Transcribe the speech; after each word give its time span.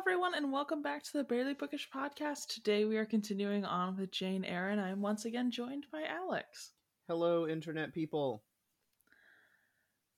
Hello, 0.00 0.14
everyone, 0.14 0.34
and 0.34 0.50
welcome 0.50 0.80
back 0.80 1.02
to 1.02 1.12
the 1.12 1.24
Barely 1.24 1.52
Bookish 1.52 1.90
podcast. 1.94 2.46
Today 2.46 2.86
we 2.86 2.96
are 2.96 3.04
continuing 3.04 3.66
on 3.66 3.98
with 3.98 4.10
Jane 4.10 4.46
Eyre. 4.46 4.70
and 4.70 4.80
I 4.80 4.88
am 4.88 5.02
once 5.02 5.26
again 5.26 5.50
joined 5.50 5.84
by 5.92 6.04
Alex. 6.04 6.72
Hello, 7.06 7.46
internet 7.46 7.92
people. 7.92 8.42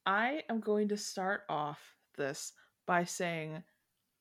I 0.06 0.44
am 0.48 0.60
going 0.60 0.86
to 0.86 0.96
start 0.96 1.40
off 1.48 1.80
this 2.16 2.52
by 2.86 3.02
saying 3.02 3.64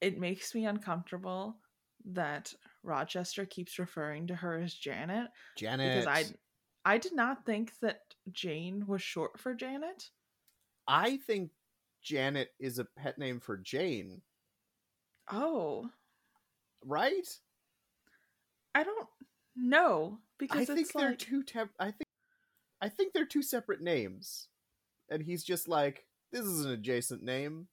it 0.02 0.20
makes 0.20 0.56
me 0.56 0.66
uncomfortable 0.66 1.58
that 2.06 2.52
Rochester 2.82 3.46
keeps 3.46 3.78
referring 3.78 4.26
to 4.28 4.36
her 4.36 4.58
as 4.58 4.74
Janet. 4.74 5.28
Janet. 5.58 6.06
Because 6.06 6.08
I 6.08 6.92
I 6.92 6.98
did 6.98 7.14
not 7.14 7.46
think 7.46 7.74
that 7.82 8.00
Jane 8.32 8.88
was 8.88 9.04
short 9.04 9.40
for 9.40 9.54
Janet. 9.54 10.10
I 10.88 11.18
think 11.18 11.52
Janet 12.02 12.50
is 12.60 12.80
a 12.80 12.86
pet 12.86 13.20
name 13.20 13.40
for 13.40 13.58
Jane, 13.58 14.24
Oh, 15.30 15.90
right? 16.86 17.28
I 18.74 18.84
don't 18.84 19.08
know 19.56 20.20
because 20.40 20.70
I 20.70 20.76
think 20.76 20.94
they're 20.94 21.16
two 21.16 21.44
I 21.80 21.92
think 21.92 22.08
I 22.82 22.90
think 22.90 23.14
they're 23.14 23.26
two 23.26 23.44
separate 23.44 23.82
names. 23.82 24.48
And 25.10 25.22
he's 25.22 25.44
just 25.44 25.68
like, 25.68 26.06
this 26.32 26.46
is 26.46 26.66
an 26.66 26.72
adjacent 26.72 27.22
name. 27.22 27.68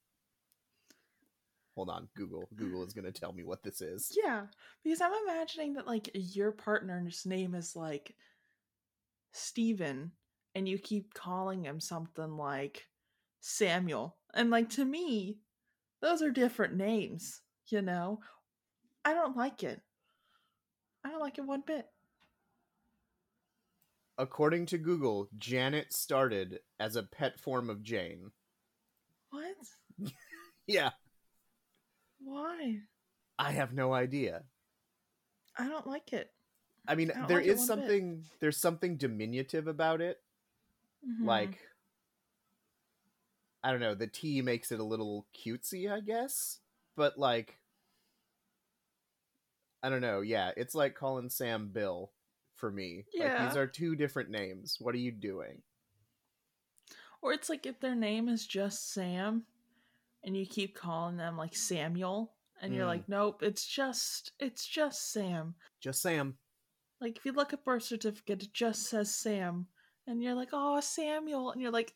Hold 1.76 1.90
on, 1.90 2.08
Google. 2.16 2.48
Google 2.56 2.84
is 2.84 2.92
going 2.92 3.04
to 3.04 3.12
tell 3.12 3.32
me 3.32 3.44
what 3.44 3.62
this 3.62 3.80
is. 3.80 4.12
Yeah, 4.22 4.46
because 4.82 5.00
I'm 5.00 5.12
imagining 5.24 5.74
that 5.74 5.86
like 5.86 6.10
your 6.12 6.50
partner's 6.50 7.24
name 7.24 7.54
is 7.54 7.76
like 7.76 8.16
Steven 9.32 10.10
and 10.56 10.68
you 10.68 10.78
keep 10.78 11.14
calling 11.14 11.64
him 11.64 11.78
something 11.78 12.36
like 12.36 12.88
Samuel. 13.40 14.16
And 14.34 14.50
like 14.50 14.70
to 14.70 14.84
me, 14.84 15.38
those 16.02 16.20
are 16.20 16.30
different 16.30 16.74
names, 16.74 17.42
you 17.72 17.82
know? 17.82 18.20
I 19.04 19.14
don't 19.14 19.36
like 19.36 19.62
it. 19.62 19.80
I 21.04 21.10
don't 21.10 21.20
like 21.20 21.38
it 21.38 21.44
one 21.46 21.62
bit. 21.66 21.86
According 24.18 24.66
to 24.66 24.78
Google, 24.78 25.28
Janet 25.38 25.92
started 25.92 26.60
as 26.80 26.96
a 26.96 27.02
pet 27.04 27.38
form 27.38 27.70
of 27.70 27.82
Jane. 27.82 28.32
What? 29.30 29.56
Yeah, 30.66 30.90
Why? 32.20 32.80
I 33.38 33.52
have 33.52 33.72
no 33.72 33.94
idea. 33.94 34.42
I 35.56 35.66
don't 35.66 35.86
like 35.86 36.12
it. 36.12 36.30
I 36.86 36.94
mean, 36.94 37.10
I 37.10 37.26
there 37.26 37.38
like 37.38 37.46
is 37.46 37.58
one 37.60 37.66
bit. 37.66 37.66
something 37.66 38.24
there's 38.40 38.58
something 38.58 38.96
diminutive 38.98 39.66
about 39.66 40.02
it. 40.02 40.20
Mhm. 41.06 41.24
like 41.26 41.58
I 43.62 43.70
don't 43.70 43.80
know, 43.80 43.94
the 43.94 44.06
T 44.06 44.42
makes 44.42 44.70
it 44.72 44.80
a 44.80 44.84
little 44.84 45.26
cutesy, 45.34 45.90
I 45.90 46.00
guess. 46.00 46.60
But 46.98 47.16
like 47.16 47.56
I 49.84 49.88
don't 49.88 50.00
know, 50.00 50.20
yeah, 50.20 50.50
it's 50.56 50.74
like 50.74 50.96
calling 50.96 51.30
Sam 51.30 51.68
Bill 51.68 52.10
for 52.56 52.72
me. 52.72 53.04
Like 53.16 53.28
Yeah. 53.30 53.46
these 53.46 53.56
are 53.56 53.68
two 53.68 53.94
different 53.94 54.30
names. 54.30 54.76
What 54.80 54.96
are 54.96 54.98
you 54.98 55.12
doing? 55.12 55.62
Or 57.22 57.32
it's 57.32 57.48
like 57.48 57.66
if 57.66 57.78
their 57.78 57.94
name 57.94 58.28
is 58.28 58.44
just 58.44 58.92
Sam 58.92 59.44
and 60.24 60.36
you 60.36 60.44
keep 60.44 60.74
calling 60.74 61.16
them 61.16 61.36
like 61.36 61.54
Samuel 61.54 62.34
and 62.60 62.74
you're 62.74 62.84
Mm. 62.84 62.88
like, 62.88 63.08
nope, 63.08 63.44
it's 63.44 63.64
just 63.64 64.32
it's 64.40 64.66
just 64.66 65.12
Sam. 65.12 65.54
Just 65.80 66.02
Sam. 66.02 66.36
Like 67.00 67.16
if 67.16 67.24
you 67.24 67.30
look 67.30 67.52
at 67.52 67.64
birth 67.64 67.84
certificate, 67.84 68.42
it 68.42 68.52
just 68.52 68.86
says 68.86 69.14
Sam. 69.14 69.68
And 70.08 70.20
you're 70.20 70.34
like, 70.34 70.50
oh 70.52 70.80
Samuel 70.80 71.52
and 71.52 71.62
you're 71.62 71.70
like 71.70 71.94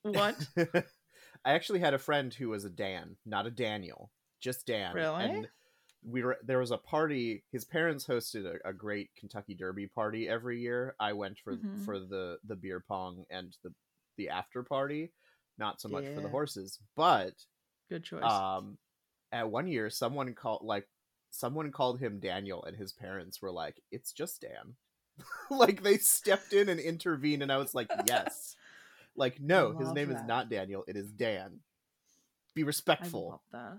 what? 0.00 0.48
I 1.44 1.52
actually 1.52 1.80
had 1.80 1.94
a 1.94 1.98
friend 1.98 2.32
who 2.32 2.48
was 2.48 2.64
a 2.64 2.70
Dan, 2.70 3.16
not 3.26 3.46
a 3.46 3.50
Daniel, 3.50 4.10
just 4.40 4.66
Dan. 4.66 4.94
Really? 4.94 5.24
And 5.24 5.48
we 6.06 6.22
were 6.22 6.38
there 6.42 6.58
was 6.58 6.70
a 6.70 6.78
party. 6.78 7.44
His 7.50 7.64
parents 7.64 8.06
hosted 8.06 8.46
a, 8.46 8.68
a 8.68 8.72
great 8.72 9.10
Kentucky 9.18 9.54
Derby 9.54 9.86
party 9.86 10.28
every 10.28 10.60
year. 10.60 10.94
I 11.00 11.12
went 11.14 11.38
for 11.38 11.56
Mhm. 11.56 11.84
for 11.84 11.98
the 11.98 12.38
the 12.44 12.56
beer 12.56 12.80
pong 12.80 13.24
and 13.30 13.56
the 13.62 13.72
the 14.16 14.28
after 14.28 14.62
party, 14.62 15.12
not 15.58 15.80
so 15.80 15.88
much 15.88 16.04
for 16.14 16.20
the 16.20 16.28
horses. 16.28 16.78
But 16.94 17.34
Good 17.88 18.04
choice. 18.04 18.22
um, 18.22 18.78
at 19.32 19.50
one 19.50 19.66
year, 19.66 19.90
someone 19.90 20.34
called 20.34 20.62
like 20.62 20.88
someone 21.30 21.72
called 21.72 22.00
him 22.00 22.20
Daniel, 22.20 22.62
and 22.64 22.76
his 22.76 22.92
parents 22.92 23.40
were 23.42 23.50
like, 23.50 23.82
"It's 23.90 24.12
just 24.12 24.40
Dan." 24.42 24.76
like 25.50 25.82
they 25.82 25.96
stepped 25.98 26.52
in 26.52 26.68
and 26.68 26.80
intervened, 26.80 27.42
and 27.42 27.50
I 27.52 27.56
was 27.56 27.74
like, 27.74 27.88
"Yes." 28.06 28.53
Like, 29.16 29.40
no, 29.40 29.76
his 29.78 29.92
name 29.92 30.10
is 30.10 30.20
not 30.26 30.50
Daniel. 30.50 30.84
It 30.88 30.96
is 30.96 31.10
Dan. 31.12 31.60
Be 32.54 32.62
I 32.62 32.66
respectful. 32.66 33.30
love 33.30 33.40
that. 33.52 33.78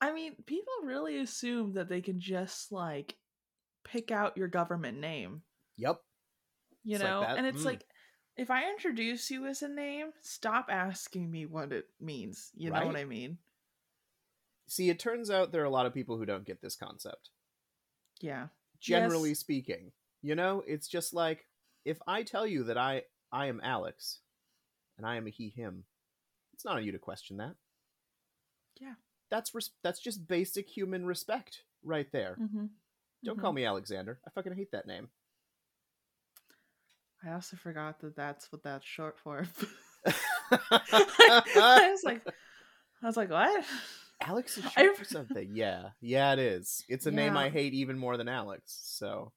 I 0.00 0.12
mean, 0.12 0.34
people 0.46 0.72
really 0.84 1.18
assume 1.18 1.74
that 1.74 1.88
they 1.88 2.00
can 2.00 2.20
just 2.20 2.72
like 2.72 3.16
pick 3.84 4.10
out 4.10 4.36
your 4.36 4.48
government 4.48 4.98
name. 4.98 5.42
Yep. 5.76 6.00
you 6.84 6.94
It's 6.96 7.04
know 7.04 7.20
that? 7.20 7.38
and 7.38 7.46
it's 7.46 7.62
Mm. 7.62 7.66
like 7.66 7.84
if 8.36 8.50
i 8.50 8.68
introduce 8.70 9.30
you 9.30 9.46
as 9.46 9.62
a 9.62 9.68
name 9.68 10.08
stop 10.20 10.66
asking 10.70 11.30
me 11.30 11.44
what 11.46 11.70
it 11.72 11.86
means 12.00 12.50
you 12.54 12.70
know 12.70 12.86
what 12.86 12.96
i 12.96 13.04
mean 13.04 13.38
See, 14.68 14.88
it 14.88 14.98
turns 14.98 15.30
out 15.30 15.52
there 15.52 15.60
are 15.62 15.66
a 15.66 15.70
lot 15.70 15.84
of 15.86 15.92
people 15.92 16.16
who 16.16 16.24
don't 16.24 16.46
get 16.46 16.62
this 16.62 16.76
concept. 16.76 17.28
yeah 18.20 18.46
Generally 18.80 19.30
Yes. 19.30 19.38
speaking, 19.40 19.92
you 20.22 20.34
know, 20.34 20.62
it's 20.66 20.88
just 20.88 21.12
like 21.12 21.46
if 21.84 21.98
I 22.06 22.22
tell 22.22 22.46
you 22.46 22.64
that 22.64 22.78
I 22.78 23.02
I 23.32 23.46
am 23.46 23.60
Alex, 23.64 24.18
and 24.98 25.06
I 25.06 25.16
am 25.16 25.26
a 25.26 25.30
he 25.30 25.48
him, 25.48 25.84
it's 26.52 26.64
not 26.64 26.76
on 26.76 26.84
you 26.84 26.92
to 26.92 26.98
question 26.98 27.38
that. 27.38 27.54
Yeah. 28.80 28.94
That's 29.30 29.54
res- 29.54 29.70
that's 29.82 30.00
just 30.00 30.28
basic 30.28 30.68
human 30.68 31.06
respect 31.06 31.62
right 31.82 32.10
there. 32.12 32.36
mm-hmm. 32.40 32.66
Don't 33.24 33.40
call 33.40 33.52
me 33.52 33.64
Alexander. 33.64 34.18
I 34.26 34.30
fucking 34.30 34.54
hate 34.54 34.72
that 34.72 34.86
name. 34.86 35.08
i 37.24 37.32
also 37.32 37.56
forgot 37.56 38.00
that 38.00 38.16
that's 38.16 38.50
what 38.52 38.62
that's 38.64 38.84
short 38.84 39.16
for 39.18 39.46
i 40.70 41.88
was 41.92 42.02
like 42.04 42.26
i 43.02 43.06
was 43.06 43.16
like 43.16 43.30
what 43.30 43.64
Alex 44.20 44.58
is 44.58 44.64
I- 44.76 44.82
short 44.82 44.96
for 44.96 45.04
something. 45.04 45.50
Yeah, 45.54 45.90
yeah, 46.00 46.32
it 46.32 46.38
is. 46.38 46.84
It's 46.88 47.06
a 47.06 47.10
name 47.10 47.36
I 47.36 47.48
hate 47.48 47.74
even 47.74 47.98
more 47.98 48.16
than 48.16 48.28
Alex. 48.28 48.78
So 48.84 49.32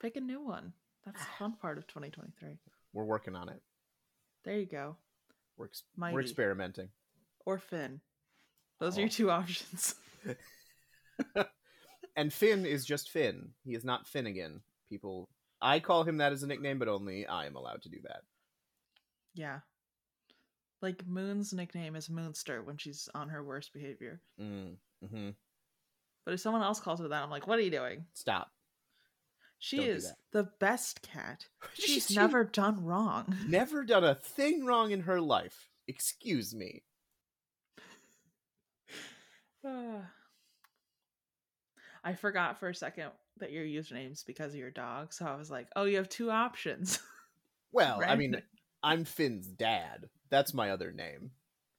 pick 0.00 0.16
a 0.16 0.20
new 0.20 0.42
one 0.44 0.74
that's 1.04 1.20
the 1.20 1.30
fun 1.38 1.52
part 1.60 1.78
of 1.78 1.86
2023 1.86 2.58
we're 2.92 3.04
working 3.04 3.34
on 3.36 3.48
it. 3.48 3.60
there 4.44 4.58
you 4.58 4.66
go 4.66 4.96
We're 5.56 5.66
ex- 5.66 5.82
we're 5.98 6.20
experimenting. 6.20 6.88
or 7.44 7.58
finn 7.58 8.00
those 8.80 8.96
are 8.96 9.00
Oh. 9.00 9.04
your 9.04 9.10
two 9.10 9.30
options 9.38 9.94
And 12.16 12.32
Finn 12.32 12.64
is 12.64 12.84
just 12.84 13.10
Finn. 13.10 13.48
He 13.64 13.74
is 13.74 13.84
not 13.84 14.06
Finnegan. 14.06 14.60
People, 14.88 15.28
I 15.60 15.80
call 15.80 16.04
him 16.04 16.18
that 16.18 16.30
as 16.32 16.44
a 16.44 16.46
nickname, 16.46 16.78
but 16.78 16.86
only 16.86 17.26
I 17.26 17.46
am 17.46 17.56
allowed 17.56 17.82
to 17.82 17.88
do 17.88 17.98
that. 18.04 18.20
yeah 19.34 19.60
like 20.82 21.04
moon's 21.06 21.52
nickname 21.52 21.96
is 21.96 22.10
moonster 22.10 22.62
when 22.62 22.76
she's 22.76 23.08
on 23.14 23.28
her 23.30 23.42
worst 23.42 23.72
behavior 23.72 24.20
Mm, 24.40 24.76
hmm 25.10 25.30
but 26.24 26.34
if 26.34 26.40
someone 26.40 26.62
else 26.62 26.78
calls 26.78 27.00
her 27.00 27.08
that 27.08 27.22
i'm 27.22 27.30
like 27.30 27.46
what 27.46 27.58
are 27.58 27.62
you 27.62 27.70
doing 27.70 28.04
Stop. 28.12 28.48
She 29.64 29.78
Don't 29.78 29.86
is 29.86 30.12
the 30.30 30.50
best 30.60 31.00
cat. 31.00 31.46
She's 31.72 32.08
She 32.08 32.14
never 32.16 32.44
done 32.44 32.84
wrong. 32.84 33.34
never 33.48 33.82
done 33.82 34.04
a 34.04 34.14
thing 34.14 34.66
wrong 34.66 34.90
in 34.90 35.00
her 35.00 35.22
life. 35.22 35.70
Excuse 35.88 36.54
me. 36.54 36.82
I 39.64 40.02
forgot 42.12 42.60
for 42.60 42.68
a 42.68 42.74
second 42.74 43.08
that 43.38 43.52
your 43.52 43.64
username's 43.64 44.22
because 44.22 44.52
of 44.52 44.58
your 44.58 44.70
dog, 44.70 45.14
so 45.14 45.24
I 45.24 45.34
was 45.34 45.50
like, 45.50 45.68
"Oh, 45.74 45.84
you 45.84 45.96
have 45.96 46.10
two 46.10 46.30
options." 46.30 47.00
Well, 47.72 48.02
I 48.06 48.14
mean, 48.14 48.40
I'm 48.84 49.04
Finn's 49.04 49.48
dad. 49.48 50.08
That's 50.30 50.54
my 50.54 50.70
other 50.70 50.92
name. 50.92 51.32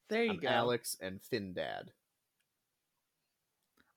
there 0.09 0.25
you 0.25 0.31
I'm 0.31 0.39
go. 0.39 0.49
Alex 0.49 0.97
and 0.99 1.21
Finn 1.21 1.53
Dad. 1.53 1.91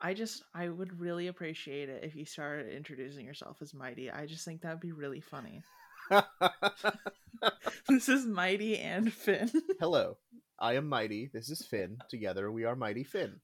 I 0.01 0.15
just, 0.15 0.45
I 0.55 0.69
would 0.69 1.01
really 1.01 1.27
appreciate 1.27 1.89
it 1.89 2.05
if 2.05 2.15
you 2.15 2.25
started 2.25 2.73
introducing 2.75 3.27
yourself 3.27 3.59
as 3.61 3.75
Mighty. 3.75 4.11
I 4.11 4.27
just 4.27 4.45
think 4.45 4.63
that 4.63 4.71
would 4.71 4.81
be 4.81 4.93
really 4.93 5.21
funny. 5.21 5.63
this 7.89 8.09
is 8.09 8.25
Mighty 8.25 8.79
and 8.79 9.13
Finn. 9.13 9.51
Hello, 9.81 10.17
I 10.59 10.75
am 10.77 10.89
Mighty. 10.89 11.31
This 11.33 11.51
is 11.51 11.67
Finn. 11.67 11.99
Together 12.09 12.51
we 12.53 12.65
are 12.65 12.77
Mighty 12.77 13.03
Finn. 13.05 13.41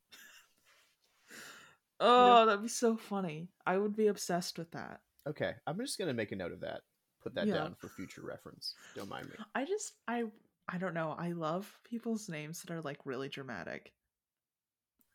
oh, 2.01 2.47
that'd 2.47 2.63
be 2.63 2.69
so 2.69 2.97
funny. 2.97 3.49
I 3.67 3.77
would 3.79 3.97
be 3.97 4.07
obsessed 4.07 4.57
with 4.59 4.71
that. 4.73 5.01
Okay, 5.29 5.53
I'm 5.67 5.79
just 5.79 5.99
gonna 5.99 6.15
make 6.15 6.33
a 6.33 6.37
note 6.37 6.53
of 6.53 6.61
that. 6.61 6.83
Put 7.23 7.35
that 7.35 7.47
Yeah. 7.49 7.55
down 7.55 7.75
for 7.75 7.89
future 7.89 8.23
reference. 8.23 8.75
Don't 8.95 9.09
mind 9.09 9.29
me. 9.29 9.35
I 9.55 9.65
just, 9.65 9.95
I, 10.07 10.25
I 10.69 10.79
don't 10.79 10.95
know. 10.95 11.17
I 11.19 11.33
love 11.33 11.81
people's 11.83 12.29
names 12.29 12.61
that 12.63 12.71
are 12.73 12.83
like 12.83 12.99
really 13.05 13.29
dramatic. 13.29 13.93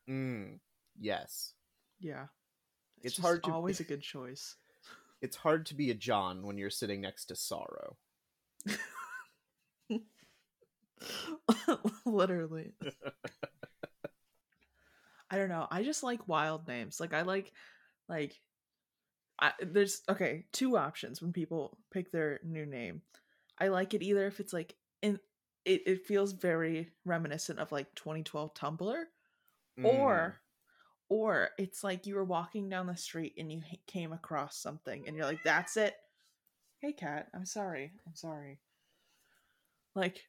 Mm, 0.08 0.58
yes. 1.00 1.54
Yeah. 1.98 2.26
It's 3.02 3.14
just 3.16 3.26
hard 3.26 3.42
to- 3.44 3.52
always 3.52 3.80
a 3.80 3.84
good 3.92 4.02
choice. 4.02 4.56
It's 5.22 5.36
hard 5.36 5.66
to 5.66 5.74
be 5.74 5.90
a 5.90 5.94
John 5.94 6.42
when 6.46 6.56
you're 6.58 6.70
sitting 6.70 7.00
next 7.00 7.26
to 7.26 7.36
Sorrow. 7.36 7.96
Literally. 12.06 12.72
I 15.30 15.36
don't 15.36 15.48
know. 15.48 15.66
I 15.70 15.82
just 15.82 16.02
like 16.02 16.26
wild 16.28 16.66
names. 16.66 16.98
Like 17.00 17.14
I 17.14 17.22
like 17.22 17.52
like 18.08 18.38
I, 19.38 19.52
there's 19.60 20.02
okay, 20.08 20.44
two 20.52 20.76
options 20.76 21.22
when 21.22 21.32
people 21.32 21.78
pick 21.92 22.10
their 22.12 22.40
new 22.44 22.66
name. 22.66 23.02
I 23.58 23.68
like 23.68 23.94
it 23.94 24.02
either 24.02 24.26
if 24.26 24.40
it's 24.40 24.52
like 24.52 24.74
in 25.02 25.18
it, 25.64 25.82
it 25.86 26.06
feels 26.06 26.32
very 26.32 26.90
reminiscent 27.04 27.58
of 27.58 27.72
like 27.72 27.94
2012 27.94 28.54
Tumblr 28.54 29.02
Mm. 29.78 29.84
or 29.84 30.40
or 31.10 31.50
it's 31.58 31.84
like 31.84 32.06
you 32.06 32.14
were 32.14 32.24
walking 32.24 32.68
down 32.70 32.86
the 32.86 32.96
street 32.96 33.34
and 33.36 33.52
you 33.52 33.60
came 33.86 34.12
across 34.12 34.56
something 34.56 35.06
and 35.06 35.14
you're 35.16 35.26
like 35.26 35.42
that's 35.44 35.76
it 35.76 35.94
hey 36.78 36.92
cat 36.92 37.28
i'm 37.34 37.44
sorry 37.44 37.92
i'm 38.06 38.14
sorry 38.14 38.58
like 39.94 40.24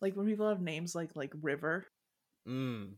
like 0.00 0.14
when 0.16 0.26
people 0.26 0.48
have 0.48 0.62
names 0.62 0.94
like 0.94 1.14
like 1.14 1.32
river 1.42 1.86
Mm. 2.48 2.94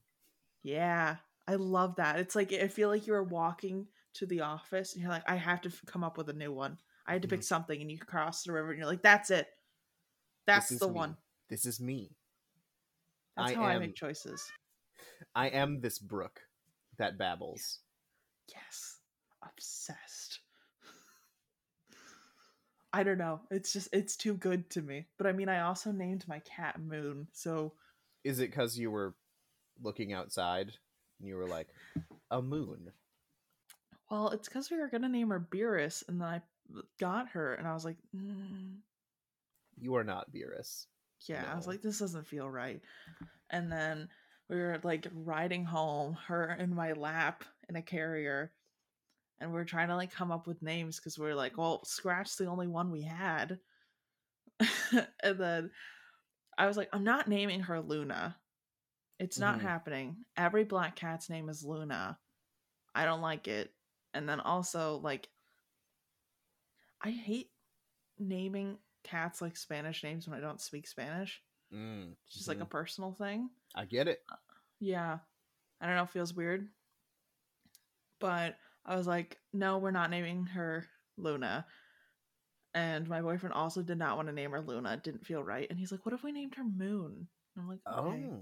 yeah 0.63 1.17
i 1.47 1.55
love 1.57 1.97
that 1.97 2.19
it's 2.19 2.35
like 2.35 2.53
i 2.55 2.69
feel 2.69 2.89
like 2.89 3.07
you 3.07 3.13
were 3.13 3.23
walking 3.25 3.87
to 4.15 4.25
the 4.25 4.41
office 4.41 4.95
and 4.95 5.03
you're 5.03 5.11
like 5.11 5.29
i 5.29 5.35
have 5.37 5.61
to 5.63 5.69
f- 5.69 5.83
come 5.87 6.03
up 6.03 6.17
with 6.17 6.31
a 6.31 6.33
new 6.33 6.51
one 6.53 6.79
i 7.07 7.13
had 7.13 7.21
to 7.23 7.29
pick 7.29 7.41
Mhm. 7.41 7.45
something 7.45 7.79
and 7.81 7.91
you 7.91 7.99
cross 7.99 8.43
the 8.45 8.53
river 8.53 8.71
and 8.71 8.79
you're 8.79 8.87
like 8.87 9.03
that's 9.03 9.31
it 9.31 9.49
that's 10.47 10.69
the 10.79 10.89
me. 10.89 10.95
one 10.95 11.17
This 11.51 11.67
is 11.67 11.79
me. 11.81 12.17
that's 13.37 13.53
I 13.53 13.55
how 13.55 13.65
i 13.65 13.79
make 13.79 13.95
choices 13.97 14.43
I 15.35 15.49
am 15.49 15.81
this 15.81 15.99
brook 15.99 16.41
that 16.99 17.19
babbles. 17.19 17.81
Yes. 18.49 18.99
Obsessed. 19.43 20.41
I 22.93 23.03
don't 23.03 23.19
know. 23.19 23.41
It's 23.51 23.73
just 23.73 23.89
it's 23.93 24.17
too 24.17 24.35
good 24.35 24.71
to 24.71 24.83
me. 24.83 25.07
But 25.19 25.27
I 25.27 25.33
mean 25.33 25.49
I 25.49 25.61
also 25.63 25.91
named 25.91 26.25
my 26.29 26.39
cat 26.41 26.81
Moon. 26.81 27.27
So 27.33 27.73
Is 28.23 28.39
it 28.39 28.51
because 28.51 28.79
you 28.79 28.91
were 28.91 29.15
looking 29.83 30.13
outside 30.13 30.73
and 31.19 31.29
you 31.29 31.37
were 31.37 31.49
like, 31.49 31.69
a 32.31 32.41
moon? 32.41 32.93
well, 34.11 34.29
it's 34.31 34.49
cuz 34.49 34.71
we 34.71 34.77
were 34.79 34.89
going 34.89 35.03
to 35.03 35.09
name 35.09 35.31
her 35.31 35.41
Beerus 35.41 36.07
and 36.09 36.21
then 36.21 36.29
I 36.29 36.43
got 37.01 37.29
her 37.31 37.55
and 37.55 37.67
I 37.67 37.75
was 37.75 37.85
like, 37.85 37.97
mm, 38.15 38.77
You 39.77 39.97
are 39.97 40.05
not 40.05 40.31
Beerus. 40.33 40.87
yeah, 41.27 41.51
I 41.51 41.57
was 41.57 41.67
like 41.67 41.83
this 41.83 41.99
doesn't 41.99 42.27
feel 42.29 42.49
right. 42.49 42.81
And 43.51 43.71
then 43.73 44.09
we 44.49 44.57
were 44.57 44.79
like 44.83 45.07
riding 45.13 45.65
home, 45.65 46.15
her 46.27 46.53
in 46.53 46.75
my 46.75 46.93
lap 46.93 47.45
in 47.69 47.77
a 47.77 47.83
carrier. 47.83 48.53
And 49.41 49.53
we 49.53 49.61
are 49.61 49.65
trying 49.65 49.89
to 49.89 49.97
like 49.97 50.13
come 50.13 50.31
up 50.31 50.47
with 50.47 50.63
names 50.63 50.97
because 50.99 51.19
we 51.19 51.27
are 51.27 51.35
like, 51.35 51.59
well, 51.59 51.85
Scratch's 51.85 52.37
the 52.37 52.47
only 52.47 52.69
one 52.69 52.91
we 52.91 53.03
had. 53.03 53.59
and 55.23 55.39
then 55.39 55.71
I 56.57 56.67
was 56.67 56.77
like, 56.77 56.89
I'm 56.93 57.05
not 57.05 57.29
naming 57.29 57.61
her 57.61 57.81
Luna. 57.81 58.37
It's 59.19 59.39
not 59.39 59.59
Mhm. 59.59 59.63
happening. 59.63 60.25
Every 60.37 60.65
black 60.65 60.97
cat's 60.97 61.29
name 61.31 61.49
is 61.49 61.65
Luna. 61.65 62.19
I 62.95 63.05
don't 63.05 63.21
like 63.23 63.49
it. 63.49 63.75
And 64.13 64.29
then 64.29 64.41
also, 64.41 64.99
like, 64.99 65.29
I 67.01 67.11
hate 67.11 67.51
naming 68.19 68.79
cats 69.03 69.43
like 69.43 69.57
Spanish 69.57 70.03
names 70.03 70.27
when 70.27 70.37
I 70.39 70.41
don't 70.41 70.61
speak 70.61 70.87
Spanish. 70.87 71.43
Mm. 71.75 72.13
It's 72.27 72.37
just 72.37 72.49
like 72.49 72.61
a 72.61 72.65
mhm. 72.65 72.71
personal 72.71 73.13
thing. 73.13 73.51
I 73.75 73.85
get 73.85 74.09
it. 74.09 74.23
Yeah. 74.81 75.19
I 75.81 75.87
don't 75.87 75.97
know, 75.97 76.05
it 76.05 76.11
feels 76.11 76.35
weird. 76.35 76.69
But 78.21 78.57
I 78.87 78.97
was 78.97 79.07
like, 79.07 79.39
no, 79.53 79.79
we're 79.79 79.91
not 79.91 80.11
naming 80.11 80.47
her 80.47 80.87
Luna. 81.17 81.67
And 82.75 83.09
my 83.09 83.23
boyfriend 83.23 83.55
also 83.55 83.83
did 83.83 83.99
not 83.99 84.17
want 84.17 84.29
to 84.29 84.35
name 84.35 84.51
her 84.53 84.61
Luna. 84.61 84.95
It 84.95 85.05
didn't 85.05 85.27
feel 85.27 85.43
right. 85.43 85.67
And 85.69 85.79
he's 85.79 85.93
like, 85.93 86.05
what 86.05 86.15
if 86.15 86.23
we 86.23 86.33
named 86.33 86.55
her 86.57 86.65
Moon? 86.65 87.29
And 87.57 87.63
I'm 87.63 87.69
like, 87.69 87.81
okay. 87.87 88.27
Oh. 88.31 88.41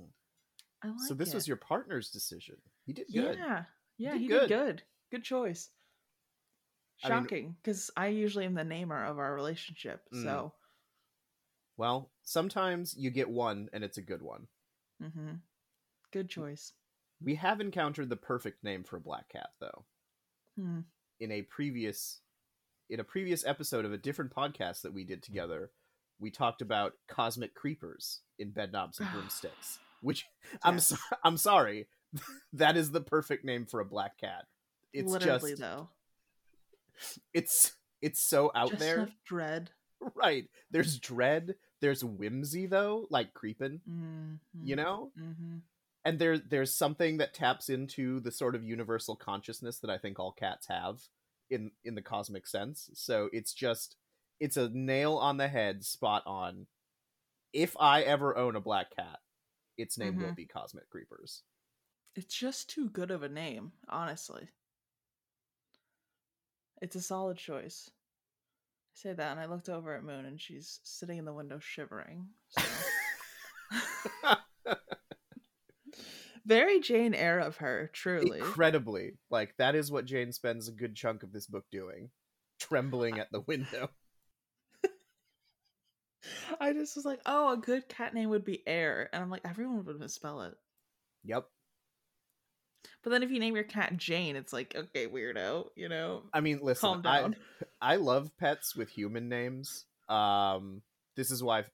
I 0.84 0.88
like 0.88 0.96
so 1.06 1.14
this 1.14 1.34
was 1.34 1.46
your 1.46 1.56
partner's 1.56 2.11
decision. 2.11 2.56
He 2.84 2.93
did 2.93 3.06
good. 3.12 3.38
Yeah. 3.38 3.64
Yeah, 3.99 4.12
did 4.12 4.20
he 4.20 4.26
good. 4.26 4.40
did 4.40 4.49
good. 4.49 4.82
Good 5.11 5.25
choice. 5.25 5.70
I 7.05 7.08
mean- 7.08 7.23
Shocking, 7.23 7.56
because 7.62 7.90
I 7.96 8.08
usually 8.08 8.46
am 8.46 8.55
the 8.55 8.64
namer 8.64 9.05
of 9.05 9.19
our 9.19 9.34
relationship. 9.34 10.02
Mm. 10.14 10.23
So, 10.23 10.52
Well, 11.76 12.10
sometimes 12.22 12.94
you 12.96 13.10
get 13.10 13.30
one 13.30 13.69
and 13.72 13.82
it's 13.84 13.98
a 13.98 14.02
good 14.02 14.22
one. 14.22 14.46
hmm 15.00 15.34
good 16.12 16.28
choice. 16.28 16.74
We 17.24 17.36
have 17.36 17.60
encountered 17.60 18.10
the 18.10 18.16
perfect 18.16 18.62
name 18.62 18.84
for 18.84 18.96
a 18.96 19.00
black 19.00 19.30
cat 19.30 19.50
though. 19.60 19.84
Hmm. 20.58 20.80
In 21.20 21.32
a 21.32 21.42
previous 21.42 22.20
in 22.90 23.00
a 23.00 23.04
previous 23.04 23.46
episode 23.46 23.84
of 23.86 23.92
a 23.92 23.98
different 23.98 24.34
podcast 24.34 24.82
that 24.82 24.92
we 24.92 25.04
did 25.04 25.22
together, 25.22 25.70
we 26.20 26.30
talked 26.30 26.60
about 26.60 26.92
cosmic 27.08 27.54
creepers 27.54 28.20
in 28.38 28.50
bed 28.50 28.72
knobs 28.72 29.00
and 29.00 29.10
broomsticks. 29.12 29.78
Which 30.02 30.26
I'm 30.62 30.78
so, 30.80 30.96
I'm 31.24 31.36
sorry, 31.38 31.86
that 32.52 32.76
is 32.76 32.90
the 32.90 33.00
perfect 33.00 33.44
name 33.44 33.64
for 33.64 33.80
a 33.80 33.84
black 33.86 34.19
cat. 34.19 34.44
It's 34.92 35.10
Literally, 35.10 35.52
just 35.52 35.62
though. 35.62 35.88
it's 37.32 37.72
it's 38.02 38.20
so 38.20 38.50
out 38.54 38.70
Just 38.70 38.80
there. 38.80 39.08
dread. 39.24 39.70
Right. 40.14 40.49
There's 40.70 40.99
dread, 40.99 41.54
there's 41.81 42.04
whimsy 42.04 42.66
though, 42.66 43.06
like 43.10 43.34
creeping, 43.34 43.81
Mm-hmm. 43.88 44.38
you 44.62 44.76
know? 44.76 45.12
hmm 45.16 45.58
and 46.04 46.19
there 46.19 46.38
there's 46.38 46.75
something 46.75 47.19
that 47.19 47.34
taps 47.34 47.69
into 47.69 48.20
the 48.20 48.32
sort 48.32 48.54
of 48.54 48.64
universal 48.64 49.16
consciousness 49.16 49.78
that 49.81 49.90
I 49.90 49.99
think 49.99 50.19
all 50.19 50.32
cats 50.32 50.66
have 50.69 51.00
in 51.50 51.70
in 51.84 51.94
the 51.94 52.02
cosmic 52.02 52.46
sense. 52.46 52.90
So 52.94 53.28
it's 53.32 53.54
just 53.54 53.96
it's 54.40 54.56
a 54.56 54.69
nail 54.70 55.14
on 55.16 55.37
the 55.37 55.49
head, 55.49 55.84
spot 55.84 56.22
on. 56.26 56.66
If 57.52 57.76
I 57.81 58.02
ever 58.02 58.37
own 58.37 58.56
a 58.56 58.60
black 58.60 58.94
cat, 58.96 59.20
its 59.78 59.98
name 59.98 60.19
will 60.20 60.32
Mhm. 60.32 60.37
be 60.37 60.46
Cosmic 60.46 60.90
Creepers. 60.90 61.43
It's 62.14 62.34
just 62.34 62.70
too 62.70 62.88
good 62.88 63.10
of 63.10 63.22
a 63.22 63.29
name, 63.29 63.74
honestly. 63.86 64.48
It's 66.82 66.94
a 66.96 67.00
solid 67.00 67.38
choice. 67.38 67.91
I 68.93 68.94
say 68.94 69.13
that, 69.15 69.31
and 69.31 69.41
I 69.41 69.46
looked 69.46 69.69
over 69.69 69.94
at 69.94 70.05
Moon, 70.05 70.27
and 70.27 70.41
she's 70.41 70.81
sitting 70.82 71.19
in 71.19 71.25
the 71.25 71.32
window 71.32 71.58
shivering. 71.58 72.27
So. 72.49 72.63
Very 76.44 76.81
Jane 76.81 77.15
Eyre 77.15 77.39
of 77.39 77.56
her, 77.58 77.91
truly. 77.93 78.41
Incredibly, 78.41 79.13
like 79.31 79.55
that 79.58 79.75
is 79.75 79.91
what 79.91 80.05
Jane 80.05 80.32
spends 80.32 80.69
a 80.69 80.72
good 80.72 80.94
chunk 80.96 81.22
of 81.22 81.32
this 81.32 81.46
book 81.46 81.65
doing, 81.70 82.11
trembling 82.58 83.19
at 83.19 83.31
the 83.31 83.41
window. 83.41 83.89
I 86.61 86.72
just 86.72 86.96
was 86.96 87.05
like, 87.05 87.20
oh, 87.27 87.53
a 87.53 87.56
good 87.56 87.89
cat 87.89 88.13
name 88.13 88.31
would 88.31 88.44
be 88.44 88.67
Air, 88.67 89.08
and 89.13 89.22
I'm 89.22 89.31
like, 89.31 89.43
everyone 89.44 89.84
would 89.84 90.01
misspell 90.01 90.43
it. 90.43 90.55
Yep. 91.25 91.46
But 93.03 93.10
then 93.10 93.22
if 93.22 93.31
you 93.31 93.39
name 93.41 93.55
your 93.55 93.65
cat 93.65 93.96
Jane, 93.96 94.36
it's 94.36 94.53
like, 94.53 94.74
okay, 94.77 95.06
weirdo, 95.06 95.69
you 95.77 95.89
know. 95.89 96.22
I 96.32 96.41
mean, 96.41 96.60
listen, 96.62 96.89
Calm 96.89 97.03
I 97.05 97.20
down. 97.20 97.36
I 97.81 97.96
love 97.96 98.31
pets 98.39 98.77
with 98.77 98.89
human 98.91 99.29
names. 99.29 99.84
Um, 100.08 100.82
this 101.17 101.31
is 101.31 101.43
why 101.43 101.65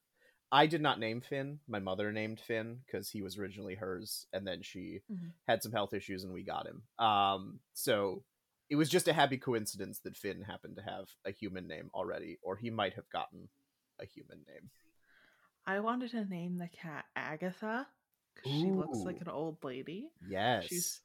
I 0.51 0.67
did 0.67 0.81
not 0.81 0.99
name 0.99 1.21
Finn. 1.21 1.61
My 1.69 1.79
mother 1.79 2.13
named 2.13 2.41
Finn 2.41 2.79
because 2.87 3.11
he 3.11 3.23
was 3.23 3.39
originally 3.39 3.75
hers, 3.75 4.27
and 4.33 4.47
then 4.47 4.63
she 4.63 5.01
Mhm. 5.11 5.33
had 5.47 5.63
some 5.63 5.73
health 5.73 5.93
issues, 5.93 6.25
and 6.25 6.33
we 6.33 6.43
got 6.43 6.67
him. 6.67 6.83
Um, 6.99 7.61
so 7.75 8.25
it 8.71 8.77
was 8.77 8.89
just 8.89 9.09
a 9.09 9.13
happy 9.13 9.39
coincidence 9.39 10.01
that 10.01 10.17
Finn 10.17 10.43
happened 10.43 10.77
to 10.77 10.83
have 10.83 11.09
a 11.25 11.31
human 11.31 11.67
name 11.67 11.91
already, 11.95 12.39
or 12.43 12.57
he 12.57 12.71
might 12.71 12.95
have 12.95 13.09
gotten 13.11 13.49
a 13.99 14.07
human 14.07 14.45
name. 14.47 14.71
I 15.67 15.81
wanted 15.81 16.11
to 16.13 16.25
name 16.25 16.57
the 16.57 16.69
cat 16.69 17.05
Agatha 17.15 17.87
she 18.45 18.71
looks 18.71 18.99
like 18.99 19.21
an 19.21 19.29
old 19.29 19.63
lady. 19.63 20.11
Yes. 20.29 20.67
She's. 20.67 21.01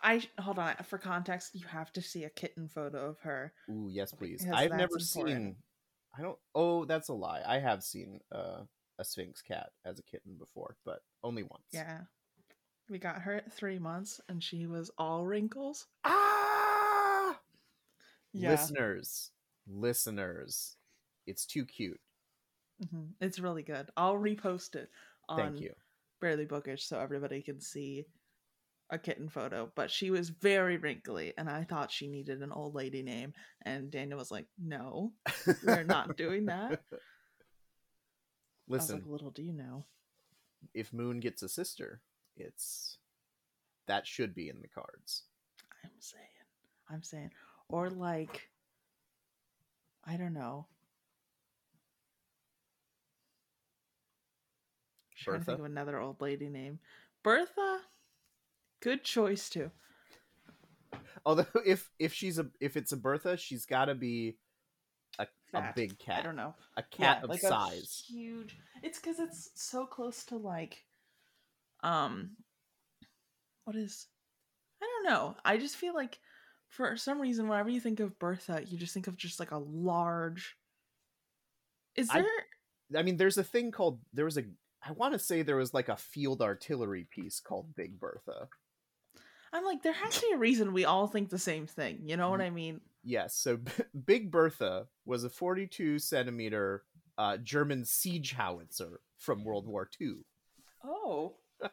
I 0.00 0.22
hold 0.38 0.58
on 0.60 0.76
for 0.88 0.96
context. 0.98 1.54
You 1.54 1.66
have 1.66 1.92
to 1.94 2.02
see 2.02 2.24
a 2.24 2.30
kitten 2.30 2.68
photo 2.68 3.08
of 3.08 3.18
her. 3.20 3.52
Ooh, 3.68 3.88
yes, 3.90 4.12
please. 4.12 4.46
I've 4.52 4.70
never 4.70 4.96
important. 4.98 5.04
seen. 5.04 5.56
I 6.16 6.22
don't. 6.22 6.38
Oh, 6.54 6.84
that's 6.84 7.08
a 7.08 7.14
lie. 7.14 7.42
I 7.46 7.58
have 7.58 7.82
seen 7.82 8.20
uh, 8.32 8.62
a 8.98 9.04
Sphynx 9.04 9.42
cat 9.42 9.70
as 9.84 9.98
a 9.98 10.02
kitten 10.02 10.36
before, 10.38 10.76
but 10.84 11.00
only 11.24 11.42
once. 11.42 11.64
Yeah, 11.72 12.02
we 12.88 12.98
got 12.98 13.22
her 13.22 13.34
at 13.34 13.52
three 13.52 13.78
months, 13.78 14.20
and 14.28 14.42
she 14.42 14.66
was 14.66 14.90
all 14.98 15.24
wrinkles. 15.26 15.86
Ah! 16.04 17.38
Yeah, 18.32 18.50
Listeners, 18.50 19.30
listeners, 19.66 20.76
it's 21.26 21.44
too 21.46 21.64
cute. 21.64 22.00
mhm, 22.84 23.08
it's 23.20 23.40
really 23.40 23.62
good. 23.62 23.90
I'll 23.96 24.14
repost 24.14 24.76
it 24.76 24.90
on 25.28 25.38
Thank 25.38 25.60
you. 25.60 25.72
Barely 26.20 26.46
Bookish 26.46 26.84
so 26.86 26.98
everybody 26.98 27.42
can 27.42 27.60
see 27.60 28.06
a 28.90 28.98
kitten 28.98 29.28
photo. 29.28 29.70
But 29.74 29.90
she 29.90 30.10
was 30.10 30.30
very 30.30 30.76
wrinkly, 30.76 31.34
and 31.36 31.48
I 31.48 31.64
thought 31.64 31.90
she 31.92 32.08
needed 32.08 32.42
an 32.42 32.52
old 32.52 32.74
lady 32.74 33.02
name. 33.02 33.32
And 33.62 33.90
Daniel 33.90 34.18
was 34.18 34.30
like, 34.30 34.46
"No, 34.58 35.12
we're 35.64 35.84
not 35.84 36.16
doing 36.16 36.46
that." 36.46 36.80
I 36.92 36.96
was 38.66 38.82
Listen, 38.82 38.96
like, 38.96 39.06
"Little 39.06 39.30
do 39.30 39.42
you 39.42 39.52
know." 39.52 39.84
if 40.74 40.92
Moon 40.92 41.20
gets 41.20 41.42
a 41.42 41.48
sister, 41.48 42.00
it's 42.36 42.98
that 43.86 44.06
should 44.06 44.34
be 44.34 44.48
in 44.48 44.60
the 44.60 44.68
cards. 44.68 45.24
I'm 45.84 45.90
saying, 46.00 46.24
I'm 46.90 47.02
saying, 47.02 47.30
or 47.68 47.90
like, 47.90 48.50
I 50.04 50.16
don't 50.16 50.34
know. 50.34 50.66
Trying 55.24 55.40
to 55.40 55.44
think 55.44 55.58
of 55.58 55.64
another 55.64 55.98
old 55.98 56.20
lady 56.20 56.48
name. 56.48 56.78
Bertha. 57.22 57.80
Good 58.80 59.02
choice 59.04 59.48
too. 59.50 59.70
Although 61.26 61.46
if 61.66 61.90
if 61.98 62.12
she's 62.14 62.38
a 62.38 62.46
if 62.60 62.76
it's 62.76 62.92
a 62.92 62.96
Bertha, 62.96 63.36
she's 63.36 63.66
got 63.66 63.86
to 63.86 63.94
be 63.94 64.36
a, 65.18 65.26
a 65.54 65.72
big 65.74 65.98
cat. 65.98 66.20
I 66.20 66.22
don't 66.22 66.36
know. 66.36 66.54
A 66.76 66.82
cat 66.82 67.18
Yeah, 67.18 67.24
of 67.24 67.30
like 67.30 67.40
size. 67.40 68.04
huge. 68.08 68.56
It's 68.82 68.98
because 69.00 69.18
it's 69.18 69.50
so 69.54 69.84
close 69.86 70.24
to 70.26 70.36
like, 70.36 70.84
um, 71.82 72.30
what 73.64 73.76
is? 73.76 74.06
I 74.80 74.86
don't 74.86 75.12
know. 75.12 75.36
I 75.44 75.56
just 75.58 75.76
feel 75.76 75.94
like 75.94 76.20
for 76.68 76.96
some 76.96 77.20
reason, 77.20 77.48
whenever 77.48 77.70
you 77.70 77.80
think 77.80 77.98
of 77.98 78.18
Bertha, 78.18 78.62
you 78.66 78.78
just 78.78 78.94
think 78.94 79.08
of 79.08 79.16
just 79.16 79.40
like 79.40 79.50
a 79.50 79.58
large. 79.58 80.56
Is 81.96 82.08
I- 82.10 82.20
there? 82.22 83.00
I 83.00 83.02
mean, 83.02 83.16
there's 83.18 83.36
a 83.38 83.44
thing 83.44 83.70
called 83.70 84.00
there 84.14 84.24
was 84.24 84.38
a 84.38 84.44
I 84.86 84.92
want 84.92 85.12
to 85.14 85.18
say 85.18 85.42
there 85.42 85.56
was 85.56 85.74
like 85.74 85.88
a 85.88 85.96
field 85.96 86.40
artillery 86.40 87.06
piece 87.10 87.40
called 87.40 87.74
Big 87.74 87.98
Bertha. 87.98 88.48
I'm 89.52 89.64
like, 89.64 89.82
there 89.82 89.92
has 89.92 90.14
to 90.16 90.26
be 90.26 90.32
a 90.34 90.38
reason 90.38 90.72
we 90.72 90.84
all 90.84 91.06
think 91.06 91.30
the 91.30 91.38
same 91.38 91.66
thing. 91.66 92.00
You 92.04 92.16
know 92.16 92.30
what 92.30 92.40
I 92.40 92.50
mean? 92.50 92.80
Yes, 93.02 93.34
so 93.34 93.56
B- 93.56 93.72
Big 94.06 94.30
Bertha 94.30 94.86
was 95.06 95.24
a 95.24 95.30
42 95.30 95.98
centimeter 95.98 96.84
uh, 97.16 97.38
German 97.38 97.84
siege 97.84 98.32
howitzer 98.32 99.00
from 99.16 99.44
World 99.44 99.66
War 99.66 99.88
II. 100.00 100.16
Oh, 100.84 101.36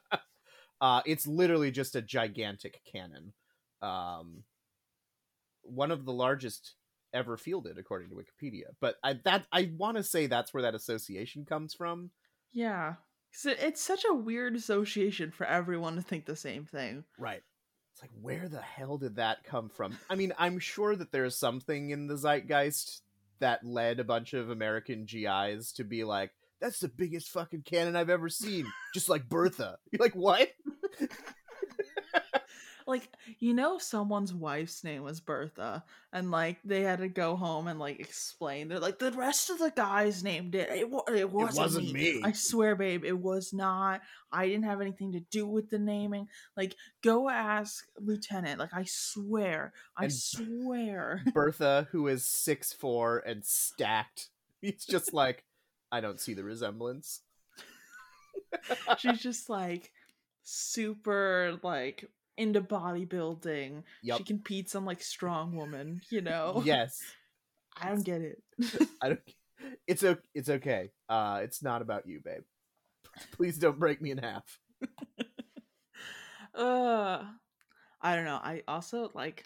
Uh, 0.82 1.02
it's 1.06 1.26
literally 1.26 1.72
just 1.72 1.96
a 1.96 2.02
gigantic 2.02 2.82
cannon. 2.92 3.34
Um, 3.82 4.44
one 5.62 5.92
of 5.92 6.06
the 6.06 6.14
largest 6.14 6.76
ever 7.14 7.38
fielded, 7.38 7.78
according 7.78 8.10
to 8.10 8.16
Wikipedia. 8.16 8.76
But 8.82 8.98
I 9.04 9.14
that 9.24 9.48
I 9.52 9.72
want 9.78 9.98
to 9.98 10.04
say 10.04 10.28
that's 10.28 10.54
where 10.54 10.64
that 10.64 10.76
association 10.76 11.46
comes 11.46 11.74
from. 11.74 12.12
Yeah. 12.56 12.96
it- 13.46 13.60
it's 13.62 13.82
such 13.82 14.04
a 14.10 14.14
weird 14.16 14.56
association 14.56 15.30
for 15.30 15.46
everyone 15.46 15.96
to 15.98 16.02
think 16.02 16.26
the 16.26 16.36
same 16.36 16.66
thing. 16.66 17.04
Right. 17.20 17.44
It's 17.94 18.02
like, 18.02 18.12
where 18.22 18.50
the 18.50 18.62
hell 18.62 18.98
did 18.98 19.18
that 19.18 19.44
come 19.44 19.70
from? 19.70 19.98
I 20.10 20.16
mean, 20.16 20.34
I'm 20.40 20.58
sure 20.60 20.96
that 20.96 21.12
there's 21.12 21.38
something 21.38 21.92
in 21.92 22.08
the 22.08 22.18
zeitgeist 22.18 23.04
that 23.40 23.64
led 23.64 24.00
a 24.00 24.04
bunch 24.04 24.34
of 24.34 24.50
American 24.50 25.06
GIs 25.06 25.72
to 25.74 25.84
be 25.84 26.04
like, 26.04 26.32
that's 26.60 26.80
the 26.80 26.88
biggest 26.88 27.30
fucking 27.30 27.62
cannon 27.64 27.96
I've 27.96 28.10
ever 28.10 28.30
seen. 28.30 28.66
Just 28.94 29.10
like 29.10 29.30
Bertha. 29.30 29.78
You're 29.92 30.00
like, 30.02 30.16
what? 30.16 30.50
like 32.88 33.10
you 33.40 33.54
know 33.54 33.78
someone's 33.78 34.34
wife's 34.34 34.84
name 34.84 35.02
was 35.04 35.20
bertha 35.20 35.84
and 36.14 36.30
like 36.32 36.58
they 36.64 36.82
had 36.82 37.00
to 37.00 37.08
go 37.08 37.36
home 37.36 37.68
and 37.68 37.80
like 37.80 38.00
explain 38.00 38.68
they're 38.68 38.80
like 38.80 39.00
the 39.00 39.12
rest 39.14 39.50
of 39.50 39.58
the 39.60 39.72
guys 39.76 40.24
named 40.24 40.54
it 40.56 40.70
it, 40.70 40.88
it 41.14 41.32
wasn't, 41.32 41.58
wasn't 41.58 41.92
me." 41.92 42.22
i 42.24 42.32
swear 42.32 42.76
babe 42.76 43.04
it 43.04 43.18
was 43.18 43.54
not 43.54 44.02
i 44.32 44.46
didn't 44.48 44.66
have 44.66 44.82
anything 44.82 45.12
to 45.14 45.20
do 45.32 45.48
with 45.48 45.70
the 45.70 45.80
naming 45.80 46.28
like 46.56 46.76
go 47.04 47.30
ask 47.30 47.86
lieutenant 48.00 48.60
like 48.60 48.74
i 48.74 48.84
swear 48.86 49.74
i 49.98 50.04
And- 50.06 50.14
swear 50.14 51.24
Bertha, 51.34 51.88
who 51.92 52.08
is 52.08 52.26
six 52.26 52.72
four 52.74 53.20
and 53.20 53.44
stacked. 53.46 54.30
He's 54.62 54.86
just 54.86 55.14
like, 55.14 55.44
I 55.92 56.02
don't 56.02 56.20
see 56.20 56.34
the 56.34 56.44
resemblance. 56.44 57.22
she's 58.98 59.20
just 59.20 59.50
like 59.50 59.92
super 60.44 61.60
like 61.64 62.10
into 62.38 62.62
bodybuilding 62.62 63.84
Yep. 64.04 64.18
she 64.18 64.24
competes 64.24 64.76
on 64.76 64.86
like 64.86 65.02
strong 65.02 65.56
woman 65.56 66.02
you 66.10 66.22
know 66.22 66.62
Yes. 66.66 67.02
i 67.82 67.90
don't 67.90 68.04
get 68.06 68.22
it 68.22 68.42
I 69.02 69.10
don't. 69.10 69.22
It's 69.88 70.04
o- 70.04 70.18
It's 70.34 70.50
okay. 70.50 70.92
Uh, 71.10 71.40
it's 71.44 71.64
not 71.64 71.82
about 71.82 72.06
you, 72.08 72.20
babe. 72.24 72.44
Please 73.32 73.58
don't 73.58 73.80
break 73.80 74.02
me 74.02 74.12
in 74.12 74.18
half. 74.20 74.60
uh 76.54 77.24
i 78.02 78.16
don't 78.16 78.26
know 78.26 78.40
i 78.44 78.62
also 78.68 79.10
like 79.14 79.44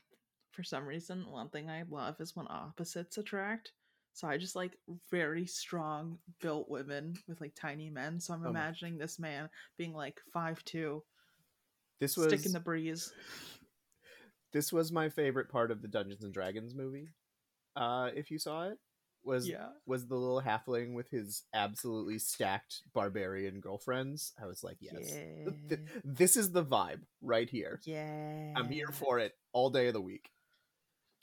for 0.51 0.63
some 0.63 0.85
reason 0.85 1.25
one 1.29 1.49
thing 1.49 1.69
i 1.69 1.83
love 1.89 2.15
is 2.19 2.35
when 2.35 2.47
opposites 2.49 3.17
attract 3.17 3.71
so 4.13 4.27
i 4.27 4.37
just 4.37 4.55
like 4.55 4.73
very 5.09 5.45
strong 5.45 6.17
built 6.41 6.69
women 6.69 7.13
with 7.27 7.39
like 7.41 7.53
tiny 7.55 7.89
men 7.89 8.19
so 8.19 8.33
i'm 8.33 8.41
Oh 8.41 8.43
my- 8.45 8.49
imagining 8.59 8.97
this 8.97 9.17
man 9.19 9.49
being 9.77 9.93
like 9.93 10.19
five 10.33 10.63
two 10.65 11.03
This 11.99 12.15
was 12.17 12.27
stick 12.27 12.45
in 12.45 12.53
the 12.53 12.59
breeze 12.59 13.11
this 14.51 14.73
was 14.73 14.91
my 14.91 15.09
favorite 15.09 15.47
part 15.49 15.69
of 15.69 15.81
the 15.83 15.87
Dungeons 15.87 16.23
and 16.23 16.33
Dragons 16.33 16.73
movie. 16.73 17.09
Uh, 17.75 18.09
if 18.15 18.31
you 18.31 18.39
saw 18.39 18.63
it, 18.69 18.79
was 19.23 19.47
yeah 19.47 19.67
was 19.85 20.07
the 20.07 20.15
little 20.15 20.41
halfling 20.41 20.93
with 20.93 21.09
his 21.09 21.43
absolutely 21.53 22.17
stacked 22.17 22.81
barbarian 22.93 23.59
girlfriends. 23.59 24.33
I 24.41 24.47
was 24.47 24.63
like, 24.63 24.77
yes, 24.79 24.93
yeah 25.13 25.51
Th- 25.67 25.81
this 26.03 26.35
is 26.37 26.51
the 26.51 26.63
vibe 26.63 27.01
right 27.21 27.49
here. 27.49 27.79
yeah 27.85 28.53
I'm 28.55 28.69
here 28.69 28.87
for 28.91 29.19
it 29.19 29.33
all 29.53 29.69
day 29.69 29.87
of 29.87 29.93
the 29.93 30.01
week. 30.01 30.29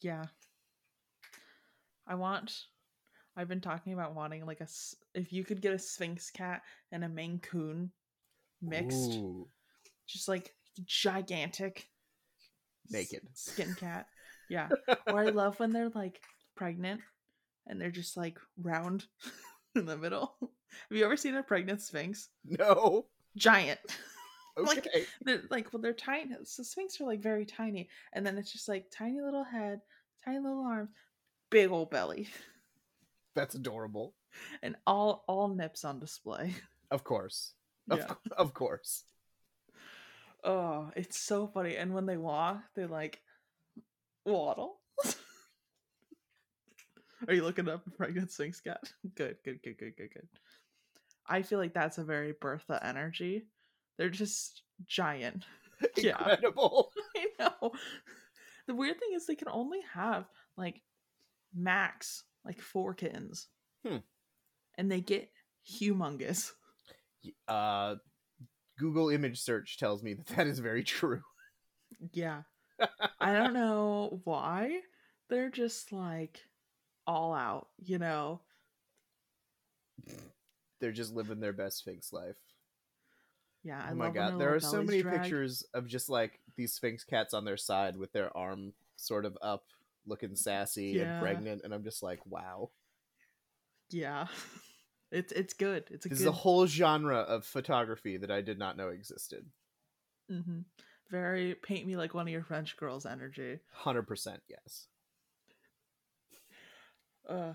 yeah 0.02 0.25
i 2.06 2.14
want 2.14 2.52
i've 3.37 3.49
been 3.49 3.61
talking 3.61 3.92
about 3.95 4.14
wanting 4.14 4.45
like 4.47 4.61
a 4.61 4.68
if 5.14 5.33
you 5.33 5.42
could 5.42 5.61
get 5.61 5.73
a 5.73 5.78
sphynx 5.78 6.30
cat 6.30 6.62
and 6.92 7.02
a 7.02 7.09
maine 7.09 7.40
coon 7.40 7.90
mixed 8.62 9.14
Ooh, 9.14 9.49
just 10.06 10.28
like 10.28 10.54
gigantic 10.85 11.88
Naked. 12.90 13.23
skin 13.35 13.75
cat. 13.78 14.06
Yeah. 14.49 14.68
or 15.09 15.21
I 15.21 15.30
love 15.30 15.59
when 15.59 15.73
they're 15.73 15.90
like 15.90 16.21
pregnant 16.54 17.00
and 17.66 17.80
they're 17.80 17.90
just 17.90 18.16
like 18.16 18.38
round 18.62 19.04
in 19.75 19.87
the 19.87 19.97
middle. 19.97 20.37
Have 20.40 20.97
you 20.99 21.04
ever 21.04 21.16
seen 21.16 21.35
a 21.37 21.42
pregnant 21.42 21.80
sphynx? 21.83 22.28
no, 22.45 23.06
Giant. 23.37 23.80
okay, 24.59 24.66
Like- 24.66 25.09
They're 25.23 25.42
like 25.50 25.73
well 25.73 25.83
they're 25.83 25.92
tiny. 25.92 26.30
So 26.45 26.62
sphynx 26.62 27.00
are 27.00 27.06
like 27.06 27.21
very 27.21 27.45
tiny 27.45 27.88
and 28.12 28.25
then 28.25 28.38
it's 28.38 28.52
just 28.52 28.68
like 28.68 28.87
tiny 28.90 29.21
little 29.21 29.45
head, 29.45 29.80
tiny 30.25 30.38
little 30.38 30.64
arms, 30.64 30.90
big 31.50 31.71
old 31.71 31.90
belly, 31.90 32.28
that's 33.35 33.54
adorable. 33.54 34.14
and 34.62 34.76
all 34.87 35.25
all 35.28 35.49
nips 35.49 35.85
on 35.85 35.99
display. 35.99 36.54
Of 36.90 37.02
course, 37.04 37.52
of, 37.90 37.99
Yeah. 37.99 38.12
of 38.38 38.54
course. 38.54 39.02
Oh, 40.46 40.90
it's 40.94 41.18
so 41.18 41.48
funny. 41.48 41.76
And 41.76 41.92
when 41.92 42.06
they 42.06 42.16
walk, 42.16 42.62
they 42.76 42.86
like 42.86 43.20
waddle. 44.24 44.78
Are 47.28 47.34
you 47.34 47.42
looking 47.42 47.68
up 47.68 47.84
a 47.86 47.90
pregnant 47.90 48.30
sphynx 48.30 48.62
cat? 48.62 48.80
Good, 49.16 49.38
good, 49.44 49.60
good, 49.64 49.76
good, 49.76 49.96
good, 49.96 50.10
good. 50.14 50.28
I 51.26 51.42
feel 51.42 51.58
like 51.58 51.74
that's 51.74 51.98
a 51.98 52.04
very 52.04 52.32
Bertha 52.40 52.78
energy. 52.80 53.48
They're 53.98 54.08
just 54.08 54.62
giant. 54.86 55.44
Yeah. 55.98 56.16
Incredible. 56.18 56.90
I 57.18 57.26
know. 57.38 57.72
The 58.66 58.74
weird 58.74 58.98
thing 58.98 59.10
is 59.14 59.26
they 59.26 59.34
can 59.34 59.48
only 59.50 59.80
have 59.92 60.24
like 60.56 60.80
max 61.54 62.24
like 62.46 62.62
four 62.62 62.94
kittens. 62.94 63.48
Hmm. 63.86 63.98
And 64.78 64.90
they 64.90 65.02
get 65.02 65.28
humongous. 65.70 66.52
Uh, 67.46 67.96
Google 68.78 69.09
image 69.11 69.40
search 69.40 69.78
tells 69.78 70.02
me 70.02 70.14
that 70.14 70.26
that 70.37 70.47
is 70.47 70.59
very 70.59 70.85
true. 70.85 71.23
Yeah. 72.12 72.42
I 73.21 73.33
don't 73.33 73.54
know 73.54 74.21
why. 74.25 74.80
They're 75.28 75.50
just 75.50 75.92
like 75.92 76.40
all 77.06 77.35
out, 77.35 77.68
you 77.83 77.99
know? 77.99 78.40
They're 80.80 80.92
just 80.92 81.14
living 81.14 81.40
their 81.40 81.52
best 81.54 81.78
Sphynx 81.78 82.12
life. 82.12 82.37
Yeah, 83.64 83.83
I 83.85 83.92
oh 83.92 83.95
my 83.97 84.11
god, 84.11 84.38
there 84.38 84.54
are 84.54 84.61
so 84.61 84.83
many 84.83 85.02
drag. 85.02 85.23
pictures 85.23 85.64
of 85.75 85.88
just 85.88 86.09
like 86.09 86.38
these 86.56 86.75
Sphynx 86.75 87.02
cats 87.02 87.35
on 87.35 87.45
their 87.45 87.56
side 87.56 87.97
with 87.97 88.12
their 88.12 88.37
arm 88.37 88.73
sort 88.97 89.25
of 89.25 89.37
up, 89.42 89.64
looking 90.06 90.37
sassy 90.37 90.92
Yeah. 90.97 91.14
and 91.14 91.21
pregnant, 91.23 91.62
and 91.64 91.75
I'm 91.75 91.83
just 91.83 92.02
like, 92.02 92.25
wow. 92.26 92.71
Yeah. 93.90 94.26
It's 95.12 95.32
it's 95.32 95.54
good. 95.54 95.84
It's 95.90 96.06
a 96.06 96.08
This 96.08 96.18
good 96.18 96.25
is 96.25 96.28
a 96.28 96.32
whole 96.32 96.66
genre 96.66 97.18
of 97.18 97.44
photography 97.44 98.16
that 98.18 98.30
I 98.30 98.42
did 98.42 98.58
not 98.58 98.76
know 98.76 98.88
existed. 98.88 99.44
mhm. 100.30 100.64
very 101.10 101.54
paint 101.54 101.86
me 101.86 101.96
like 101.96 102.14
one 102.14 102.26
of 102.26 102.32
your 102.32 102.42
French 102.42 102.76
girls 102.76 103.06
energy. 103.06 103.60
Hundred 103.72 104.06
percent, 104.08 104.40
yes. 104.48 104.88
Uh 107.28 107.54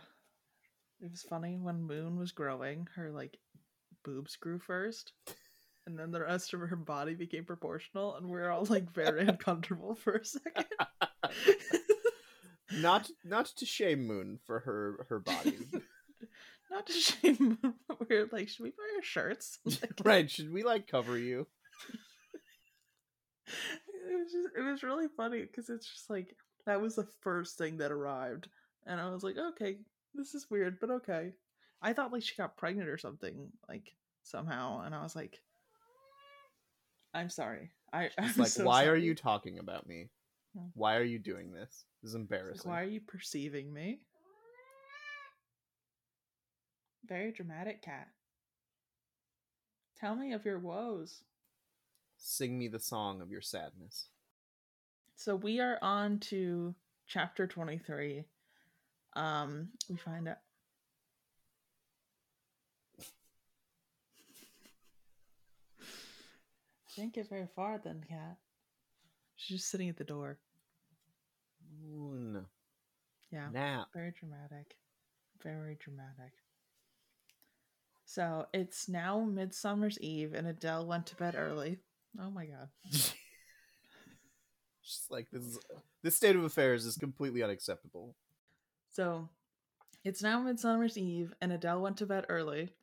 it 1.01 1.09
was 1.11 1.23
funny 1.23 1.57
when 1.57 1.81
Moon 1.83 2.17
was 2.19 2.31
growing, 2.31 2.87
her 2.95 3.11
like 3.11 3.37
boobs 4.03 4.35
grew 4.35 4.59
first. 4.59 5.13
And 5.87 5.97
then 5.97 6.11
the 6.11 6.21
rest 6.21 6.53
of 6.53 6.59
her 6.59 6.75
body 6.75 7.15
became 7.15 7.43
proportional, 7.43 8.15
and 8.15 8.29
we 8.29 8.39
are 8.39 8.51
all 8.51 8.65
like 8.65 8.91
very 8.93 9.21
uncomfortable 9.27 9.95
for 9.95 10.13
a 10.13 10.25
second. 10.25 10.65
Not 12.73 13.09
not 13.25 13.47
to 13.57 13.65
shame 13.65 14.07
Moon 14.07 14.39
for 14.45 14.61
her 14.61 15.05
her 15.09 15.19
body. 15.19 15.57
Not 16.71 16.87
to 16.87 16.93
shame, 16.93 17.57
but 17.61 18.09
we 18.09 18.17
were 18.17 18.29
like, 18.31 18.49
should 18.49 18.63
we 18.63 18.73
wear 18.77 19.03
shirts? 19.03 19.59
Like, 19.65 19.93
right? 20.03 20.31
Should 20.31 20.51
we 20.51 20.63
like 20.63 20.87
cover 20.87 21.17
you? 21.17 21.47
it 23.47 24.17
was 24.17 24.31
just 24.31 24.47
it 24.57 24.61
was 24.61 24.81
really 24.81 25.07
funny 25.17 25.41
because 25.41 25.69
it's 25.69 25.85
just 25.85 26.09
like 26.09 26.35
that 26.65 26.79
was 26.81 26.95
the 26.95 27.07
first 27.21 27.57
thing 27.57 27.77
that 27.77 27.91
arrived 27.91 28.47
and 28.85 29.01
i 29.01 29.09
was 29.09 29.23
like 29.23 29.37
okay 29.37 29.77
this 30.13 30.33
is 30.33 30.49
weird 30.49 30.79
but 30.79 30.89
okay 30.89 31.33
i 31.81 31.91
thought 31.91 32.13
like 32.13 32.23
she 32.23 32.35
got 32.35 32.55
pregnant 32.55 32.87
or 32.87 32.97
something 32.97 33.49
like 33.67 33.93
somehow 34.23 34.81
and 34.85 34.95
i 34.95 35.03
was 35.03 35.17
like 35.17 35.41
I'm 37.13 37.29
sorry. 37.29 37.71
I 37.93 38.09
like, 38.37 38.47
so 38.47 38.63
why 38.63 38.85
are 38.85 38.95
you 38.95 39.15
talking 39.15 39.59
about 39.59 39.87
me? 39.87 40.09
Why 40.73 40.95
are 40.95 41.03
you 41.03 41.19
doing 41.19 41.51
this? 41.51 41.85
This 42.01 42.09
is 42.09 42.15
embarrassing. 42.15 42.69
Like, 42.69 42.77
why 42.77 42.81
are 42.83 42.89
you 42.89 43.01
perceiving 43.01 43.71
me? 43.71 43.99
Very 47.07 47.31
dramatic, 47.31 47.81
cat. 47.81 48.07
Tell 49.99 50.15
me 50.15 50.33
of 50.33 50.45
your 50.45 50.59
woes. 50.59 51.23
Sing 52.17 52.57
me 52.57 52.67
the 52.67 52.79
song 52.79 53.21
of 53.21 53.31
your 53.31 53.41
sadness. 53.41 54.07
So 55.15 55.35
we 55.35 55.59
are 55.59 55.77
on 55.81 56.19
to 56.19 56.73
chapter 57.07 57.47
23. 57.47 58.25
Um, 59.15 59.69
we 59.89 59.97
find 59.97 60.27
out. 60.27 60.37
Didn't 66.95 67.13
get 67.13 67.29
very 67.29 67.47
far 67.55 67.79
then, 67.83 68.03
cat. 68.07 68.37
She's 69.35 69.59
just 69.59 69.71
sitting 69.71 69.89
at 69.89 69.97
the 69.97 70.03
door. 70.03 70.39
No. 71.83 72.41
Yeah. 73.31 73.49
Nap. 73.51 73.87
Very 73.93 74.13
dramatic. 74.19 74.75
Very 75.41 75.77
dramatic. 75.79 76.33
So 78.13 78.45
it's 78.53 78.89
now 78.89 79.21
Midsummer's 79.21 79.97
Eve, 80.01 80.33
and 80.33 80.45
Adele 80.45 80.85
went 80.85 81.05
to 81.07 81.15
bed 81.15 81.33
early. 81.37 81.77
Oh 82.19 82.29
my 82.29 82.45
god. 82.45 82.67
She's 84.81 85.05
like 85.09 85.27
this 85.31 85.43
is 85.43 85.59
this 86.03 86.17
state 86.17 86.35
of 86.35 86.43
affairs 86.43 86.85
is 86.85 86.97
completely 86.97 87.41
unacceptable. 87.41 88.17
So 88.89 89.29
it's 90.03 90.21
now 90.21 90.41
Midsummer's 90.41 90.97
Eve, 90.97 91.33
and 91.39 91.53
Adele 91.53 91.81
went 91.81 91.95
to 91.97 92.05
bed 92.05 92.25
early. 92.27 92.73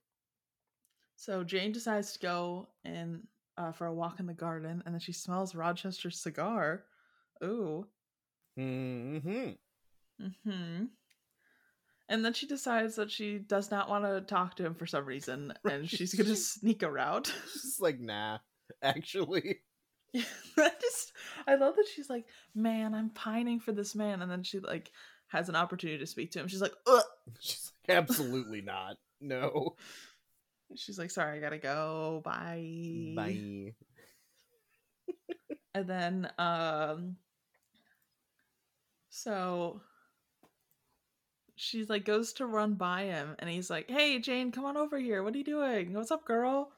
So 1.16 1.44
Jane 1.44 1.72
decides 1.72 2.14
to 2.14 2.20
go 2.20 2.68
and 2.86 3.26
uh, 3.58 3.72
for 3.72 3.86
a 3.86 3.92
walk 3.92 4.20
in 4.20 4.26
the 4.26 4.32
garden, 4.32 4.82
and 4.86 4.94
then 4.94 5.00
she 5.00 5.12
smells 5.12 5.54
Rochester's 5.54 6.18
cigar. 6.18 6.84
Ooh. 7.44 7.86
hmm 8.56 9.18
Hmm. 10.42 10.84
And 12.08 12.24
then 12.24 12.32
she 12.32 12.46
decides 12.46 12.96
that 12.96 13.10
she 13.10 13.38
does 13.38 13.70
not 13.70 13.90
want 13.90 14.04
to 14.04 14.22
talk 14.22 14.54
to 14.56 14.64
him 14.64 14.74
for 14.74 14.86
some 14.86 15.04
reason, 15.04 15.52
and 15.70 15.88
she's 15.88 16.14
gonna 16.14 16.36
sneak 16.36 16.82
around. 16.82 17.32
She's 17.52 17.78
like 17.80 18.00
nah. 18.00 18.38
Actually, 18.82 19.60
I 20.14 20.70
just 20.80 21.12
I 21.46 21.54
love 21.54 21.76
that 21.76 21.86
she's 21.94 22.10
like, 22.10 22.26
man, 22.54 22.94
I'm 22.94 23.10
pining 23.10 23.60
for 23.60 23.72
this 23.72 23.94
man, 23.94 24.20
and 24.20 24.30
then 24.30 24.42
she 24.42 24.58
like 24.58 24.90
has 25.28 25.48
an 25.48 25.56
opportunity 25.56 25.98
to 25.98 26.06
speak 26.06 26.32
to 26.32 26.40
him. 26.40 26.48
She's 26.48 26.60
like, 26.60 26.74
Ugh! 26.86 27.02
she's 27.40 27.72
like 27.88 27.96
absolutely 27.96 28.60
not. 28.60 28.96
No. 29.20 29.76
she's 30.76 30.98
like, 30.98 31.10
sorry, 31.10 31.38
I 31.38 31.40
gotta 31.40 31.58
go. 31.58 32.20
Bye. 32.24 33.14
Bye. 33.16 33.72
And 35.74 35.86
then 35.86 36.30
um, 36.38 37.16
so 39.10 39.80
she's 41.58 41.88
like 41.88 42.04
goes 42.04 42.32
to 42.34 42.46
run 42.46 42.74
by 42.74 43.02
him, 43.04 43.36
and 43.38 43.50
he's 43.50 43.68
like, 43.70 43.90
hey, 43.90 44.18
Jane, 44.18 44.52
come 44.52 44.64
on 44.64 44.76
over 44.76 44.98
here. 44.98 45.22
What 45.22 45.34
are 45.34 45.38
you 45.38 45.44
doing? 45.44 45.92
What's 45.94 46.10
up, 46.10 46.24
girl? 46.24 46.70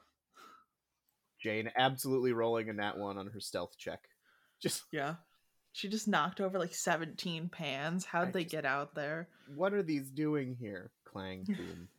Jane 1.41 1.71
absolutely 1.75 2.33
rolling 2.33 2.69
a 2.69 2.73
nat 2.73 2.97
one 2.97 3.17
on 3.17 3.27
her 3.27 3.39
stealth 3.39 3.77
check. 3.77 3.99
Just 4.61 4.83
Yeah. 4.91 5.15
She 5.73 5.87
just 5.87 6.07
knocked 6.07 6.41
over 6.41 6.59
like 6.59 6.73
17 6.75 7.47
pans. 7.49 8.03
How'd 8.03 8.27
I 8.27 8.31
they 8.31 8.43
just- 8.43 8.51
get 8.51 8.65
out 8.65 8.93
there? 8.93 9.29
what 9.55 9.73
are 9.73 9.81
these 9.83 10.09
doing 10.11 10.55
here? 10.59 10.91
Clang 11.05 11.45
boom. 11.45 11.87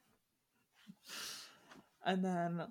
And 2.05 2.25
then 2.25 2.63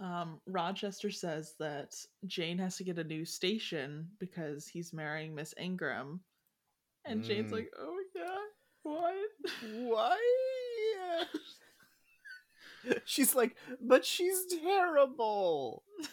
um, 0.00 0.40
Rochester 0.46 1.10
says 1.10 1.54
that 1.60 1.94
Jane 2.26 2.58
has 2.58 2.76
to 2.78 2.84
get 2.84 2.98
a 2.98 3.04
new 3.04 3.24
station 3.24 4.08
because 4.18 4.66
he's 4.66 4.92
marrying 4.92 5.32
Miss 5.34 5.54
Ingram. 5.58 6.20
And 7.04 7.22
Jane's 7.22 7.52
Mm. 7.52 7.54
like, 7.54 7.70
oh 7.78 7.96
what? 8.84 9.14
Why? 9.72 10.16
she's 13.04 13.34
like, 13.34 13.56
but 13.80 14.04
she's 14.04 14.44
terrible. 14.62 15.82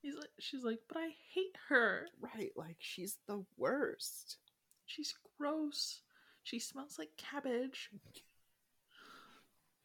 He's 0.00 0.14
like, 0.14 0.30
she's 0.38 0.62
like, 0.62 0.78
but 0.88 0.98
I 0.98 1.08
hate 1.34 1.56
her. 1.70 2.06
Right, 2.20 2.50
like 2.56 2.76
she's 2.78 3.16
the 3.26 3.44
worst. 3.56 4.36
She's 4.86 5.12
gross. 5.38 6.02
She 6.44 6.60
smells 6.60 6.98
like 7.00 7.08
cabbage. 7.18 7.90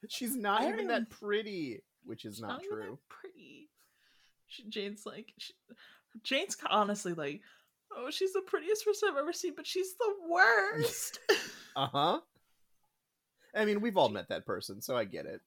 She's 0.09 0.35
not 0.35 0.61
I 0.61 0.69
even 0.69 0.87
that 0.87 1.01
even- 1.01 1.05
pretty, 1.07 1.81
which 2.05 2.25
is 2.25 2.35
She's 2.35 2.41
not 2.41 2.63
even 2.63 2.77
that 2.77 2.85
true. 2.85 2.99
pretty. 3.09 3.69
She, 4.47 4.67
Jane's 4.69 5.05
like, 5.05 5.33
she, 5.37 5.53
Jane's 6.23 6.57
honestly 6.69 7.13
like, 7.13 7.41
oh, 7.95 8.09
she's 8.11 8.33
the 8.33 8.41
prettiest 8.45 8.85
person 8.85 9.09
I've 9.11 9.17
ever 9.17 9.33
seen, 9.33 9.53
but 9.55 9.65
she's 9.65 9.95
the 9.95 10.13
worst. 10.29 11.19
Uh 11.75 11.87
huh. 11.87 12.19
I 13.55 13.65
mean, 13.65 13.81
we've 13.81 13.97
all 13.97 14.09
met 14.09 14.29
that 14.29 14.45
person, 14.45 14.81
so 14.81 14.95
I 14.95 15.05
get 15.05 15.25
it. 15.25 15.41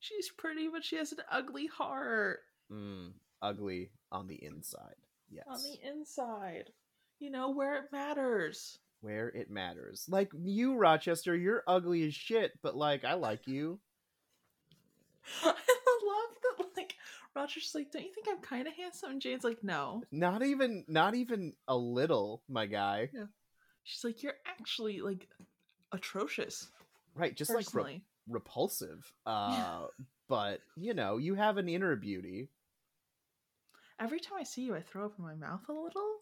she's 0.00 0.30
pretty, 0.30 0.68
but 0.68 0.84
she 0.84 0.96
has 0.96 1.12
an 1.12 1.18
ugly 1.30 1.66
heart 1.66 2.40
Mm, 2.72 3.12
ugly 3.42 3.90
on 4.10 4.26
the 4.26 4.42
inside. 4.42 4.94
Yes. 5.30 5.44
on 5.48 5.58
the 5.62 5.88
inside. 5.90 6.70
You 7.18 7.30
know 7.30 7.50
where 7.50 7.76
it 7.76 7.92
matters. 7.92 8.78
Where 9.02 9.28
it 9.28 9.50
matters. 9.50 10.06
Like 10.08 10.30
you, 10.42 10.74
Rochester, 10.76 11.36
you're 11.36 11.62
ugly 11.66 12.06
as 12.06 12.14
shit, 12.14 12.52
but 12.62 12.74
like, 12.76 13.04
I 13.04 13.14
like 13.14 13.46
you. 13.46 13.78
I 15.44 15.46
love 15.48 15.54
that. 16.58 16.66
Like 16.76 16.94
Roger's 17.36 17.72
like, 17.74 17.90
don't 17.92 18.04
you 18.04 18.12
think 18.14 18.26
I'm 18.30 18.40
kind 18.40 18.66
of 18.66 18.74
handsome? 18.74 19.10
And 19.12 19.20
Jane's 19.20 19.44
like, 19.44 19.62
no. 19.62 20.02
Not 20.10 20.42
even, 20.42 20.84
not 20.88 21.14
even 21.14 21.52
a 21.68 21.76
little, 21.76 22.42
my 22.48 22.64
guy. 22.66 23.10
Yeah. 23.12 23.24
She's 23.82 24.04
like, 24.04 24.22
you're 24.22 24.34
actually 24.46 25.00
like 25.00 25.28
atrocious. 25.94 26.68
Right, 27.14 27.34
just 27.36 27.50
like 27.54 27.72
re- 27.74 28.02
repulsive. 28.28 29.12
Uh, 29.26 29.86
but 30.28 30.60
you 30.76 30.94
know, 30.94 31.16
you 31.18 31.34
have 31.34 31.56
an 31.58 31.68
inner 31.68 31.94
beauty. 31.96 32.48
Every 34.00 34.18
time 34.20 34.38
I 34.40 34.44
see 34.44 34.62
you, 34.62 34.74
I 34.74 34.80
throw 34.80 35.06
up 35.06 35.14
in 35.18 35.24
my 35.24 35.34
mouth 35.34 35.60
a 35.68 35.72
little. 35.72 36.16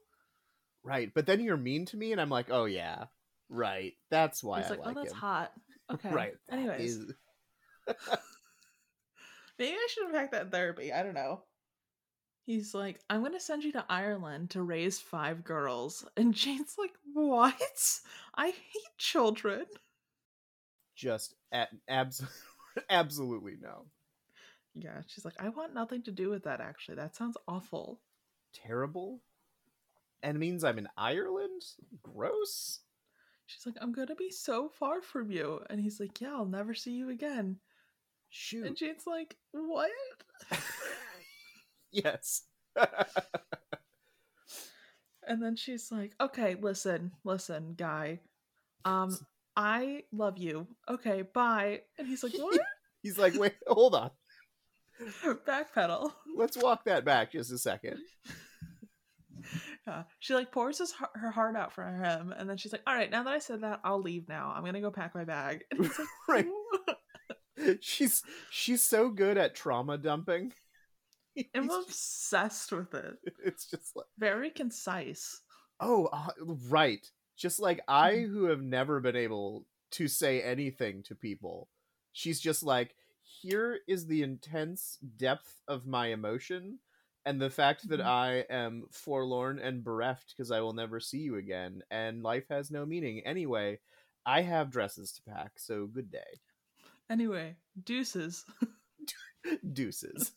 Right, 0.84 1.10
but 1.14 1.26
then 1.26 1.40
you're 1.40 1.56
mean 1.56 1.86
to 1.86 1.96
me, 1.96 2.12
and 2.12 2.20
I'm 2.20 2.28
like, 2.28 2.46
oh 2.50 2.64
yeah, 2.66 3.04
right. 3.48 3.94
That's 4.10 4.42
why 4.44 4.60
I 4.62 4.68
like, 4.68 4.78
like, 4.80 4.88
oh, 4.88 4.94
that's 5.00 5.12
him. 5.12 5.18
hot. 5.18 5.52
Okay. 5.92 6.10
Right. 6.10 6.32
Anyways, 6.50 6.96
is- 6.96 7.12
maybe 9.58 9.72
I 9.74 9.88
should 9.90 10.06
have 10.06 10.14
had 10.14 10.30
that 10.30 10.42
in 10.42 10.50
therapy. 10.50 10.92
I 10.92 11.02
don't 11.02 11.14
know. 11.14 11.42
He's 12.44 12.74
like, 12.74 12.98
I'm 13.08 13.20
going 13.20 13.32
to 13.32 13.40
send 13.40 13.62
you 13.62 13.72
to 13.72 13.84
Ireland 13.88 14.50
to 14.50 14.62
raise 14.62 14.98
five 14.98 15.44
girls. 15.44 16.04
And 16.16 16.34
Jane's 16.34 16.74
like, 16.76 16.92
what? 17.14 18.00
I 18.34 18.46
hate 18.48 18.98
children. 18.98 19.64
just 20.96 21.34
a- 21.52 21.68
abs- 21.88 22.24
absolutely 22.90 23.56
no. 23.60 23.86
Yeah, 24.74 25.02
she's 25.06 25.24
like, 25.24 25.40
I 25.40 25.50
want 25.50 25.74
nothing 25.74 26.02
to 26.04 26.10
do 26.10 26.30
with 26.30 26.44
that, 26.44 26.60
actually. 26.60 26.96
That 26.96 27.14
sounds 27.14 27.36
awful. 27.46 28.00
Terrible. 28.54 29.20
And 30.22 30.38
means 30.38 30.64
I'm 30.64 30.78
in 30.78 30.88
Ireland. 30.96 31.62
Gross. 32.02 32.80
She's 33.46 33.66
like, 33.66 33.76
I'm 33.80 33.92
going 33.92 34.08
to 34.08 34.14
be 34.14 34.30
so 34.30 34.68
far 34.68 35.02
from 35.02 35.30
you. 35.30 35.60
And 35.68 35.80
he's 35.80 36.00
like, 36.00 36.20
Yeah, 36.20 36.32
I'll 36.32 36.46
never 36.46 36.74
see 36.74 36.92
you 36.92 37.10
again. 37.10 37.58
Shoot. 38.30 38.66
And 38.66 38.76
Jane's 38.76 39.06
like, 39.06 39.36
What? 39.52 39.90
yes. 41.92 42.42
And 45.26 45.40
then 45.42 45.54
she's 45.56 45.92
like, 45.92 46.14
"Okay, 46.20 46.56
listen, 46.60 47.12
listen, 47.24 47.74
guy. 47.76 48.20
Um, 48.84 49.16
I 49.56 50.02
love 50.12 50.36
you. 50.36 50.66
Okay, 50.88 51.22
bye." 51.22 51.82
And 51.98 52.08
he's 52.08 52.22
like, 52.24 52.32
"What?" 52.36 52.60
He's 53.02 53.18
like, 53.18 53.34
wait, 53.38 53.54
hold 53.66 53.94
on. 53.94 54.10
Backpedal. 55.46 56.12
Let's 56.36 56.56
walk 56.56 56.84
that 56.84 57.04
back 57.04 57.32
just 57.32 57.52
a 57.52 57.58
second. 57.58 57.98
Yeah. 59.86 60.04
She 60.20 60.34
like 60.34 60.52
pours 60.52 60.78
his, 60.78 60.94
her 61.14 61.32
heart 61.32 61.56
out 61.56 61.72
for 61.72 61.84
him, 61.84 62.32
and 62.36 62.48
then 62.48 62.56
she's 62.56 62.70
like, 62.70 62.82
"All 62.86 62.94
right, 62.94 63.10
now 63.10 63.24
that 63.24 63.32
I 63.32 63.40
said 63.40 63.62
that, 63.62 63.80
I'll 63.82 64.00
leave 64.00 64.28
now. 64.28 64.52
I'm 64.54 64.64
gonna 64.64 64.80
go 64.80 64.92
pack 64.92 65.12
my 65.12 65.24
bag." 65.24 65.64
Like, 66.28 66.46
Right. 67.58 67.78
She's 67.80 68.22
she's 68.52 68.82
so 68.82 69.10
good 69.10 69.36
at 69.36 69.56
trauma 69.56 69.98
dumping. 69.98 70.52
I'm 71.54 71.70
obsessed 71.70 72.72
with 72.72 72.94
it. 72.94 73.16
it's 73.44 73.66
just 73.66 73.96
like 73.96 74.06
Very 74.18 74.50
concise. 74.50 75.40
oh 75.80 76.06
uh, 76.12 76.28
right 76.68 77.06
just 77.36 77.58
like 77.60 77.80
i 77.88 78.12
Mhm. 78.12 78.28
who 78.30 78.44
have 78.44 78.62
never 78.62 79.00
been 79.00 79.16
able 79.16 79.66
to 79.92 80.06
say 80.08 80.40
anything 80.42 81.02
to 81.04 81.14
people 81.14 81.68
she's 82.12 82.40
just 82.40 82.62
like 82.62 82.94
here 83.22 83.80
is 83.88 84.06
the 84.06 84.22
intense 84.22 84.98
depth 85.16 85.60
of 85.68 85.86
my 85.86 86.08
emotion 86.08 86.78
and 87.24 87.40
the 87.40 87.50
fact 87.50 87.88
that 87.88 88.00
Mhm. 88.00 88.04
i 88.06 88.44
am 88.50 88.84
forlorn 88.92 89.58
and 89.58 89.82
bereft 89.84 90.34
because 90.36 90.50
i 90.50 90.60
will 90.60 90.74
never 90.74 91.00
see 91.00 91.18
you 91.18 91.36
again 91.36 91.82
and 91.90 92.22
life 92.22 92.44
has 92.50 92.70
no 92.70 92.84
meaning 92.86 93.22
anyway 93.26 93.78
i 94.26 94.42
have 94.42 94.70
dresses 94.70 95.12
to 95.12 95.22
pack 95.22 95.52
so 95.58 95.86
good 95.86 96.10
day 96.10 96.40
Anyway, 97.10 97.56
deuces. 97.84 98.44
deuces 99.72 100.32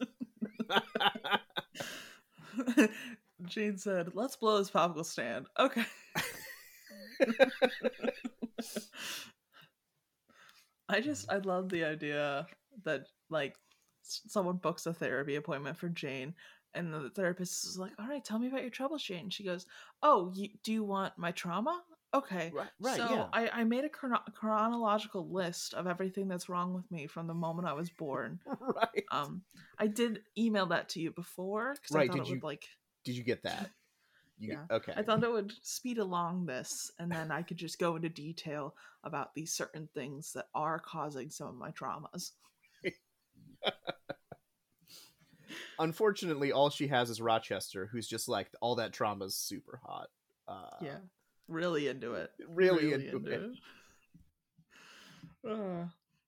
Jane 3.45 3.77
said, 3.77 4.15
"Let's 4.15 4.35
blow 4.35 4.57
this 4.57 4.71
popsicle 4.71 5.05
stand." 5.05 5.47
Okay. 5.59 5.85
I 10.89 11.01
just 11.01 11.31
I 11.31 11.37
love 11.37 11.69
the 11.69 11.83
idea 11.83 12.47
that 12.83 13.07
like 13.29 13.55
someone 14.01 14.57
books 14.57 14.85
a 14.85 14.93
therapy 14.93 15.35
appointment 15.35 15.77
for 15.77 15.89
Jane 15.89 16.35
and 16.73 16.93
the 16.93 17.09
therapist 17.09 17.65
is 17.65 17.77
like, 17.77 17.93
"All 17.97 18.07
right, 18.07 18.23
tell 18.23 18.39
me 18.39 18.47
about 18.47 18.61
your 18.61 18.69
troubles, 18.69 19.03
Jane." 19.03 19.21
And 19.21 19.33
she 19.33 19.43
goes, 19.43 19.65
"Oh, 20.03 20.31
you, 20.35 20.49
do 20.63 20.73
you 20.73 20.83
want 20.83 21.17
my 21.17 21.31
trauma?" 21.31 21.83
Okay. 22.15 22.51
Right, 22.53 22.67
right, 22.79 22.97
so 22.97 23.09
yeah. 23.09 23.25
I, 23.33 23.49
I 23.49 23.63
made 23.63 23.83
a 23.83 23.89
chrono- 23.89 24.23
chronological 24.33 25.27
list 25.29 25.73
of 25.73 25.87
everything 25.87 26.27
that's 26.27 26.49
wrong 26.49 26.73
with 26.73 26.89
me 26.91 27.07
from 27.07 27.27
the 27.27 27.33
moment 27.33 27.67
I 27.67 27.73
was 27.73 27.89
born. 27.89 28.39
right. 28.59 29.05
Um, 29.11 29.41
I 29.77 29.87
did 29.87 30.21
email 30.37 30.65
that 30.67 30.89
to 30.89 31.01
you 31.01 31.11
before 31.11 31.75
because 31.75 31.95
Right, 31.95 32.03
I 32.03 32.07
thought 32.07 32.13
did 32.17 32.21
it 32.23 32.29
you- 32.29 32.35
would 32.35 32.43
like 32.43 32.65
Did 33.03 33.15
you 33.17 33.23
get 33.23 33.43
that? 33.43 33.71
You, 34.37 34.53
Yeah. 34.53 34.75
Okay. 34.75 34.93
I 34.95 35.01
thought 35.01 35.23
it 35.23 35.31
would 35.31 35.53
speed 35.61 35.97
along 35.97 36.45
this, 36.45 36.91
and 36.99 37.11
then 37.11 37.31
I 37.31 37.41
could 37.41 37.57
just 37.57 37.79
go 37.79 37.95
into 37.95 38.09
detail 38.09 38.75
about 39.03 39.33
these 39.33 39.53
certain 39.53 39.87
things 39.93 40.33
that 40.33 40.47
are 40.53 40.79
causing 40.79 41.29
some 41.29 41.47
of 41.47 41.55
my 41.55 41.71
traumas. 41.71 42.31
Unfortunately, 45.79 46.51
all 46.51 46.69
she 46.69 46.87
has 46.87 47.09
is 47.09 47.21
Rochester, 47.21 47.87
who's 47.91 48.07
just 48.07 48.27
like 48.27 48.49
all 48.61 48.75
that 48.75 48.93
trauma's 48.93 49.35
super 49.35 49.79
hot. 49.85 50.07
Uh, 50.47 50.69
yeah, 50.81 50.97
really 51.47 51.87
into 51.87 52.13
it. 52.13 52.31
Really, 52.47 52.93
into, 52.93 53.17
it. 53.17 53.51
Uh, 55.49 55.85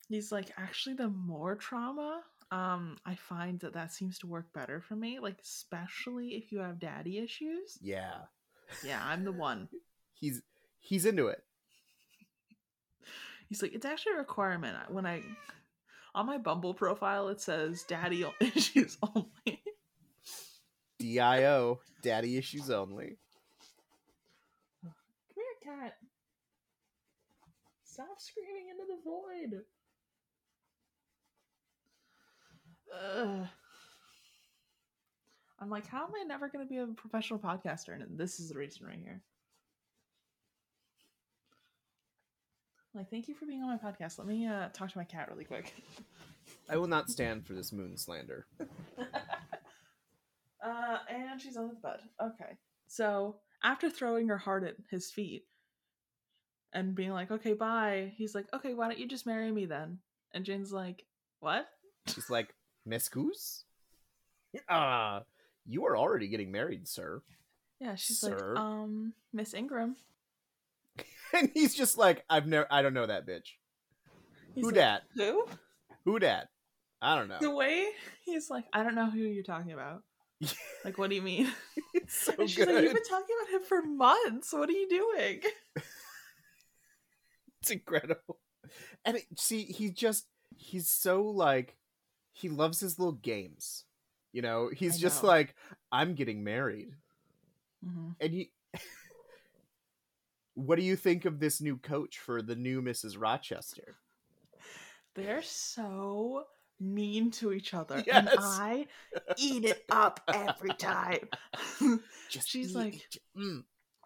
he's 0.09 0.31
like, 0.31 0.51
actually, 0.57 0.95
the 0.95 1.09
more 1.09 1.55
trauma, 1.55 2.21
um, 2.51 2.97
I 3.05 3.15
find 3.15 3.59
that 3.59 3.73
that 3.73 3.93
seems 3.93 4.19
to 4.19 4.27
work 4.27 4.51
better 4.53 4.81
for 4.81 4.95
me. 4.95 5.19
Like, 5.19 5.39
especially 5.41 6.29
if 6.29 6.51
you 6.51 6.59
have 6.59 6.79
daddy 6.79 7.17
issues. 7.17 7.77
Yeah. 7.81 8.15
Yeah, 8.83 9.01
I'm 9.03 9.23
the 9.23 9.31
one. 9.31 9.69
He's 10.19 10.41
he's 10.79 11.05
into 11.05 11.27
it. 11.27 11.43
He's 13.47 13.61
like, 13.61 13.73
it's 13.73 13.85
actually 13.85 14.13
a 14.13 14.17
requirement. 14.17 14.75
When 14.89 15.05
I 15.05 15.21
on 16.15 16.25
my 16.25 16.39
Bumble 16.39 16.73
profile, 16.73 17.27
it 17.27 17.39
says 17.39 17.83
daddy 17.83 18.25
issues 18.41 18.97
only. 19.15 19.61
DIO, 20.97 21.79
daddy 22.01 22.35
issues 22.35 22.71
only. 22.71 23.17
Cat. 25.67 25.95
Stop 27.83 28.19
screaming 28.19 28.69
into 28.69 28.85
the 28.87 28.99
void. 29.03 29.63
Ugh. 32.95 33.47
I'm 35.59 35.69
like, 35.69 35.87
how 35.87 36.05
am 36.05 36.11
I 36.19 36.23
never 36.23 36.47
going 36.47 36.65
to 36.65 36.69
be 36.69 36.77
a 36.77 36.87
professional 36.87 37.39
podcaster? 37.39 37.93
And 37.93 38.17
this 38.17 38.39
is 38.39 38.49
the 38.49 38.57
reason 38.57 38.85
right 38.85 38.99
here. 39.03 39.21
Like, 42.93 43.09
thank 43.09 43.27
you 43.27 43.35
for 43.35 43.45
being 43.45 43.61
on 43.61 43.69
my 43.69 43.77
podcast. 43.77 44.17
Let 44.17 44.27
me 44.27 44.47
uh, 44.47 44.69
talk 44.69 44.91
to 44.91 44.97
my 44.97 45.03
cat 45.03 45.27
really 45.29 45.43
quick. 45.43 45.73
I 46.69 46.77
will 46.77 46.87
not 46.87 47.09
stand 47.09 47.45
for 47.45 47.53
this 47.53 47.73
moon 47.73 47.97
slander. 47.97 48.45
uh, 50.63 50.97
and 51.09 51.41
she's 51.41 51.57
on 51.57 51.67
the 51.67 51.75
bed. 51.75 51.99
Okay. 52.21 52.57
So 52.87 53.35
after 53.63 53.89
throwing 53.89 54.27
her 54.29 54.37
heart 54.37 54.63
at 54.63 54.75
his 54.89 55.11
feet 55.11 55.45
and 56.77 56.93
being 56.93 57.09
like, 57.09 57.31
okay, 57.31 57.53
bye, 57.53 58.13
he's 58.17 58.35
like, 58.35 58.45
okay, 58.53 58.75
why 58.75 58.87
don't 58.87 58.99
you 58.99 59.07
just 59.07 59.25
marry 59.25 59.51
me 59.51 59.65
then? 59.65 59.97
And 60.31 60.45
Jane's 60.45 60.71
like, 60.71 61.03
what? 61.39 61.67
She's 62.05 62.29
like, 62.29 62.53
Miss 62.85 63.09
Goose? 63.09 63.63
Ah, 64.69 65.23
you 65.65 65.85
are 65.87 65.97
already 65.97 66.27
getting 66.27 66.51
married, 66.51 66.87
sir. 66.87 67.23
Yeah, 67.79 67.95
she's 67.95 68.19
Sir? 68.19 68.53
like, 68.53 68.63
um, 68.63 69.13
Miss 69.33 69.53
Ingram. 69.53 69.95
And 71.33 71.51
he's 71.53 71.75
just 71.75 71.97
like, 71.97 72.23
I've 72.29 72.47
never 72.47 72.65
I 72.71 72.81
don't 72.81 72.93
know 72.93 73.05
that 73.05 73.27
bitch. 73.27 73.57
He's 74.55 74.63
Who 74.63 74.67
like, 74.67 74.75
dat? 74.75 75.01
Who? 75.15 75.45
Who 76.05 76.19
dat? 76.19 76.47
I 77.01 77.17
don't 77.17 77.27
know. 77.27 77.37
The 77.41 77.53
way 77.53 77.85
he's 78.23 78.49
like, 78.49 78.63
I 78.71 78.81
don't 78.81 78.95
know 78.95 79.09
who 79.09 79.19
you're 79.19 79.43
talking 79.43 79.73
about. 79.73 80.03
like, 80.85 80.97
what 80.97 81.09
do 81.09 81.17
you 81.17 81.21
mean? 81.21 81.51
it's 81.93 82.17
so 82.17 82.33
and 82.39 82.49
she's 82.49 82.65
like, 82.65 82.81
you've 82.81 82.93
been 82.93 83.03
talking 83.03 83.35
about 83.41 83.55
him 83.55 83.67
for 83.67 83.81
months. 83.81 84.53
What 84.53 84.69
are 84.69 84.71
you 84.71 84.87
doing? 84.87 85.41
It's 87.61 87.71
incredible. 87.71 88.39
And 89.05 89.17
it, 89.17 89.25
see, 89.37 89.63
he 89.63 89.89
just 89.91 90.27
he's 90.57 90.89
so 90.89 91.23
like 91.23 91.75
he 92.33 92.49
loves 92.49 92.79
his 92.79 92.99
little 92.99 93.13
games. 93.13 93.85
You 94.33 94.41
know, 94.41 94.69
he's 94.73 94.95
I 94.95 94.97
just 94.97 95.23
know. 95.23 95.29
like 95.29 95.55
I'm 95.91 96.15
getting 96.15 96.43
married. 96.43 96.95
hmm 97.83 98.09
And 98.19 98.33
you 98.33 98.45
What 100.55 100.75
do 100.77 100.81
you 100.81 100.97
think 100.97 101.23
of 101.25 101.39
this 101.39 101.61
new 101.61 101.77
coach 101.77 102.19
for 102.19 102.41
the 102.41 102.55
new 102.55 102.81
Mrs. 102.81 103.17
Rochester? 103.17 103.97
They're 105.15 105.41
so 105.41 106.45
mean 106.79 107.31
to 107.31 107.51
each 107.51 107.73
other. 107.73 108.03
Yes. 108.05 108.17
And 108.17 108.29
I 108.37 108.87
eat 109.35 109.65
it 109.65 109.85
up 109.89 110.21
every 110.31 110.73
time. 110.73 111.27
She's 112.43 112.75
like, 112.75 112.95
it. 112.95 113.17
Mm. 113.37 113.63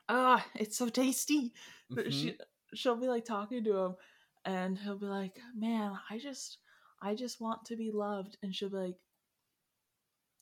ah, 0.10 0.46
it's 0.56 0.78
so 0.78 0.90
tasty. 0.90 1.54
But 1.94 2.08
Mhm. 2.08 2.12
she 2.12 2.38
she'll 2.74 2.96
be 2.96 3.08
like 3.08 3.26
talking 3.26 3.64
to 3.64 3.78
him 3.78 3.96
and 4.46 4.78
he'll 4.78 4.98
be 4.98 5.06
like, 5.06 5.38
Man, 5.56 5.94
I 6.10 6.18
just 6.18 6.58
I 7.02 7.16
just 7.16 7.42
want 7.42 7.66
to 7.66 7.76
be 7.76 7.92
loved 7.92 8.38
and 8.44 8.54
she'll 8.54 8.70
be 8.70 8.78
like 8.78 8.98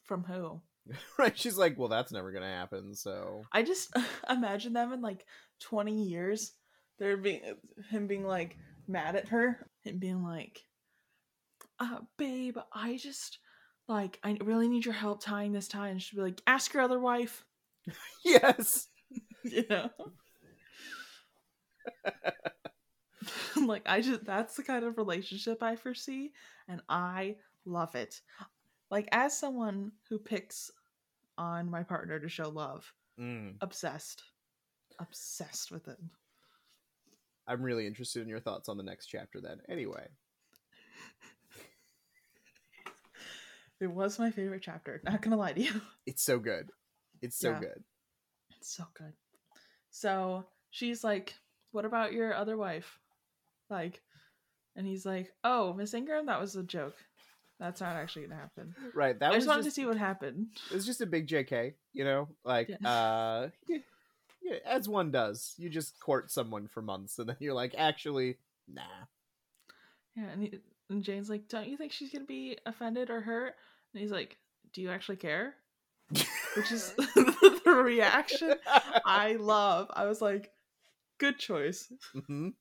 From 0.03 0.23
who? 0.23 0.61
right. 1.19 1.37
She's 1.37 1.57
like, 1.57 1.77
well, 1.77 1.87
that's 1.87 2.11
never 2.11 2.31
gonna 2.31 2.47
happen. 2.47 2.95
So 2.95 3.43
I 3.51 3.63
just 3.63 3.95
imagine 4.29 4.73
them 4.73 4.93
in 4.93 5.01
like 5.01 5.25
20 5.61 6.03
years. 6.03 6.53
There 6.97 7.15
being 7.17 7.41
him 7.89 8.07
being 8.07 8.25
like 8.25 8.57
mad 8.87 9.15
at 9.15 9.29
her 9.29 9.65
and 9.85 9.99
being 9.99 10.23
like, 10.23 10.61
uh, 11.79 11.99
babe, 12.17 12.57
I 12.73 12.97
just 12.97 13.39
like 13.87 14.19
I 14.23 14.37
really 14.43 14.67
need 14.67 14.85
your 14.85 14.93
help 14.93 15.23
tying 15.23 15.51
this 15.53 15.67
tie. 15.67 15.89
And 15.89 16.01
she'll 16.01 16.17
be 16.17 16.29
like, 16.29 16.41
ask 16.47 16.73
your 16.73 16.83
other 16.83 16.99
wife. 16.99 17.45
yes, 18.25 18.87
You 19.43 19.63
know? 19.69 19.89
Like 23.65 23.83
I 23.85 24.01
just 24.01 24.23
that's 24.25 24.55
the 24.55 24.63
kind 24.63 24.83
of 24.85 24.97
relationship 24.97 25.61
I 25.61 25.75
foresee 25.75 26.31
and 26.67 26.81
I 26.89 27.35
love 27.65 27.95
it. 27.95 28.21
Like 28.89 29.07
as 29.11 29.37
someone 29.37 29.91
who 30.09 30.17
picks 30.17 30.71
on 31.37 31.69
my 31.69 31.83
partner 31.83 32.19
to 32.19 32.29
show 32.29 32.49
love, 32.49 32.91
Mm. 33.19 33.55
obsessed. 33.61 34.23
Obsessed 34.99 35.71
with 35.71 35.87
it. 35.87 35.97
I'm 37.47 37.61
really 37.61 37.85
interested 37.87 38.21
in 38.21 38.29
your 38.29 38.39
thoughts 38.39 38.69
on 38.69 38.77
the 38.77 38.83
next 38.83 39.07
chapter. 39.07 39.41
Then, 39.41 39.59
anyway, 39.69 40.07
It 43.81 43.87
was 43.87 44.19
my 44.19 44.29
favorite 44.31 44.61
chapter. 44.61 44.99
Not 45.05 45.21
gonna 45.21 45.37
lie 45.37 45.53
to 45.53 45.61
you. 45.61 45.81
it's 46.05 46.21
so 46.23 46.37
good. 46.39 46.69
It's 47.21 47.37
so 47.37 47.51
Yeah. 47.51 47.59
good. 47.59 47.83
It's 48.57 48.75
so 48.75 48.83
good. 48.93 49.13
So 49.89 50.45
she's 50.71 51.03
like, 51.03 51.33
What 51.71 51.85
about 51.85 52.13
your 52.13 52.33
other 52.33 52.57
wife? 52.57 52.99
Like, 53.69 54.01
and 54.75 54.85
he's 54.87 55.05
like, 55.05 55.31
Oh, 55.43 55.73
Miss 55.73 55.93
Ingram, 55.93 56.25
that 56.27 56.39
was 56.39 56.55
a 56.55 56.63
joke. 56.63 56.95
That's 57.59 57.81
not 57.81 57.95
actually 57.95 58.23
gonna 58.27 58.39
happen. 58.39 58.73
Right. 58.93 59.19
That 59.19 59.31
I 59.31 59.35
was 59.35 59.39
just 59.39 59.47
wanted 59.49 59.63
just, 59.63 59.75
to 59.75 59.81
see 59.81 59.85
what 59.85 59.97
happened. 59.97 60.47
it 60.71 60.75
was 60.75 60.85
just 60.85 61.01
a 61.01 61.05
big 61.05 61.27
JK. 61.27 61.73
You 61.93 62.03
know, 62.05 62.29
like 62.45 62.69
Yeah. 62.69 62.89
uh, 62.89 63.49
yeah, 63.67 63.77
yeah, 64.41 64.55
as 64.65 64.87
one 64.87 65.11
does. 65.11 65.53
You 65.57 65.69
just 65.69 65.99
court 65.99 66.31
someone 66.31 66.67
for 66.67 66.81
months, 66.81 67.19
and 67.19 67.27
then 67.29 67.35
you're 67.39 67.53
like, 67.53 67.75
actually, 67.77 68.37
nah. 68.67 68.81
Yeah, 70.15 70.29
and, 70.31 70.41
he, 70.41 70.59
and 70.89 71.03
Jane's 71.03 71.29
like, 71.29 71.49
Don't 71.49 71.67
you 71.67 71.75
think 71.75 71.91
she's 71.91 72.11
gonna 72.11 72.25
be 72.25 72.57
offended 72.65 73.09
or 73.09 73.19
hurt? 73.21 73.55
And 73.93 74.01
he's 74.01 74.11
like, 74.11 74.37
Do 74.73 74.81
you 74.81 74.89
actually 74.89 75.17
care? 75.17 75.53
Which 76.55 76.71
is 76.71 76.93
the 77.15 77.81
reaction 77.83 78.55
I 79.05 79.33
love. 79.33 79.91
I 79.93 80.05
was 80.05 80.21
like, 80.21 80.49
Good 81.19 81.37
choice. 81.37 81.91
Mhm. 82.15 82.53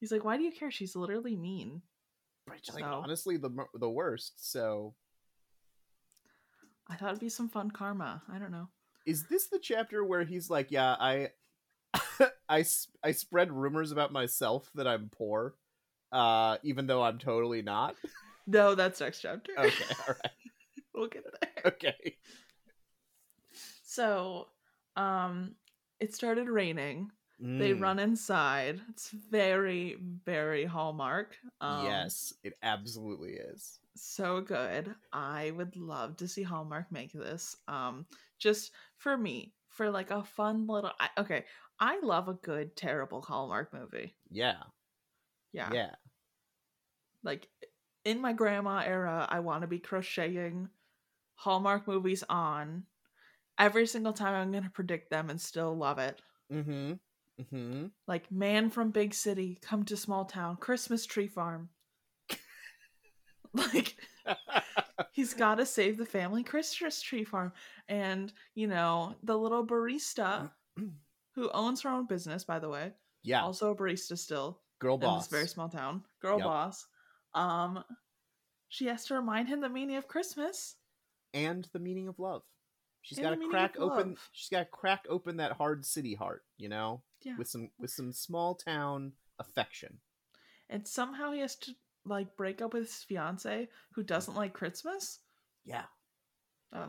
He's 0.00 0.10
like, 0.12 0.24
Why 0.24 0.36
do 0.36 0.42
you 0.42 0.52
care? 0.52 0.70
She's 0.70 0.96
literally 0.96 1.36
mean. 1.36 1.82
Right, 2.46 2.62
just 2.62 2.74
like 2.80 2.84
So- 2.84 3.00
honestly, 3.04 3.36
the 3.36 3.50
the 3.74 3.90
worst. 3.90 4.50
So, 4.50 4.94
I 6.88 6.96
thought 6.96 7.10
it'd 7.10 7.20
be 7.20 7.28
some 7.28 7.48
fun 7.48 7.70
karma. 7.70 8.22
I 8.32 8.38
don't 8.38 8.50
know. 8.50 8.68
is 9.06 9.24
this 9.28 9.46
the 9.48 9.58
chapter 9.58 10.04
where 10.04 10.24
he's 10.24 10.48
like, 10.50 10.70
yeah, 10.70 10.96
I, 10.98 11.30
I, 12.48 12.64
I 13.02 13.12
spread 13.12 13.52
rumors 13.52 13.90
about 13.92 14.12
myself 14.12 14.70
that 14.74 14.86
I'm 14.86 15.08
poor, 15.10 15.54
uh, 16.12 16.56
even 16.62 16.86
though 16.86 17.02
I'm 17.02 17.18
totally 17.18 17.62
not. 17.62 17.94
No, 18.50 18.74
that's 18.74 18.98
next 19.00 19.20
chapter. 19.20 19.52
Okay, 19.58 19.84
all 20.08 20.14
right, 20.14 20.32
we'll 20.94 21.08
get 21.08 21.22
there. 21.38 21.72
okay. 21.72 22.16
So, 23.84 24.48
um, 24.96 25.54
it 26.00 26.14
started 26.14 26.48
raining. 26.48 27.12
They 27.58 27.72
Mm, 27.72 27.74
run 27.74 27.98
inside. 27.98 28.80
It's 28.88 29.10
very, 29.10 29.94
very 29.96 30.64
hallmark. 30.64 31.38
Um, 31.60 32.14
yes, 32.20 32.32
it 32.42 32.54
absolutely 32.62 33.34
is. 33.34 33.80
so 33.96 34.40
good. 34.40 34.94
I 35.12 35.50
would 35.50 35.76
love 35.76 36.16
to 36.18 36.28
see 36.28 36.42
Hallmark 36.42 36.90
make 36.92 37.12
this. 37.12 37.56
Um, 37.66 38.06
just 38.38 38.72
for 38.96 39.16
me, 39.16 39.54
for 39.68 39.90
like 39.90 40.10
a 40.10 40.24
fun 40.24 40.66
little. 40.66 40.92
I, 41.00 41.10
okay, 41.18 41.46
I 41.80 41.98
love 42.00 42.28
a 42.28 42.34
good 42.34 42.76
terrible 42.76 43.22
Hallmark 43.22 43.72
movie. 43.72 44.16
Yeah. 44.30 44.64
Yeah, 45.52 45.74
Yeah. 45.74 45.96
like 47.22 47.50
in 48.04 48.20
my 48.20 48.32
grandma 48.32 48.78
era, 48.84 49.26
I 49.28 49.40
want 49.40 49.62
to 49.62 49.68
be 49.68 49.78
crocheting 49.78 50.70
Hallmark 51.36 51.88
movies 51.88 52.24
on. 52.30 52.87
Every 53.58 53.86
single 53.86 54.12
time, 54.12 54.34
I'm 54.34 54.52
gonna 54.52 54.70
predict 54.70 55.10
them 55.10 55.30
and 55.30 55.40
still 55.40 55.76
love 55.76 55.98
it. 55.98 56.20
Mm-hmm. 56.52 56.92
Mm-hmm. 57.42 57.86
Like 58.06 58.30
man 58.32 58.70
from 58.70 58.90
big 58.90 59.14
city, 59.14 59.58
come 59.62 59.84
to 59.84 59.96
small 59.96 60.24
town, 60.24 60.56
Christmas 60.56 61.06
tree 61.06 61.28
farm. 61.28 61.68
like 63.54 63.96
he's 65.12 65.34
got 65.34 65.56
to 65.56 65.66
save 65.66 65.96
the 65.96 66.06
family 66.06 66.42
Christmas 66.42 67.00
tree 67.00 67.24
farm, 67.24 67.52
and 67.88 68.32
you 68.54 68.66
know 68.66 69.14
the 69.22 69.36
little 69.36 69.66
barista 69.66 70.50
who 71.34 71.50
owns 71.52 71.82
her 71.82 71.90
own 71.90 72.06
business, 72.06 72.44
by 72.44 72.58
the 72.58 72.68
way, 72.68 72.92
yeah. 73.22 73.42
also 73.42 73.70
a 73.70 73.76
barista 73.76 74.18
still 74.18 74.60
Girl 74.80 74.94
in 74.94 75.00
boss. 75.00 75.26
this 75.26 75.30
very 75.36 75.48
small 75.48 75.68
town, 75.68 76.02
girl 76.20 76.38
Yep. 76.38 76.46
boss. 76.46 76.86
Um, 77.34 77.84
she 78.68 78.86
has 78.86 79.04
to 79.06 79.14
remind 79.14 79.48
him 79.48 79.60
the 79.60 79.68
meaning 79.68 79.96
of 79.96 80.08
Christmas. 80.08 80.76
and 81.34 81.68
the 81.72 81.78
meaning 81.78 82.08
of 82.08 82.18
love. 82.18 82.42
She's 83.08 83.18
got 83.18 83.30
to 83.30 83.48
crack 83.48 83.76
open. 83.78 84.10
love. 84.10 84.28
She's 84.32 84.50
got 84.50 84.58
to 84.60 84.64
crack 84.66 85.06
open 85.08 85.38
that 85.38 85.52
hard 85.52 85.86
city 85.86 86.14
heart, 86.14 86.44
you 86.58 86.68
know, 86.68 87.02
Yeah, 87.22 87.36
with 87.38 87.48
some 87.48 87.70
with 87.78 87.90
some 87.90 88.12
small 88.12 88.54
town 88.54 89.12
affection. 89.38 89.98
and 90.68 90.86
somehow 90.86 91.32
he 91.32 91.40
has 91.40 91.56
to 91.56 91.72
like 92.04 92.36
break 92.36 92.60
up 92.60 92.74
with 92.74 92.82
his 92.84 93.02
fiance 93.04 93.68
who 93.92 94.02
doesn't 94.02 94.34
like 94.34 94.52
Christmas. 94.52 95.20
Yeah. 95.64 95.84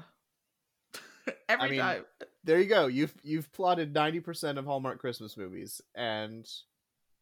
Every 1.47 1.69
mean, 1.71 1.79
time. 1.79 2.05
There 2.43 2.59
you 2.59 2.65
go. 2.65 2.87
You've 2.87 3.13
you've 3.23 3.51
plotted 3.53 3.93
ninety 3.93 4.19
percent 4.19 4.57
of 4.57 4.65
Hallmark 4.65 4.99
Christmas 4.99 5.37
movies, 5.37 5.81
and 5.95 6.45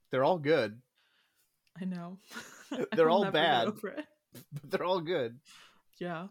they're 0.09 0.23
all 0.23 0.39
good, 0.39 0.81
I 1.79 1.85
know. 1.85 2.17
They're 2.95 3.09
I 3.09 3.13
will 3.13 3.25
all 3.25 3.31
bad. 3.31 3.73
but 3.81 4.05
they're 4.63 4.83
all 4.83 5.01
good. 5.01 5.39
Yeah. 5.99 6.27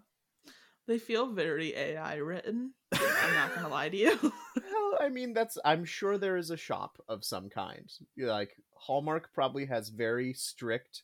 They 0.86 0.98
feel 0.98 1.32
very 1.32 1.74
AI 1.76 2.16
written. 2.16 2.72
I'm 2.92 3.34
not 3.34 3.54
gonna 3.54 3.68
lie 3.68 3.88
to 3.88 3.96
you. 3.96 4.32
Well, 4.56 4.98
I 5.00 5.08
mean, 5.10 5.32
that's. 5.34 5.58
I'm 5.64 5.84
sure 5.84 6.16
there 6.16 6.36
is 6.36 6.50
a 6.50 6.56
shop 6.56 6.98
of 7.08 7.24
some 7.24 7.50
kind. 7.50 7.90
Like 8.16 8.56
Hallmark 8.74 9.30
probably 9.34 9.66
has 9.66 9.88
very 9.90 10.32
strict 10.32 11.02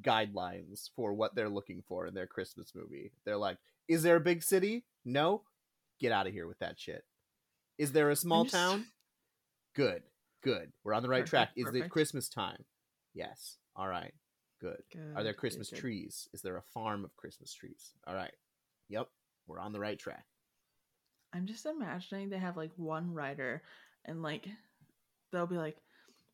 guidelines 0.00 0.90
for 0.94 1.12
what 1.12 1.34
they're 1.34 1.48
looking 1.48 1.82
for 1.88 2.06
in 2.06 2.14
their 2.14 2.26
Christmas 2.26 2.72
movie. 2.74 3.12
They're 3.24 3.36
like, 3.36 3.58
is 3.88 4.02
there 4.02 4.16
a 4.16 4.20
big 4.20 4.42
city? 4.42 4.84
No, 5.04 5.42
get 6.00 6.12
out 6.12 6.26
of 6.26 6.32
here 6.32 6.46
with 6.46 6.58
that 6.60 6.78
shit. 6.78 7.04
Is 7.78 7.92
there 7.92 8.10
a 8.10 8.16
small 8.16 8.44
just- 8.44 8.54
town? 8.54 8.86
Good, 9.74 10.02
good. 10.44 10.70
We're 10.84 10.94
on 10.94 11.02
the 11.02 11.08
right 11.08 11.26
track. 11.26 11.50
Perfect, 11.56 11.76
Is 11.76 11.82
it. 11.82 11.90
Christmas 11.90 12.28
time? 12.28 12.64
Yes. 13.14 13.56
All 13.74 13.88
right. 13.88 14.12
Good. 14.60 14.82
Are 15.16 15.24
there 15.24 15.32
Christmas 15.34 15.68
good, 15.70 15.76
good. 15.76 15.80
trees? 15.80 16.28
Is 16.32 16.42
there 16.42 16.56
a 16.56 16.62
farm 16.74 17.04
of 17.04 17.16
Christmas 17.16 17.52
trees? 17.52 17.90
All 18.06 18.14
right. 18.14 18.32
Yep. 18.88 19.08
We're 19.52 19.60
on 19.60 19.72
the 19.72 19.80
right 19.80 19.98
track. 19.98 20.24
I'm 21.34 21.46
just 21.46 21.66
imagining 21.66 22.30
they 22.30 22.38
have 22.38 22.56
like 22.56 22.70
one 22.76 23.12
writer 23.12 23.62
and 24.04 24.22
like 24.22 24.48
they'll 25.30 25.46
be 25.46 25.56
like, 25.56 25.76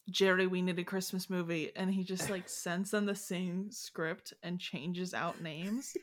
Jerry, 0.08 0.46
we 0.46 0.62
need 0.62 0.78
a 0.78 0.84
Christmas 0.84 1.28
movie. 1.28 1.72
And 1.74 1.92
he 1.92 2.04
just 2.04 2.30
like 2.30 2.48
sends 2.48 2.92
them 2.92 3.06
the 3.06 3.16
same 3.16 3.70
script 3.70 4.34
and 4.42 4.60
changes 4.60 5.14
out 5.14 5.42
names. 5.42 5.96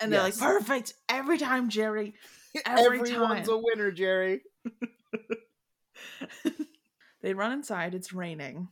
And 0.00 0.12
they're 0.12 0.22
like, 0.22 0.38
perfect 0.38 0.94
every 1.08 1.38
time, 1.38 1.68
Jerry. 1.70 2.14
Every 2.64 3.00
Everyone's 3.00 3.46
time. 3.46 3.56
a 3.56 3.58
winner, 3.62 3.90
Jerry. 3.90 4.40
they 7.20 7.34
run 7.34 7.52
inside, 7.52 7.94
it's 7.94 8.12
raining. 8.12 8.68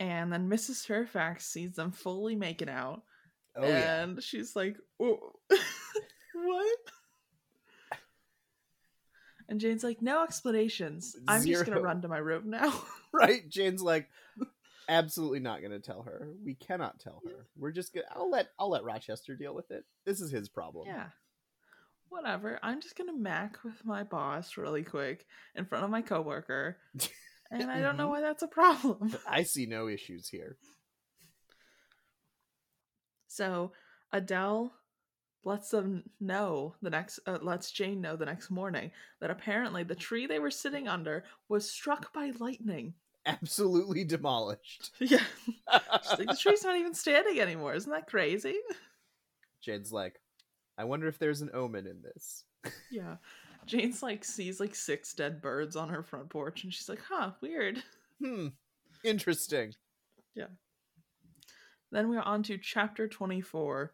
And 0.00 0.32
then 0.32 0.48
Mrs. 0.50 0.84
Fairfax 0.84 1.46
sees 1.46 1.76
them 1.76 1.92
fully 1.92 2.34
making 2.34 2.68
out. 2.68 3.02
Oh 3.56 3.66
yeah. 3.66 4.02
and 4.02 4.22
she's 4.22 4.56
like, 4.56 4.76
"Oh, 4.98 5.32
what? 6.44 6.78
And 9.48 9.60
Jane's 9.60 9.84
like, 9.84 10.00
no 10.00 10.22
explanations. 10.22 11.16
I'm 11.28 11.44
just 11.44 11.66
gonna 11.66 11.80
run 11.80 12.00
to 12.02 12.08
my 12.08 12.18
room 12.18 12.50
now. 12.50 12.72
Right? 13.14 13.46
Jane's 13.48 13.82
like 13.82 14.08
absolutely 14.88 15.40
not 15.40 15.60
going 15.60 15.72
to 15.72 15.80
tell 15.80 16.02
her. 16.04 16.28
We 16.42 16.54
cannot 16.54 16.98
tell 16.98 17.22
her. 17.26 17.46
We're 17.58 17.70
just 17.70 17.92
to 17.92 18.02
I'll 18.10 18.30
let 18.30 18.48
I'll 18.58 18.70
let 18.70 18.84
Rochester 18.84 19.36
deal 19.36 19.54
with 19.54 19.70
it. 19.70 19.84
This 20.06 20.22
is 20.22 20.30
his 20.30 20.48
problem. 20.48 20.86
yeah. 20.86 21.08
Whatever. 22.08 22.58
I'm 22.62 22.80
just 22.80 22.96
gonna 22.96 23.12
mac 23.12 23.62
with 23.64 23.84
my 23.84 24.02
boss 24.02 24.56
really 24.56 24.82
quick 24.82 25.26
in 25.54 25.66
front 25.66 25.84
of 25.84 25.90
my 25.90 26.00
coworker. 26.02 26.78
And 27.50 27.70
I 27.70 27.80
don't 27.82 27.98
know 27.98 28.06
Mhm. 28.06 28.10
why 28.12 28.20
that's 28.22 28.42
a 28.42 28.48
problem. 28.48 29.14
I 29.28 29.42
see 29.42 29.66
no 29.66 29.86
issues 29.88 30.26
here. 30.26 30.56
So 33.28 33.72
Adele 34.10 34.72
lets 35.44 35.70
them 35.70 36.04
know 36.20 36.74
the 36.82 36.90
next 36.90 37.20
uh, 37.26 37.38
lets 37.42 37.70
Jane 37.70 38.00
know 38.00 38.16
the 38.16 38.26
next 38.26 38.50
morning 38.50 38.90
that 39.20 39.30
apparently 39.30 39.82
the 39.82 39.94
tree 39.94 40.26
they 40.26 40.38
were 40.38 40.50
sitting 40.50 40.88
under 40.88 41.24
was 41.48 41.68
struck 41.68 42.12
by 42.12 42.32
lightning. 42.38 42.94
Absolutely 43.26 44.04
demolished. 44.04 44.90
Yeah. 45.00 45.22
She's 46.02 46.18
like, 46.18 46.28
the 46.28 46.36
tree's 46.40 46.64
not 46.64 46.76
even 46.76 46.94
standing 46.94 47.40
anymore. 47.40 47.74
Isn't 47.74 47.92
that 47.92 48.06
crazy? 48.06 48.56
Jane's 49.60 49.92
like, 49.92 50.20
I 50.76 50.84
wonder 50.84 51.06
if 51.06 51.18
there's 51.18 51.40
an 51.40 51.50
omen 51.54 51.86
in 51.86 52.02
this. 52.02 52.44
Yeah. 52.90 53.16
Jane's 53.66 54.02
like 54.02 54.24
sees 54.24 54.58
like 54.58 54.74
six 54.74 55.12
dead 55.14 55.40
birds 55.40 55.76
on 55.76 55.88
her 55.88 56.02
front 56.02 56.30
porch 56.30 56.64
and 56.64 56.74
she's 56.74 56.88
like, 56.88 57.00
huh, 57.08 57.30
weird. 57.40 57.82
Hmm. 58.20 58.48
Interesting. 59.04 59.74
Yeah. 60.34 60.46
Then 61.92 62.08
we're 62.08 62.20
on 62.20 62.42
to 62.44 62.58
chapter 62.58 63.06
24. 63.06 63.92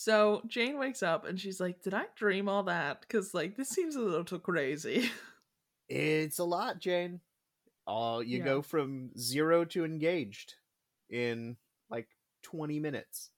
So 0.00 0.42
Jane 0.46 0.78
wakes 0.78 1.02
up 1.02 1.26
and 1.26 1.40
she's 1.40 1.58
like, 1.58 1.82
Did 1.82 1.92
I 1.92 2.04
dream 2.14 2.48
all 2.48 2.62
that? 2.62 3.00
Because, 3.00 3.34
like, 3.34 3.56
this 3.56 3.68
seems 3.68 3.96
a 3.96 4.00
little 4.00 4.24
too 4.24 4.38
crazy. 4.38 5.10
It's 5.88 6.38
a 6.38 6.44
lot, 6.44 6.78
Jane. 6.78 7.20
Oh, 7.86 8.20
you 8.20 8.38
Yeah. 8.38 8.44
go 8.44 8.62
from 8.62 9.10
zero 9.18 9.64
to 9.64 9.84
engaged 9.84 10.54
in 11.10 11.56
like 11.90 12.06
20 12.42 12.78
minutes. 12.78 13.30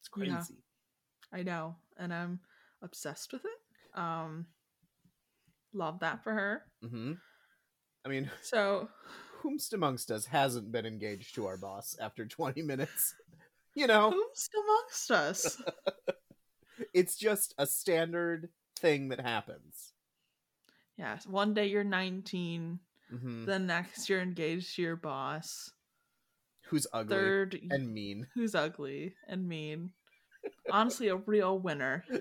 It's 0.00 0.08
crazy. 0.08 0.30
Yeah. 0.30 0.40
I 1.32 1.42
know. 1.42 1.76
And 1.98 2.14
I'm 2.14 2.40
obsessed 2.80 3.32
with 3.32 3.44
it. 3.44 3.98
Um, 3.98 4.46
love 5.74 5.98
that 5.98 6.22
for 6.24 6.32
her. 6.32 6.64
Mm-hmm. 6.82 7.12
I 8.06 8.08
mean, 8.08 8.30
So, 8.40 8.88
whomst 9.42 9.74
amongst 9.74 10.10
us 10.10 10.24
hasn't 10.26 10.72
been 10.72 10.86
engaged 10.86 11.34
to 11.34 11.46
our 11.46 11.58
boss 11.58 11.94
after 12.00 12.24
20 12.24 12.62
minutes? 12.62 13.14
You 13.74 13.86
know, 13.86 14.10
who's 14.10 14.48
amongst 14.64 15.10
us? 15.10 15.56
it's 16.94 17.16
just 17.16 17.54
a 17.58 17.66
standard 17.66 18.48
thing 18.78 19.08
that 19.10 19.20
happens. 19.20 19.92
yes. 20.96 21.26
One 21.26 21.54
day 21.54 21.66
you're 21.66 21.84
19, 21.84 22.78
hmm 23.10 23.44
the 23.44 23.58
next 23.58 24.08
you're 24.08 24.20
engaged 24.20 24.76
to 24.76 24.82
your 24.82 24.96
boss. 24.96 25.70
Who's 26.66 26.86
ugly 26.92 27.16
Third, 27.16 27.60
and 27.70 27.92
mean. 27.92 28.26
who's 28.34 28.54
ugly 28.54 29.14
and 29.28 29.48
mean. 29.48 29.92
Honestly, 30.70 31.08
a 31.08 31.16
real 31.16 31.58
winner. 31.58 32.04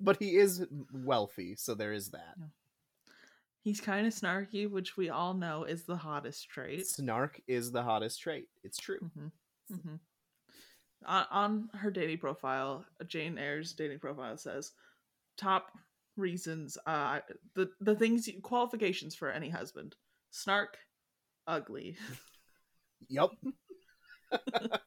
But 0.00 0.18
he 0.18 0.36
is 0.36 0.64
wealthy, 0.92 1.56
so 1.56 1.74
there 1.74 1.92
is 1.92 2.10
that. 2.10 2.36
He's 3.64 3.80
kind 3.80 4.06
of 4.06 4.12
snarky, 4.12 4.70
which 4.70 4.96
we 4.96 5.08
all 5.10 5.34
know 5.34 5.64
is 5.64 5.82
the 5.82 5.96
hottest 5.96 6.48
trait. 6.48 6.86
Snark 6.86 7.40
is 7.48 7.72
the 7.72 7.82
hottest 7.82 8.20
trait. 8.20 8.46
It's 8.62 8.78
true. 8.78 8.98
hmm 9.00 9.26
hmm 9.68 9.94
On, 11.06 11.26
on 11.30 11.70
her 11.74 11.90
dating 11.90 12.18
profile, 12.18 12.84
Jane 13.06 13.38
Eyre's 13.38 13.72
dating 13.72 13.98
profile 13.98 14.36
says 14.36 14.72
top 15.36 15.72
reasons, 16.16 16.78
uh, 16.86 17.20
the 17.54 17.70
the 17.80 17.94
things 17.94 18.28
qualifications 18.42 19.14
for 19.14 19.30
any 19.30 19.48
husband: 19.48 19.96
snark, 20.30 20.78
ugly. 21.46 21.96
yep 23.08 23.30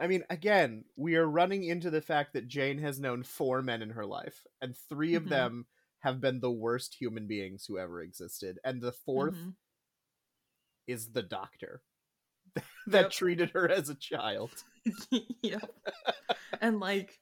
I 0.00 0.06
mean, 0.06 0.24
again, 0.30 0.84
we 0.96 1.16
are 1.16 1.26
running 1.28 1.64
into 1.64 1.90
the 1.90 2.00
fact 2.00 2.32
that 2.32 2.48
Jane 2.48 2.78
has 2.78 2.98
known 3.00 3.22
four 3.22 3.62
men 3.62 3.82
in 3.82 3.90
her 3.90 4.06
life, 4.06 4.46
and 4.60 4.76
3 4.88 5.14
of 5.14 5.24
Mhm. 5.24 5.28
them 5.28 5.66
have 6.00 6.20
been 6.20 6.40
the 6.40 6.50
worst 6.50 6.94
human 6.94 7.26
beings 7.26 7.66
who 7.66 7.78
ever 7.78 8.02
existed. 8.02 8.58
And 8.64 8.80
the 8.80 8.92
4th 8.92 9.34
Mhm. 9.34 9.54
is 10.86 11.12
the 11.12 11.22
doctor 11.22 11.82
that 12.86 13.02
Yep. 13.02 13.10
treated 13.10 13.50
her 13.50 13.68
as 13.70 13.88
a 13.88 13.94
child. 13.94 14.50
yep. 15.42 15.70
and 16.60 16.78
like 16.80 17.18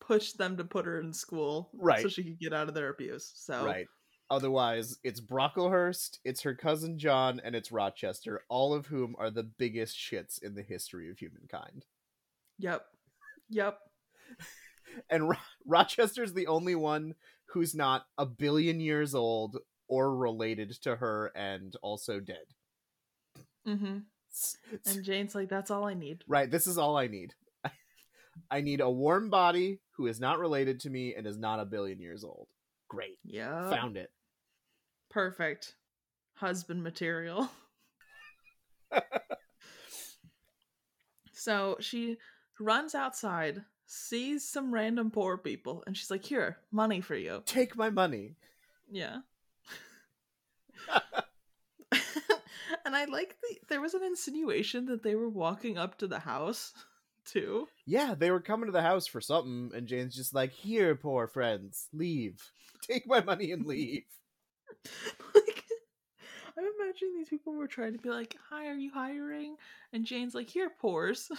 pushed 0.00 0.38
them 0.38 0.56
to 0.56 0.64
put 0.64 0.86
her 0.86 1.00
in 1.00 1.12
school, 1.12 1.70
Right. 1.74 2.02
so 2.02 2.08
she 2.08 2.24
could 2.24 2.38
get 2.40 2.52
out 2.52 2.68
of 2.68 2.74
their 2.74 2.88
abuse. 2.90 3.30
So 3.36 3.64
Right. 3.64 3.86
Otherwise, 4.30 4.98
it's 5.04 5.20
Brocklehurst, 5.22 6.18
it's 6.24 6.42
her 6.42 6.54
cousin 6.54 6.98
John, 6.98 7.40
and 7.42 7.54
it's 7.56 7.72
Rochester, 7.72 8.42
all 8.50 8.74
of 8.74 8.86
whom 8.86 9.16
are 9.18 9.30
the 9.30 9.42
biggest 9.42 9.96
shits 9.96 10.42
in 10.42 10.54
the 10.54 10.62
history 10.62 11.10
of 11.10 11.18
humankind. 11.18 11.86
Yep. 12.58 12.84
Yep. 13.50 13.78
And 15.10 15.28
Ro- 15.28 15.36
Rochester's 15.66 16.32
the 16.32 16.46
only 16.48 16.74
one 16.74 17.14
who's 17.50 17.74
not 17.74 18.06
a 18.16 18.26
billion 18.26 18.80
years 18.80 19.14
old 19.14 19.58
or 19.86 20.14
related 20.16 20.70
to 20.82 20.96
her 20.96 21.30
and 21.36 21.76
also 21.82 22.20
dead. 22.20 22.46
Mm-hmm. 23.66 23.98
And 24.86 25.04
Jane's 25.04 25.34
like, 25.34 25.48
that's 25.48 25.70
all 25.70 25.84
I 25.84 25.94
need. 25.94 26.24
right, 26.28 26.50
this 26.50 26.66
is 26.66 26.78
all 26.78 26.96
I 26.96 27.06
need. 27.06 27.34
I 28.50 28.60
need 28.60 28.80
a 28.80 28.90
warm 28.90 29.30
body 29.30 29.80
who 29.96 30.06
is 30.06 30.20
not 30.20 30.38
related 30.38 30.80
to 30.80 30.90
me 30.90 31.14
and 31.14 31.26
is 31.26 31.38
not 31.38 31.60
a 31.60 31.64
billion 31.64 32.00
years 32.00 32.24
old. 32.24 32.48
Great. 32.88 33.18
Yeah. 33.24 33.68
Found 33.70 33.96
it. 33.96 34.10
Perfect. 35.10 35.74
Husband 36.34 36.82
material. 36.82 37.50
so 41.32 41.76
she 41.80 42.16
runs 42.60 42.94
outside, 42.94 43.62
sees 43.86 44.48
some 44.48 44.72
random 44.72 45.10
poor 45.10 45.36
people, 45.36 45.82
and 45.86 45.96
she's 45.96 46.10
like, 46.10 46.24
Here, 46.24 46.58
money 46.70 47.00
for 47.00 47.16
you. 47.16 47.42
Take 47.44 47.76
my 47.76 47.90
money. 47.90 48.36
Yeah. 48.90 49.18
and 52.84 52.94
I 52.94 53.04
like 53.06 53.36
the 53.42 53.58
there 53.68 53.80
was 53.80 53.94
an 53.94 54.04
insinuation 54.04 54.86
that 54.86 55.02
they 55.02 55.14
were 55.14 55.28
walking 55.28 55.78
up 55.78 55.98
to 55.98 56.06
the 56.06 56.18
house 56.18 56.72
too. 57.24 57.68
Yeah, 57.86 58.14
they 58.16 58.30
were 58.30 58.40
coming 58.40 58.66
to 58.66 58.72
the 58.72 58.82
house 58.82 59.06
for 59.06 59.20
something, 59.20 59.70
and 59.74 59.86
Jane's 59.86 60.14
just 60.14 60.34
like, 60.34 60.52
Here, 60.52 60.94
poor 60.94 61.26
friends, 61.26 61.88
leave. 61.92 62.42
Take 62.82 63.06
my 63.06 63.20
money 63.22 63.52
and 63.52 63.66
leave. 63.66 64.04
like 65.34 65.64
I'm 66.56 66.64
imagining 66.80 67.16
these 67.16 67.28
people 67.28 67.54
were 67.54 67.66
trying 67.68 67.92
to 67.92 67.98
be 67.98 68.08
like, 68.10 68.36
"Hi, 68.50 68.66
are 68.66 68.74
you 68.74 68.90
hiring?" 68.92 69.56
And 69.92 70.04
Jane's 70.04 70.34
like, 70.34 70.48
"Here, 70.48 70.70
pores." 70.80 71.30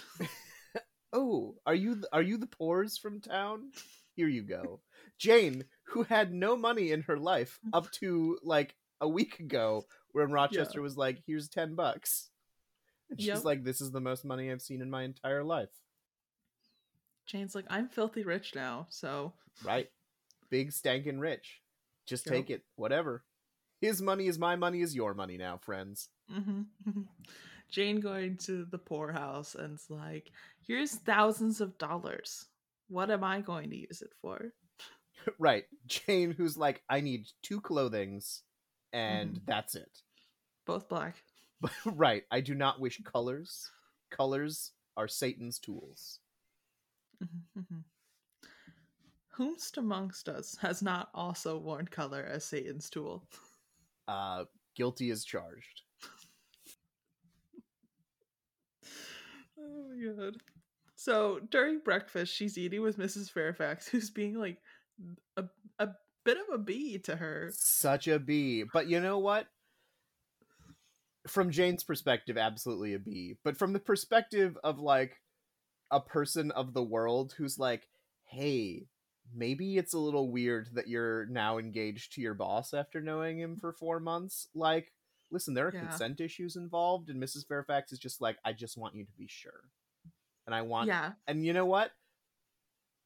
Oh, 1.12 1.56
are 1.66 1.76
you 1.76 1.96
th- 1.96 2.06
are 2.14 2.22
you 2.22 2.38
the 2.38 2.46
pores 2.46 2.98
from 2.98 3.20
town? 3.20 3.72
Here 4.16 4.28
you 4.28 4.44
go. 4.44 4.82
Jane, 5.18 5.66
who 5.88 6.04
had 6.04 6.32
no 6.32 6.56
money 6.56 6.92
in 6.92 7.02
her 7.04 7.18
life 7.18 7.60
up 7.74 7.92
to 7.94 8.38
like 8.44 8.76
a 9.02 9.08
week 9.08 9.40
ago, 9.40 9.86
when 10.14 10.32
Rochester 10.32 10.82
was 10.82 10.98
like, 10.98 11.22
"Here's 11.26 11.50
ten 11.50 11.76
bucks," 11.76 12.30
and 13.10 13.20
she's 13.20 13.28
Yep. 13.28 13.46
like, 13.46 13.64
"This 13.64 13.82
is 13.82 13.92
the 13.92 14.02
most 14.02 14.26
money 14.26 14.52
I've 14.52 14.62
seen 14.62 14.82
in 14.82 14.90
my 14.90 15.04
entire 15.04 15.44
life." 15.44 15.70
Jane's 17.26 17.54
like, 17.56 17.66
"I'm 17.70 17.88
filthy 17.90 18.24
rich 18.24 18.56
now, 18.56 18.88
so 18.90 19.34
Right? 19.64 19.90
Big 20.50 20.72
stankin' 20.72 21.20
rich. 21.20 21.62
Just 22.06 22.26
Yep. 22.26 22.34
take 22.36 22.50
it. 22.50 22.66
Whatever. 22.76 23.24
His 23.82 24.02
money 24.02 24.28
is 24.28 24.40
my 24.40 24.56
money 24.56 24.82
is 24.82 24.96
your 24.96 25.14
money 25.14 25.38
now, 25.38 25.58
friends. 25.58 26.10
hmm 26.30 26.64
Jane 27.70 28.00
going 28.00 28.36
to 28.38 28.66
the 28.66 28.80
poorhouse 28.80 29.54
and 29.54 29.76
it's 29.76 29.90
like, 29.92 30.32
here's 30.66 30.96
thousands 30.96 31.62
of 31.62 31.78
dollars. 31.78 32.48
What 32.88 33.12
am 33.12 33.24
I 33.24 33.42
going 33.42 33.70
to 33.70 33.78
use 33.78 34.02
it 34.02 34.12
for? 34.22 34.52
right. 35.40 35.66
Jane, 35.86 36.32
who's 36.32 36.58
like, 36.58 36.82
I 36.90 37.02
need 37.02 37.28
two 37.44 37.62
clothings, 37.62 38.42
and 38.94 39.36
Mhm. 39.36 39.46
that's 39.46 39.76
it. 39.76 40.02
Both 40.66 40.88
black. 40.90 41.24
right. 41.86 42.24
I 42.32 42.42
do 42.42 42.56
not 42.56 42.80
wish 42.80 43.02
colors. 43.04 43.70
Colors 44.10 44.72
are 44.98 45.08
Satan's 45.08 45.60
tools. 45.60 46.20
Mhm. 47.22 47.84
Whomst 49.38 49.78
amongst 49.78 50.28
us 50.28 50.58
has 50.58 50.82
not 50.82 51.10
also 51.14 51.58
worn 51.58 51.88
color 51.88 52.24
as 52.24 52.44
Satan's 52.44 52.90
tool? 52.90 53.24
Uh, 54.08 54.46
guilty 54.76 55.12
as 55.12 55.24
charged. 55.24 55.84
Oh 59.62 59.84
my 59.90 60.24
god. 60.24 60.38
So 60.96 61.40
during 61.50 61.80
breakfast, 61.80 62.34
she's 62.34 62.58
eating 62.58 62.82
with 62.82 62.98
Mrs. 62.98 63.30
Fairfax, 63.30 63.88
who's 63.88 64.10
being 64.10 64.36
like 64.36 64.62
a 65.38 65.44
bit 66.34 66.38
of 66.48 66.54
a 66.54 66.58
B 66.58 66.98
to 67.00 67.16
her. 67.16 67.52
Such 67.54 68.08
a 68.08 68.20
B. 68.20 68.64
But 68.72 68.88
you 68.88 69.00
know 69.00 69.20
what? 69.20 69.48
From 71.28 71.52
Jane's 71.52 71.84
perspective, 71.84 72.38
absolutely 72.38 72.94
a 72.94 73.00
B. 73.00 73.36
But 73.44 73.58
from 73.58 73.74
the 73.74 73.80
perspective 73.80 74.58
of 74.64 74.80
like 74.80 75.18
a 75.92 76.00
person 76.00 76.52
of 76.52 76.74
the 76.74 76.84
world 76.84 77.34
who's 77.38 77.58
like, 77.58 77.88
hey, 78.26 78.86
maybe 79.36 79.78
it's 79.78 79.94
a 79.94 80.00
little 80.00 80.32
weird 80.32 80.70
that 80.74 80.88
you're 80.88 81.26
now 81.28 81.58
engaged 81.58 82.14
to 82.14 82.22
your 82.22 82.34
boss 82.34 82.74
after 82.74 83.02
knowing 83.02 83.40
him 83.40 83.58
for 83.58 83.74
four 83.74 84.00
months. 84.00 84.48
Like, 84.54 84.92
listen, 85.32 85.54
there 85.54 85.68
are 85.68 85.74
Yeah. 85.74 85.82
consent 85.82 86.20
issues 86.22 86.56
involved, 86.56 87.10
and 87.10 87.22
Mrs. 87.22 87.48
Fairfax 87.48 87.92
is 87.92 88.00
just 88.00 88.22
like, 88.22 88.38
I 88.46 88.54
just 88.54 88.78
want 88.78 88.96
you 88.96 89.06
to 89.06 89.12
be 89.14 89.28
sure. 89.28 89.70
And 90.46 90.56
I 90.56 90.62
want 90.62 90.88
Yeah, 90.88 91.14
and 91.28 91.46
you 91.46 91.54
know 91.54 91.66
what? 91.66 91.92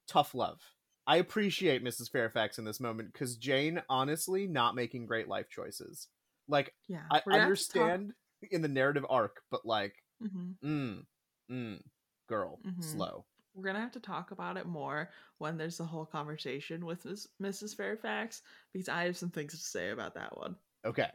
Tough 0.08 0.34
love. 0.36 0.62
I 1.06 1.18
appreciate 1.18 1.84
Mrs. 1.84 2.10
Fairfax 2.12 2.58
in 2.60 2.66
this 2.66 2.80
moment 2.80 3.12
because 3.12 3.36
Jane, 3.38 3.82
honestly, 3.89 4.48
not 4.48 4.76
making 4.76 5.06
great 5.06 5.28
life 5.28 5.50
choices. 5.50 6.08
Like, 6.48 6.74
yeah. 6.88 7.04
I 7.12 7.22
We're 7.26 7.34
gonna 7.34 7.44
have 7.46 7.58
to 7.58 7.66
talk- 7.74 7.82
understand 7.82 8.13
in 8.52 8.62
the 8.62 8.68
narrative 8.68 9.06
arc, 9.10 9.42
but 9.52 9.66
like, 9.66 9.96
Mhm. 10.22 10.56
mm, 10.63 11.06
mm, 11.52 11.82
girl, 12.28 12.60
Mhm. 12.66 12.84
slow. 12.84 13.26
We're 13.54 13.63
gonna 13.66 13.82
have 13.82 13.92
to 13.94 14.00
talk 14.00 14.32
about 14.32 14.58
it 14.58 14.66
more 14.66 15.12
when 15.38 15.58
there's 15.58 15.80
a 15.80 15.86
whole 15.86 16.06
conversation 16.06 16.86
with 16.86 17.04
Ms- 17.06 17.28
Mrs. 17.42 17.76
Fairfax 17.76 18.42
because 18.72 18.89
I 18.89 19.04
have 19.04 19.18
some 19.18 19.30
things 19.30 19.52
to 19.54 19.58
say 19.60 19.92
about 19.92 20.13
that 20.16 20.36
one. 20.38 20.58
Okay. 20.86 21.12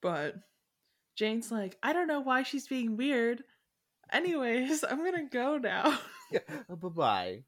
But 0.00 0.36
Jane's 1.16 1.52
like, 1.52 1.78
I 1.82 1.92
don't 1.92 2.06
know 2.08 2.20
why 2.20 2.42
she's 2.44 2.66
being 2.66 2.96
weird. 2.96 3.44
Anyways, 4.10 4.82
I'm 4.88 5.04
gonna 5.04 5.28
go 5.28 5.58
now. 5.58 5.98
Yeah. 6.32 6.40
bye 6.70 6.88
bye. 6.88 7.44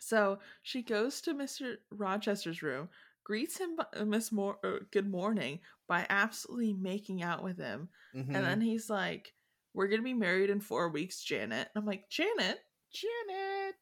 So 0.00 0.38
she 0.62 0.82
goes 0.82 1.20
to 1.22 1.34
Mr. 1.34 1.76
Rochester's 1.90 2.62
room, 2.62 2.88
greets 3.22 3.58
him, 3.58 3.78
uh, 3.78 4.04
Miss 4.04 4.32
Mor- 4.32 4.58
uh, 4.64 4.78
good 4.90 5.08
morning, 5.08 5.60
by 5.86 6.06
absolutely 6.08 6.72
making 6.72 7.22
out 7.22 7.44
with 7.44 7.58
him, 7.58 7.88
Mm-hmm. 8.16 8.34
and 8.34 8.44
then 8.44 8.60
he's 8.60 8.88
like, 8.90 9.34
"We're 9.74 9.86
gonna 9.88 10.02
be 10.02 10.14
married 10.14 10.50
in 10.50 10.60
four 10.60 10.88
weeks, 10.88 11.22
Janet." 11.22 11.68
I'm 11.76 11.84
like, 11.86 12.08
Janet, 12.08 12.58
Janet. 12.92 13.74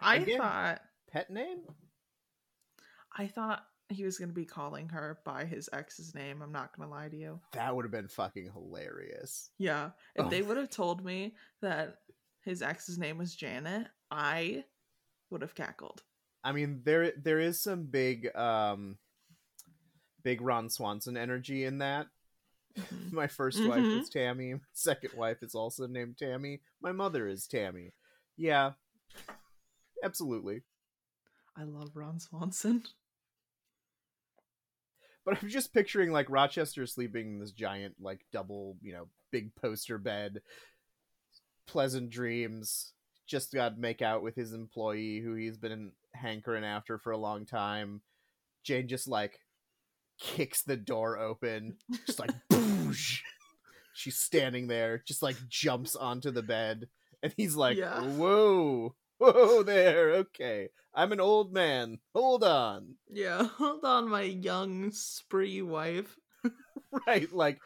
I 0.00 0.16
Again. 0.16 0.38
thought, 0.38 0.80
Pet 1.10 1.30
name? 1.30 1.62
I 3.16 3.26
thought 3.28 3.64
he 3.88 4.04
was 4.04 4.18
gonna 4.18 4.32
be 4.32 4.44
calling 4.44 4.88
her 4.88 5.20
by 5.24 5.44
his 5.44 5.70
ex's 5.72 6.14
name. 6.14 6.42
I'm 6.42 6.52
not 6.52 6.76
gonna 6.76 6.90
lie 6.90 7.08
to 7.08 7.16
you. 7.16 7.40
That 7.52 7.74
would 7.74 7.84
have 7.84 7.92
been 7.92 8.08
fucking 8.08 8.50
hilarious. 8.52 9.50
Yeah, 9.56 9.92
if 10.16 10.26
Oh. 10.26 10.28
they 10.28 10.42
would 10.42 10.56
have 10.56 10.68
told 10.70 11.04
me 11.04 11.36
that 11.62 12.02
his 12.40 12.60
ex's 12.60 12.98
name 12.98 13.16
was 13.18 13.34
Janet, 13.34 13.86
I 14.14 14.64
would 15.30 15.42
have 15.42 15.54
cackled. 15.54 16.02
I 16.44 16.52
mean, 16.52 16.82
there 16.84 17.12
there 17.16 17.40
is 17.40 17.60
some 17.60 17.84
big 17.84 18.34
um 18.36 18.98
big 20.22 20.40
Ron 20.40 20.70
Swanson 20.70 21.16
energy 21.16 21.64
in 21.64 21.78
that. 21.78 22.06
Mhm. 22.78 23.12
My 23.12 23.26
1st 23.26 23.66
wife 23.68 23.82
Mhm. 23.82 23.98
was 23.98 24.08
Tammy. 24.08 24.54
My 24.54 24.60
second 24.72 25.14
wife 25.14 25.42
is 25.42 25.54
also 25.54 25.86
named 25.86 26.16
Tammy. 26.18 26.60
My 26.80 26.92
mother 26.92 27.26
is 27.26 27.46
Tammy. 27.46 27.92
Yeah. 28.36 28.72
Absolutely. 30.02 30.62
I 31.56 31.64
love 31.64 31.96
Ron 31.96 32.20
Swanson. 32.20 32.84
But 35.24 35.42
I'm 35.42 35.48
just 35.48 35.72
picturing 35.72 36.10
like 36.12 36.28
Rochester 36.28 36.86
sleeping 36.86 37.34
in 37.34 37.38
this 37.38 37.52
giant, 37.52 37.94
like 38.00 38.26
double, 38.32 38.76
you 38.82 38.92
know, 38.92 39.08
big 39.30 39.54
poster 39.54 39.96
bed. 39.96 40.42
Pleasant 41.66 42.10
dreams. 42.10 42.92
Just 43.26 43.52
got 43.52 43.74
to 43.74 43.80
make 43.80 44.02
out 44.02 44.22
with 44.22 44.34
his 44.34 44.52
employee 44.52 45.20
who 45.20 45.34
he's 45.34 45.56
been 45.56 45.92
hankering 46.12 46.64
after 46.64 46.98
for 46.98 47.12
a 47.12 47.18
long 47.18 47.46
time. 47.46 48.02
Jane 48.64 48.88
just 48.88 49.08
like 49.08 49.40
kicks 50.18 50.62
the 50.62 50.76
door 50.76 51.18
open, 51.18 51.76
just 52.06 52.18
like 52.20 52.30
boosh. 52.52 53.20
She's 53.94 54.18
standing 54.18 54.66
there, 54.66 55.02
just 55.06 55.22
like 55.22 55.36
jumps 55.48 55.94
onto 55.96 56.30
the 56.30 56.42
bed, 56.42 56.88
and 57.22 57.32
he's 57.36 57.54
like, 57.56 57.76
Yeah. 57.76 58.02
"Whoa, 58.02 58.94
whoa 59.18 59.62
there, 59.62 60.10
okay, 60.14 60.68
I'm 60.94 61.12
an 61.12 61.20
old 61.20 61.52
man. 61.52 61.98
Hold 62.14 62.42
on." 62.42 62.96
Yeah, 63.10 63.44
hold 63.58 63.84
on, 63.84 64.08
my 64.08 64.22
young 64.22 64.90
spree 64.92 65.62
wife. 65.62 66.16
right 67.06 67.32
like 67.32 67.58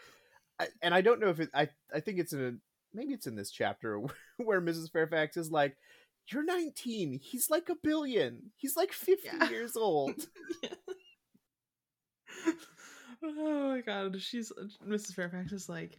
I, 0.60 0.68
and 0.82 0.94
i 0.94 1.00
don't 1.00 1.20
know 1.20 1.28
if 1.28 1.40
it 1.40 1.50
i 1.52 1.68
i 1.92 2.00
think 2.00 2.18
it's 2.18 2.32
in 2.32 2.40
a 2.40 2.52
maybe 2.94 3.12
it's 3.12 3.26
in 3.26 3.36
this 3.36 3.50
chapter 3.50 4.00
where 4.36 4.60
mrs 4.60 4.90
fairfax 4.90 5.36
is 5.36 5.50
like 5.50 5.76
you're 6.30 6.44
19 6.44 7.18
he's 7.22 7.48
like 7.50 7.68
a 7.68 7.76
billion 7.82 8.50
he's 8.56 8.76
like 8.76 8.92
50 8.92 9.26
Yeah. 9.26 9.48
years 9.50 9.76
old 9.76 10.14
oh 13.24 13.70
my 13.70 13.80
god, 13.80 14.20
she's 14.20 14.52
Mrs. 14.86 15.14
Fairfax 15.14 15.52
is 15.52 15.68
like, 15.68 15.98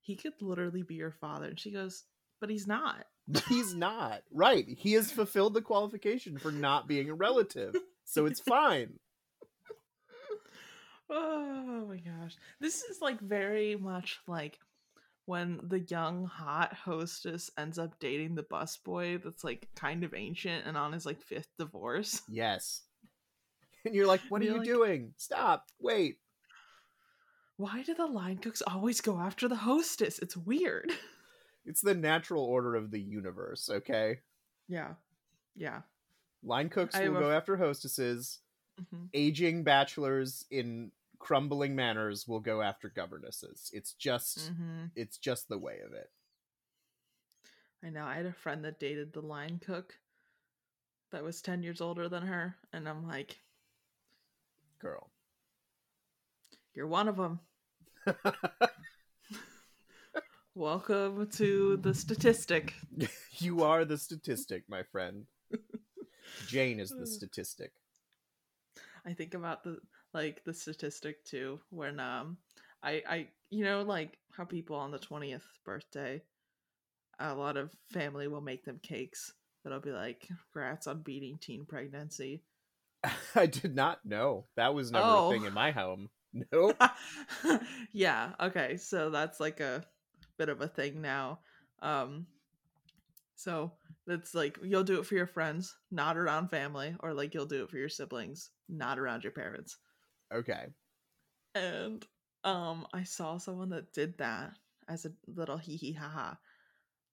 he 0.00 0.16
could 0.16 0.32
literally 0.40 0.82
be 0.82 0.94
your 0.94 1.12
father, 1.12 1.46
and 1.46 1.60
she 1.60 1.70
goes, 1.70 2.04
but 2.40 2.50
he's 2.50 2.66
not. 2.66 3.04
he's 3.48 3.74
not 3.74 4.22
right 4.32 4.66
he 4.78 4.92
has 4.92 5.10
fulfilled 5.10 5.52
the 5.52 5.60
qualification 5.60 6.38
for 6.38 6.52
not 6.52 6.86
being 6.86 7.10
a 7.10 7.14
relative 7.14 7.74
so 8.04 8.24
it's 8.24 8.38
fine. 8.40 9.00
Oh 11.10 11.86
my 11.88 11.96
gosh. 11.96 12.36
This 12.60 12.82
is 12.84 13.00
like 13.00 13.20
very 13.20 13.74
much 13.76 14.18
like 14.28 14.58
when 15.26 15.60
the 15.62 15.80
young 15.80 16.24
hot 16.24 16.72
hostess 16.72 17.50
ends 17.58 17.78
up 17.78 17.98
dating 18.00 18.34
the 18.34 18.42
busboy 18.44 19.22
that's 19.22 19.44
like 19.44 19.68
kind 19.76 20.02
of 20.04 20.14
ancient 20.14 20.64
and 20.66 20.76
on 20.76 20.92
his 20.92 21.04
like 21.04 21.20
fifth 21.20 21.48
divorce. 21.58 22.22
Yes. 22.28 22.82
And 23.84 23.94
you're 23.94 24.06
like, 24.06 24.20
what 24.30 24.40
are 24.42 24.44
you 24.46 24.58
like- 24.58 24.64
doing? 24.64 25.12
Stop. 25.16 25.66
Wait. 25.80 26.16
Why 27.56 27.82
do 27.82 27.94
the 27.94 28.06
line 28.06 28.38
cooks 28.38 28.62
always 28.66 29.00
go 29.00 29.18
after 29.18 29.48
the 29.48 29.56
hostess? 29.56 30.18
It's 30.18 30.36
weird. 30.36 30.90
It's 31.68 31.80
the 31.80 31.94
natural 31.96 32.44
order 32.44 32.76
of 32.76 32.92
the 32.92 33.00
universe, 33.00 33.68
okay? 33.68 34.20
Yeah. 34.68 34.90
Yeah. 35.56 35.80
Line 36.44 36.68
cooks 36.68 36.94
I 36.94 37.08
will 37.08 37.18
go 37.18 37.32
after 37.32 37.56
hostesses. 37.56 38.38
Mhm. 38.80 39.08
Aging 39.12 39.64
bachelors 39.64 40.44
in 40.48 40.92
crumbling 41.26 41.74
manors 41.74 42.28
will 42.28 42.38
go 42.38 42.62
after 42.62 42.88
governesses. 42.88 43.68
It's 43.72 43.94
just 43.94 44.52
Mhm. 44.52 44.92
it's 44.94 45.18
just 45.18 45.48
the 45.48 45.58
way 45.58 45.80
of 45.80 45.92
it. 45.92 46.12
I 47.82 47.90
know. 47.90 48.04
I 48.04 48.14
had 48.14 48.26
a 48.26 48.32
friend 48.32 48.64
that 48.64 48.78
dated 48.78 49.12
the 49.12 49.22
line 49.22 49.58
cook 49.58 49.98
that 51.10 51.24
was 51.24 51.42
10 51.42 51.64
years 51.64 51.80
older 51.80 52.08
than 52.08 52.22
her. 52.22 52.56
And 52.72 52.88
I'm 52.88 53.08
like, 53.08 53.40
Girl. 54.78 55.10
you're 56.74 56.86
one 56.86 57.08
of 57.08 57.16
them. 57.16 57.40
Welcome 60.54 61.28
to 61.30 61.76
the 61.78 61.92
statistic. 61.92 62.72
you 63.32 63.64
are 63.64 63.84
the 63.84 63.98
statistic, 63.98 64.68
my 64.68 64.84
friend. 64.84 65.26
Jane 66.46 66.78
is 66.78 66.90
the 66.90 67.06
statistic. 67.08 67.72
I 69.04 69.12
think 69.12 69.34
about 69.34 69.64
the 69.64 69.80
like 70.16 70.44
the 70.44 70.54
statistic 70.54 71.24
too 71.24 71.60
when 71.70 72.00
um 72.00 72.38
I 72.82 73.02
I 73.08 73.28
you 73.50 73.64
know 73.64 73.82
like 73.82 74.18
how 74.32 74.44
people 74.44 74.76
on 74.76 74.90
the 74.90 74.98
20th 74.98 75.44
birthday 75.64 76.22
a 77.20 77.34
lot 77.34 77.56
of 77.56 77.70
family 77.92 78.28
will 78.28 78.40
make 78.40 78.64
them 78.64 78.80
cakes 78.82 79.32
that'll 79.64 79.80
be 79.80 79.92
like 79.92 80.26
congrats 80.54 80.86
on 80.86 81.02
beating 81.02 81.38
teen 81.38 81.66
pregnancy. 81.66 82.42
I 83.34 83.46
did 83.46 83.74
not 83.74 84.04
know. 84.04 84.46
That 84.56 84.74
was 84.74 84.90
never 84.92 85.06
Oh. 85.06 85.28
a 85.28 85.32
thing 85.32 85.44
in 85.44 85.52
my 85.54 85.70
home. 85.70 86.10
Nope. 86.52 86.76
yeah, 87.92 88.32
okay. 88.40 88.76
So 88.76 89.08
that's 89.10 89.40
like 89.40 89.60
a 89.60 89.86
bit 90.38 90.50
of 90.50 90.60
a 90.60 90.68
thing 90.68 91.00
now. 91.00 91.40
Um 91.80 92.26
so 93.36 93.72
that's 94.06 94.34
like 94.34 94.58
you'll 94.62 94.84
do 94.84 95.00
it 95.00 95.06
for 95.06 95.14
your 95.14 95.26
friends, 95.26 95.76
not 95.90 96.16
around 96.16 96.48
family, 96.48 96.96
or 97.00 97.14
like 97.14 97.34
you'll 97.34 97.46
do 97.46 97.64
it 97.64 97.70
for 97.70 97.78
your 97.78 97.88
siblings, 97.88 98.50
not 98.68 98.98
around 98.98 99.24
your 99.24 99.32
parents. 99.32 99.78
Okay. 100.34 100.66
and 101.54 102.04
um 102.44 102.86
i 102.92 103.02
saw 103.04 103.38
someone 103.38 103.70
that 103.70 103.92
did 103.92 104.16
that 104.18 104.52
as 104.88 105.04
a 105.06 105.12
little 105.26 105.56
hee 105.56 105.76
hee 105.76 105.92
ha 105.92 106.08
ha 106.08 106.38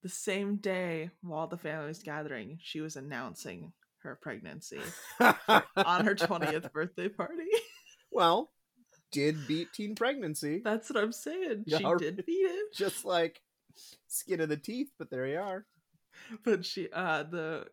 the 0.02 0.10
same 0.10 0.58
day 0.58 1.10
while 1.22 1.48
the 1.48 1.58
family 1.58 1.88
was 1.88 2.04
gathering 2.04 2.58
she 2.62 2.82
was 2.82 2.96
announcing 2.98 3.72
her 4.00 4.18
pregnancy 4.22 4.82
on 5.20 6.06
her 6.06 6.14
20th 6.16 6.72
birthday 6.74 7.08
party 7.08 7.48
well, 8.12 8.52
did 9.14 9.48
beat 9.48 9.72
teen 9.74 9.96
pregnancy. 9.96 10.62
that's 10.64 10.90
what 10.90 11.02
i'm 11.02 11.14
saying 11.14 11.64
she 11.68 11.84
all 11.86 11.98
did 11.98 12.24
beat 12.26 12.34
it 12.46 12.74
Just 12.76 13.06
like 13.06 13.42
skin 14.08 14.42
of 14.42 14.50
the 14.50 14.58
teeth, 14.58 14.92
but 15.00 15.10
there 15.10 15.26
you 15.26 15.40
are. 15.40 15.66
but 16.44 16.66
she 16.66 16.90
uh 16.94 17.24
the 17.24 17.66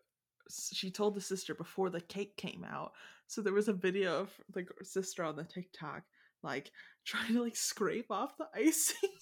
she 0.73 0.91
told 0.91 1.15
the 1.15 1.21
sister 1.21 1.55
before 1.55 1.91
the 1.91 2.01
cake 2.01 2.37
came 2.37 2.65
out 2.71 2.93
so 3.31 3.41
there 3.41 3.53
was 3.53 3.69
a 3.69 3.73
video 3.73 4.21
of 4.21 4.31
the 4.53 4.67
sister 4.83 5.23
on 5.25 5.37
the 5.37 5.45
tiktok 5.45 6.03
like 6.43 6.71
trying 7.07 7.33
to 7.33 7.43
like 7.43 7.57
scrape 7.57 8.11
off 8.11 8.37
the 8.37 8.47
icing 8.55 9.11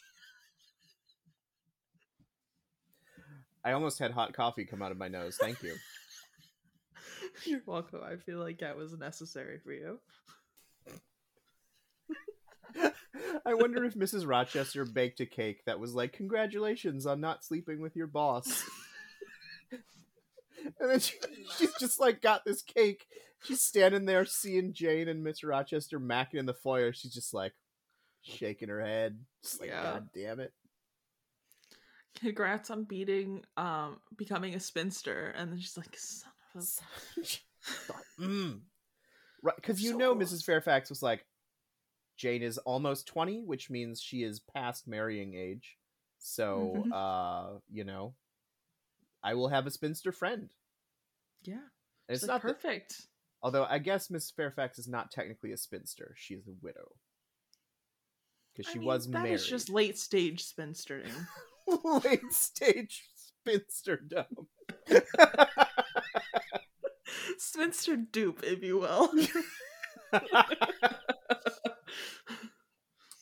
I 3.65 3.73
almost 3.73 3.99
had 3.99 4.13
hot 4.13 4.33
coffee 4.33 4.65
come 4.65 4.83
out 4.83 4.93
of 4.93 4.99
my 4.99 5.09
nose. 5.09 5.37
Thank 5.39 5.63
you. 5.63 5.75
You're 7.45 7.61
welcome. 7.67 8.01
I 8.03 8.17
feel 8.17 8.39
like 8.39 8.61
that 8.61 8.79
was 8.79 8.97
necessary 8.97 9.59
for 9.59 9.73
you. 9.73 9.99
I 13.45 13.55
wonder 13.55 13.85
if 13.85 13.95
Mrs. 13.95 14.27
Rochester 14.27 14.85
baked 14.85 15.21
a 15.21 15.27
cake 15.27 15.65
that 15.67 15.81
was 15.81 15.95
like, 15.95 16.13
"Congratulations 16.13 17.05
on 17.07 17.21
not 17.21 17.45
sleeping 17.45 17.81
with 17.81 17.97
your 17.97 18.07
boss." 18.07 18.65
and 20.81 20.91
then 20.91 21.01
she, 21.01 21.17
she's 21.57 21.73
just 21.81 22.01
like 22.01 22.21
got 22.23 22.45
this 22.45 22.63
cake. 22.63 23.07
She's 23.45 23.61
standing 23.61 24.05
there 24.05 24.25
seeing 24.25 24.73
Jane 24.73 25.09
and 25.09 25.23
Miss 25.23 25.45
Rochester 25.45 26.01
macking 26.01 26.35
in 26.35 26.47
the 26.47 26.55
foyer. 26.55 26.93
She's 26.93 27.13
just 27.15 27.33
like 27.33 27.53
shaking 28.23 28.69
her 28.69 28.81
head, 28.85 29.19
just 29.43 29.61
like, 29.61 29.71
Yeah. 29.71 29.83
"God 29.83 30.09
damn 30.15 30.41
it!" 30.41 30.53
Congrats 32.19 32.71
on 32.71 32.85
beating 32.85 33.45
um 33.57 34.01
becoming 34.17 34.55
a 34.55 34.61
spinster 34.61 35.33
and 35.37 35.53
then 35.53 35.59
she's 35.61 35.77
like 35.77 35.97
son 35.97 36.33
of 36.57 36.63
a 38.19 38.23
mm. 38.23 38.61
Right, 39.41 39.55
because 39.57 39.81
you 39.81 39.93
So 39.93 39.97
know 39.99 40.15
gross. 40.15 40.33
Mrs. 40.33 40.45
Fairfax 40.45 40.89
was 40.91 41.01
like, 41.01 41.25
Jane 42.17 42.43
is 42.43 42.59
almost 42.59 43.07
twenty, 43.07 43.41
which 43.45 43.71
means 43.71 44.01
she 44.03 44.25
is 44.25 44.41
past 44.41 44.89
marrying 44.89 45.35
age. 45.35 45.77
So, 46.19 46.83
Mhm. 46.89 46.93
uh, 46.93 47.59
you 47.71 47.85
know, 47.85 48.15
I 49.23 49.35
will 49.35 49.49
have 49.49 49.67
a 49.67 49.71
spinster 49.71 50.13
friend. 50.13 50.51
Yeah. 51.43 51.55
And 51.55 51.65
It's 52.09 52.23
it's 52.23 52.29
like 52.29 52.43
not 52.45 52.49
that- 52.49 52.61
perfect. 52.63 53.07
although 53.43 53.65
I 53.65 53.79
guess 53.79 54.11
Miss 54.11 54.31
Fairfax 54.31 54.79
is 54.79 54.89
not 54.89 55.11
technically 55.11 55.53
a 55.53 55.57
spinster; 55.57 56.15
she 56.17 56.35
is 56.35 56.47
a 56.49 56.53
widow 56.63 56.93
because 58.55 58.71
I 58.71 58.73
she 58.73 58.79
mean, 58.79 58.89
was 58.89 59.07
that 59.07 59.13
married. 59.19 59.33
is 59.35 59.47
just 59.47 59.69
late 59.71 59.99
stage 59.99 60.45
spinstering. 60.45 61.11
late 62.05 62.33
stage 62.33 63.05
spinsterdom. 63.47 64.47
Spinster 67.39 67.97
dupe, 67.97 68.43
if 68.43 68.63
you 68.63 68.79
will. 68.79 69.11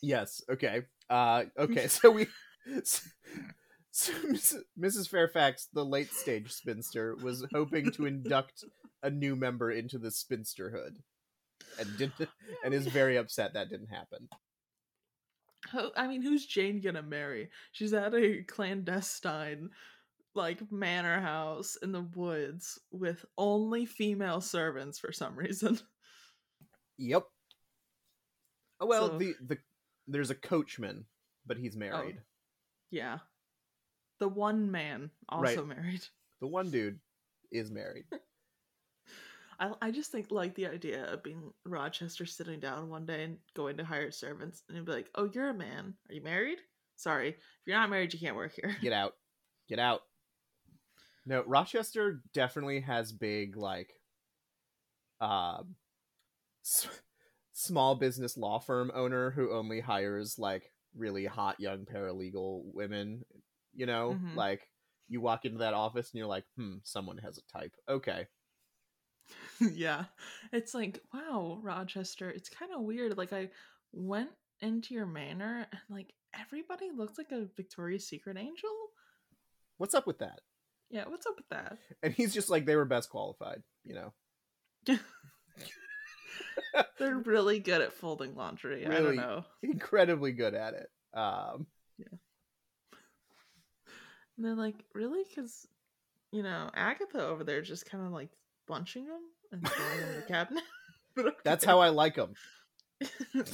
Yes. 0.02 0.42
Okay. 0.50 0.82
Uh. 1.10 1.44
Okay. 1.58 1.88
So 1.88 2.10
we. 2.10 2.26
So 3.96 4.12
Mrs. 4.78 5.08
Fairfax, 5.08 5.68
the 5.72 5.82
late 5.82 6.12
stage 6.12 6.52
spinster, 6.52 7.16
was 7.16 7.46
hoping 7.54 7.90
to 7.92 8.04
induct 8.04 8.62
a 9.02 9.08
new 9.08 9.34
member 9.34 9.70
into 9.70 9.96
the 9.96 10.10
spinsterhood, 10.10 10.96
and 11.78 11.96
did 11.96 12.12
and 12.62 12.74
is 12.74 12.86
very 12.86 13.16
upset 13.16 13.54
that 13.54 13.70
didn't 13.70 13.88
happen. 13.88 14.28
I 15.96 16.08
mean, 16.08 16.20
who's 16.20 16.44
Jane 16.44 16.82
gonna 16.82 17.02
marry? 17.02 17.48
She's 17.72 17.94
at 17.94 18.14
a 18.14 18.42
clandestine, 18.42 19.70
like, 20.34 20.70
manor 20.70 21.18
house 21.22 21.76
in 21.82 21.92
the 21.92 22.06
woods 22.14 22.78
with 22.90 23.24
only 23.38 23.86
female 23.86 24.42
servants 24.42 24.98
for 24.98 25.10
some 25.10 25.34
reason. 25.36 25.80
Yep. 26.98 27.24
Oh, 28.80 28.86
well, 28.86 29.08
So- 29.08 29.18
the 29.18 29.34
the 29.40 29.58
there's 30.06 30.30
a 30.30 30.34
coachman, 30.34 31.06
but 31.46 31.56
he's 31.56 31.76
oh. 31.76 31.78
married. 31.78 32.20
Yeah. 32.90 33.20
The 34.18 34.28
one 34.28 34.70
man 34.70 35.10
also 35.28 35.64
Right. 35.64 35.76
married. 35.76 36.02
The 36.40 36.46
one 36.46 36.70
dude 36.70 36.98
is 37.50 37.70
married. 37.70 38.04
I, 39.58 39.72
I 39.80 39.90
just 39.90 40.12
think 40.12 40.30
like 40.30 40.54
the 40.54 40.66
idea 40.66 41.10
of 41.12 41.22
being 41.22 41.52
Rochester 41.64 42.26
sitting 42.26 42.60
down 42.60 42.90
one 42.90 43.06
day 43.06 43.24
and 43.24 43.38
going 43.54 43.78
to 43.78 43.84
hire 43.84 44.10
servants 44.10 44.62
and 44.68 44.84
be 44.84 44.92
like, 44.92 45.08
"Oh, 45.14 45.30
you're 45.32 45.48
a 45.48 45.54
man. 45.54 45.94
Are 46.08 46.14
you 46.14 46.22
married? 46.22 46.58
Sorry, 46.96 47.30
if 47.30 47.36
you're 47.64 47.76
not 47.76 47.88
married, 47.90 48.12
you 48.12 48.20
can't 48.20 48.36
work 48.36 48.52
here." 48.52 48.76
Get 48.82 48.92
out. 48.92 49.14
Get 49.68 49.78
out. 49.78 50.02
No, 51.24 51.42
Rochester 51.46 52.22
definitely 52.34 52.80
has 52.80 53.12
big 53.12 53.56
like 53.56 53.94
um 55.20 55.74
s- 56.64 56.88
small 57.52 57.94
business 57.94 58.36
law 58.36 58.58
firm 58.58 58.92
owner 58.94 59.30
who 59.30 59.52
only 59.52 59.80
hires 59.80 60.38
like 60.38 60.70
really 60.94 61.24
hot 61.24 61.58
young 61.60 61.86
paralegal 61.86 62.62
women, 62.74 63.24
you 63.76 63.86
know? 63.86 64.18
Mhm. 64.20 64.34
Like 64.34 64.68
you 65.08 65.20
walk 65.20 65.44
into 65.44 65.58
that 65.58 65.74
office 65.74 66.10
and 66.10 66.18
you're 66.18 66.26
like, 66.26 66.44
"Hmm, 66.56 66.76
someone 66.82 67.18
has 67.18 67.38
a 67.38 67.58
type." 67.58 67.72
Okay. 67.88 68.26
yeah, 69.60 70.04
it's 70.52 70.74
like, 70.74 71.02
wow, 71.12 71.58
Rochester. 71.62 72.30
It's 72.30 72.48
kind 72.48 72.72
of 72.72 72.82
weird. 72.82 73.16
Like 73.16 73.32
I 73.32 73.50
went 73.92 74.30
into 74.60 74.94
your 74.94 75.06
manor 75.06 75.66
and 75.70 75.80
like 75.90 76.12
everybody 76.38 76.90
looked 76.90 77.18
like 77.18 77.32
a 77.32 77.46
Victoria's 77.56 78.06
Secret 78.08 78.36
angel. 78.36 78.70
What's 79.78 79.94
up 79.94 80.06
with 80.06 80.18
that? 80.18 80.40
Yeah, 80.90 81.04
what's 81.08 81.26
up 81.26 81.36
with 81.36 81.48
that? 81.48 81.78
And 82.02 82.14
he's 82.14 82.32
just 82.32 82.48
like 82.50 82.64
they 82.66 82.76
were 82.76 82.84
best 82.84 83.10
qualified, 83.10 83.62
you 83.84 83.94
know. 83.94 84.12
They're 86.98 87.16
really 87.18 87.58
good 87.58 87.80
at 87.80 87.92
folding 87.92 88.34
laundry. 88.34 88.86
I 88.86 88.90
don't 88.90 89.04
Really? 89.04 89.16
know. 89.16 89.44
Incredibly 89.62 90.32
good 90.32 90.54
at 90.54 90.74
it. 90.74 90.88
Um 91.18 91.66
And 94.36 94.44
they're 94.44 94.54
like, 94.54 94.76
really? 94.94 95.22
Because, 95.28 95.66
you 96.32 96.42
know, 96.42 96.70
Agatha 96.74 97.24
over 97.26 97.44
there 97.44 97.62
just 97.62 97.88
kind 97.90 98.04
of 98.04 98.12
like 98.12 98.30
bunching 98.66 99.06
them 99.06 99.20
and 99.52 99.66
throwing 99.66 100.00
them 100.00 100.08
in 100.10 100.16
the 100.16 100.22
cabinet. 100.28 100.64
That's 101.44 101.64
how 101.64 101.80
I 101.80 101.88
like 101.90 102.14
them. 102.16 102.34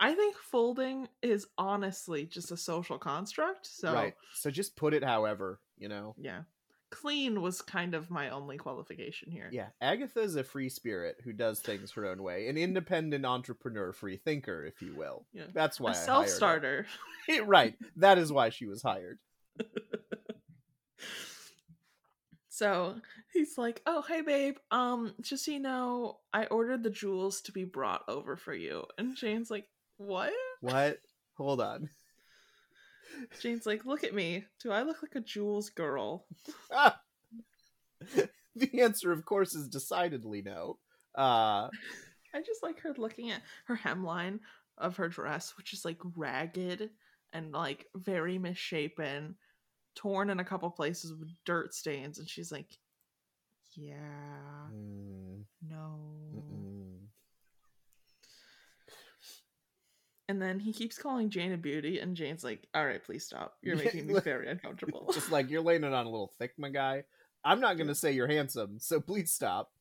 I 0.00 0.14
think 0.14 0.36
folding 0.36 1.08
is 1.22 1.46
honestly 1.56 2.24
just 2.26 2.52
a 2.52 2.56
social 2.56 2.98
construct. 2.98 3.66
So 3.66 3.92
Right. 3.92 4.14
So 4.34 4.50
just 4.50 4.76
put 4.76 4.94
it 4.94 5.02
however, 5.02 5.60
you 5.76 5.88
know. 5.88 6.14
yeah. 6.18 6.42
Clean 6.90 7.42
was 7.42 7.60
kind 7.60 7.94
of 7.94 8.08
my 8.10 8.30
only 8.30 8.56
qualification 8.56 9.30
here. 9.30 9.50
Yeah, 9.52 9.66
Agatha 9.82 10.20
is 10.20 10.36
a 10.36 10.44
free 10.44 10.70
spirit 10.70 11.16
who 11.22 11.34
does 11.34 11.60
things 11.60 11.92
her 11.92 12.06
own 12.06 12.22
way, 12.22 12.48
an 12.48 12.56
independent 12.56 13.26
entrepreneur, 13.26 13.92
free 13.92 14.16
thinker, 14.16 14.64
if 14.64 14.80
you 14.80 14.94
will. 14.96 15.26
Yeah. 15.34 15.42
That's 15.52 15.78
why 15.78 15.90
a 15.90 15.92
I 15.92 15.96
hired 15.96 16.06
self 16.06 16.28
starter. 16.28 16.86
right. 17.44 17.74
That 17.96 18.16
is 18.16 18.32
why 18.32 18.48
she 18.48 18.64
was 18.64 18.80
hired. 18.82 19.18
So 22.58 22.96
he's 23.32 23.56
like, 23.56 23.80
"Oh, 23.86 24.02
hey, 24.02 24.20
babe. 24.20 24.56
Um, 24.72 25.14
just 25.20 25.44
so 25.44 25.52
you 25.52 25.60
know, 25.60 26.18
I 26.32 26.46
ordered 26.46 26.82
the 26.82 26.90
jewels 26.90 27.40
to 27.42 27.52
be 27.52 27.62
brought 27.62 28.02
over 28.08 28.34
for 28.34 28.52
you." 28.52 28.84
And 28.98 29.16
Jane's 29.16 29.48
like, 29.48 29.68
"What?" 29.96 30.32
What? 30.60 30.98
Hold 31.36 31.60
on. 31.60 31.88
Jane's 33.38 33.64
like, 33.64 33.84
"Look 33.84 34.02
at 34.02 34.12
me. 34.12 34.44
Do 34.60 34.72
I 34.72 34.82
look 34.82 35.04
like 35.04 35.14
a 35.14 35.20
jewels 35.20 35.70
girl?" 35.70 36.26
Ah! 36.72 37.00
the 38.56 38.80
answer, 38.80 39.12
of 39.12 39.24
course, 39.24 39.54
is 39.54 39.68
decidedly 39.68 40.42
no. 40.42 40.80
Uh, 41.14 41.68
I 42.34 42.42
just 42.44 42.64
like 42.64 42.80
her 42.80 42.92
looking 42.96 43.30
at 43.30 43.42
her 43.66 43.76
hemline 43.76 44.40
of 44.76 44.96
her 44.96 45.08
dress, 45.08 45.56
which 45.56 45.72
is 45.72 45.84
like 45.84 45.98
ragged 46.16 46.90
and 47.32 47.52
like 47.52 47.86
very 47.94 48.36
misshapen, 48.36 49.36
torn 49.98 50.30
in 50.30 50.38
a 50.38 50.44
couple 50.44 50.70
places 50.70 51.12
with 51.12 51.28
dirt 51.44 51.74
stains, 51.74 52.18
and 52.18 52.28
she's 52.28 52.52
like, 52.52 52.78
"Yeah, 53.74 53.94
mm, 54.72 55.42
no." 55.68 56.00
mm-mm. 56.34 56.98
And 60.30 60.42
then 60.42 60.60
he 60.60 60.74
keeps 60.74 60.98
calling 60.98 61.30
Jane 61.30 61.52
a 61.52 61.56
beauty, 61.56 61.98
and 61.98 62.16
Jane's 62.16 62.44
like, 62.44 62.68
"All 62.74 62.86
right, 62.86 63.02
please 63.02 63.24
stop. 63.24 63.56
You're 63.62 63.76
making 63.76 64.06
me 64.06 64.20
very 64.20 64.48
uncomfortable." 64.48 65.10
Just 65.12 65.32
like 65.32 65.50
you're 65.50 65.62
laying 65.62 65.84
it 65.84 65.92
on 65.92 66.06
a 66.06 66.10
little 66.10 66.32
thick, 66.38 66.52
my 66.58 66.68
guy. 66.68 67.04
I'm 67.44 67.60
not 67.60 67.76
going 67.76 67.88
to 67.88 67.94
say 67.94 68.12
you're 68.12 68.28
handsome, 68.28 68.78
so 68.78 69.00
please 69.00 69.32
stop. 69.32 69.72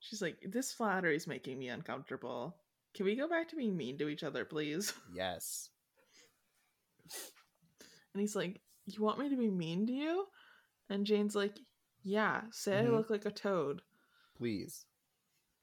She's 0.00 0.22
like, 0.22 0.38
"This 0.44 0.72
flattery 0.72 1.14
is 1.14 1.28
making 1.28 1.58
me 1.58 1.68
uncomfortable. 1.68 2.56
Can 2.94 3.06
we 3.06 3.14
go 3.14 3.28
back 3.28 3.48
to 3.50 3.56
being 3.56 3.76
mean 3.76 3.98
to 3.98 4.08
each 4.08 4.24
other, 4.24 4.44
please?" 4.44 4.92
Yes. 5.14 5.68
And 8.14 8.20
he's 8.20 8.36
like, 8.36 8.60
You 8.86 9.02
want 9.02 9.18
me 9.18 9.28
to 9.28 9.36
be 9.36 9.50
mean 9.50 9.86
to 9.86 9.92
you? 9.92 10.26
And 10.88 11.06
Jane's 11.06 11.34
like, 11.36 11.58
Yeah, 12.04 12.42
say 12.50 12.72
Mhm. 12.72 12.86
I 12.86 12.88
look 12.88 13.10
like 13.10 13.26
a 13.26 13.30
toad. 13.30 13.80
Please. 14.34 14.86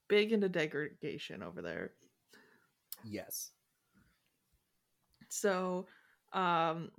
Big 0.07 0.31
into 0.31 0.47
degradation 0.47 1.43
over 1.43 1.61
there. 1.61 1.93
Yes. 3.03 3.51
So, 5.27 5.87
um, 6.33 6.91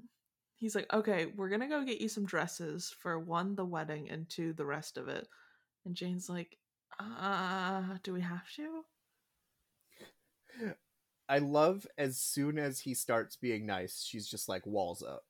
he's 0.56 0.74
like, 0.74 0.92
Okay, 0.92 1.26
we're 1.26 1.48
gonna 1.48 1.68
go 1.68 1.84
get 1.84 2.00
you 2.00 2.08
some 2.08 2.26
dresses 2.26 2.90
for 2.90 3.18
one, 3.18 3.54
the 3.54 3.64
wedding, 3.64 4.10
and 4.10 4.28
two, 4.28 4.52
the 4.52 4.66
rest 4.66 4.98
of 4.98 5.08
it. 5.08 5.26
And 5.84 5.94
Jane's 5.94 6.28
like, 6.28 6.58
Uh, 6.98 7.96
do 8.02 8.12
we 8.12 8.20
have 8.20 8.50
to? 8.56 8.84
I 11.28 11.38
love 11.38 11.86
as 11.96 12.18
soon 12.18 12.58
as 12.58 12.80
he 12.80 12.92
starts 12.92 13.36
being 13.36 13.64
nice, 13.64 14.02
she's 14.02 14.28
just 14.28 14.48
like 14.48 14.66
walls 14.66 15.02
up. 15.02 15.24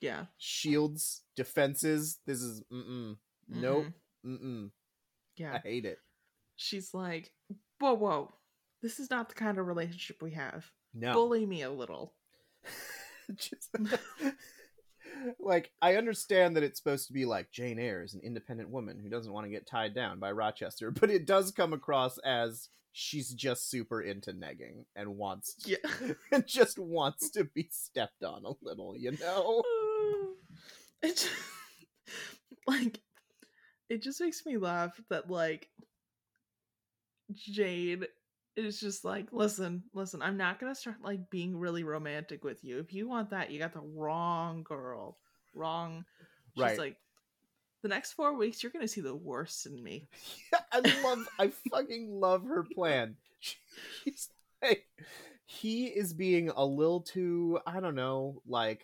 Yeah. 0.00 0.26
Shields, 0.38 1.22
defenses. 1.36 2.18
This 2.26 2.40
is 2.40 2.62
mm-mm. 2.72 3.16
Nope. 3.48 3.86
Mm-mm. 4.24 4.40
Mm-mm. 4.42 4.70
Yeah. 5.36 5.54
I 5.54 5.58
hate 5.58 5.84
it. 5.84 5.98
She's 6.56 6.92
like, 6.94 7.32
Whoa, 7.78 7.94
whoa. 7.94 8.34
This 8.82 9.00
is 9.00 9.10
not 9.10 9.28
the 9.28 9.34
kind 9.34 9.58
of 9.58 9.66
relationship 9.66 10.22
we 10.22 10.32
have. 10.32 10.64
No. 10.94 11.12
Bully 11.12 11.46
me 11.46 11.62
a 11.62 11.70
little. 11.70 12.14
Just- 13.34 13.70
like 15.38 15.70
I 15.82 15.96
understand 15.96 16.56
that 16.56 16.62
it's 16.62 16.78
supposed 16.78 17.06
to 17.08 17.12
be 17.12 17.24
like 17.24 17.50
Jane 17.50 17.78
Eyre 17.78 18.02
is 18.02 18.14
an 18.14 18.20
independent 18.22 18.70
woman 18.70 18.98
who 19.00 19.08
doesn't 19.08 19.32
want 19.32 19.46
to 19.46 19.50
get 19.50 19.66
tied 19.66 19.94
down 19.94 20.18
by 20.18 20.32
Rochester, 20.32 20.90
but 20.90 21.10
it 21.10 21.26
does 21.26 21.50
come 21.50 21.72
across 21.72 22.18
as 22.18 22.68
she's 22.92 23.34
just 23.34 23.70
super 23.70 24.00
into 24.00 24.32
negging 24.32 24.84
and 24.94 25.16
wants 25.16 25.54
to, 25.54 25.70
Yeah. 25.72 26.12
and 26.32 26.46
just 26.46 26.78
wants 26.78 27.30
to 27.30 27.44
be 27.44 27.68
stepped 27.70 28.22
on 28.24 28.44
a 28.44 28.52
little, 28.62 28.96
you 28.96 29.12
know? 29.20 29.62
It 31.02 31.16
just, 31.16 31.30
like 32.66 33.00
it 33.88 34.02
just 34.02 34.20
makes 34.20 34.44
me 34.46 34.56
laugh 34.58 35.00
that 35.10 35.30
like 35.30 35.68
Jade 37.34 38.06
is 38.56 38.80
just 38.80 39.04
like 39.04 39.26
listen 39.32 39.82
listen 39.92 40.22
i'm 40.22 40.38
not 40.38 40.58
gonna 40.58 40.74
start 40.74 40.96
like 41.02 41.28
being 41.28 41.54
really 41.56 41.84
romantic 41.84 42.42
with 42.42 42.64
you 42.64 42.78
if 42.78 42.92
you 42.92 43.06
want 43.06 43.28
that 43.30 43.50
you 43.50 43.58
got 43.58 43.74
the 43.74 43.80
wrong 43.80 44.62
girl 44.62 45.18
wrong 45.54 46.04
she's 46.54 46.62
Right. 46.62 46.78
like 46.78 46.96
the 47.82 47.88
next 47.88 48.12
four 48.12 48.34
weeks 48.36 48.62
you're 48.62 48.72
gonna 48.72 48.88
see 48.88 49.02
the 49.02 49.14
worst 49.14 49.66
in 49.66 49.82
me 49.82 50.08
Yeah, 50.52 50.60
I 50.72 50.80
love 51.02 51.26
I 51.38 51.52
fucking 51.70 52.10
love 52.10 52.44
her 52.46 52.64
plan. 52.74 53.16
She's 54.04 54.30
like 54.62 54.86
he 55.46 55.86
is 55.86 56.12
being 56.14 56.50
a 56.50 56.64
little 56.64 57.02
too, 57.02 57.60
I 57.66 57.80
don't 57.80 57.94
know, 57.94 58.42
like 58.46 58.82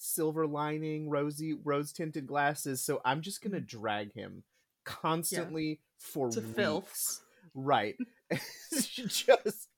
silver 0.00 0.46
lining, 0.46 1.08
rosy 1.08 1.52
rose 1.52 1.92
tinted 1.92 2.26
glasses, 2.26 2.82
so 2.82 3.00
I'm 3.04 3.20
just 3.20 3.42
gonna 3.42 3.60
mm. 3.60 3.66
drag 3.66 4.12
him 4.14 4.42
constantly 4.84 5.80
for 5.98 6.30
to 6.30 6.40
weeks. 6.40 6.54
filth 6.54 7.20
Right. 7.54 7.96
just 8.72 9.68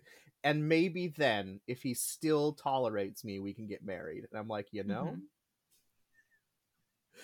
and 0.45 0.69
maybe 0.69 1.09
then 1.09 1.61
if 1.67 1.83
he 1.83 1.95
still 1.95 2.53
tolerates 2.53 3.25
me, 3.25 3.39
we 3.39 3.55
can 3.55 3.67
get 3.67 3.85
married. 3.85 4.27
And 4.31 4.39
I'm 4.39 4.49
like, 4.49 4.69
you 4.73 4.85
know? 4.85 5.17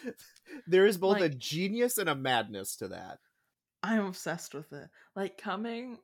Mm-hmm. 0.04 0.10
there 0.66 0.86
is 0.86 0.96
both 0.96 1.20
a 1.20 1.28
genius 1.28 1.98
and 1.98 2.08
a 2.08 2.14
madness 2.14 2.76
to 2.76 2.88
that. 2.88 3.18
i'm 3.82 4.04
obsessed 4.06 4.54
with 4.54 4.72
it 4.72 4.88
like 5.16 5.38
coming 5.38 5.98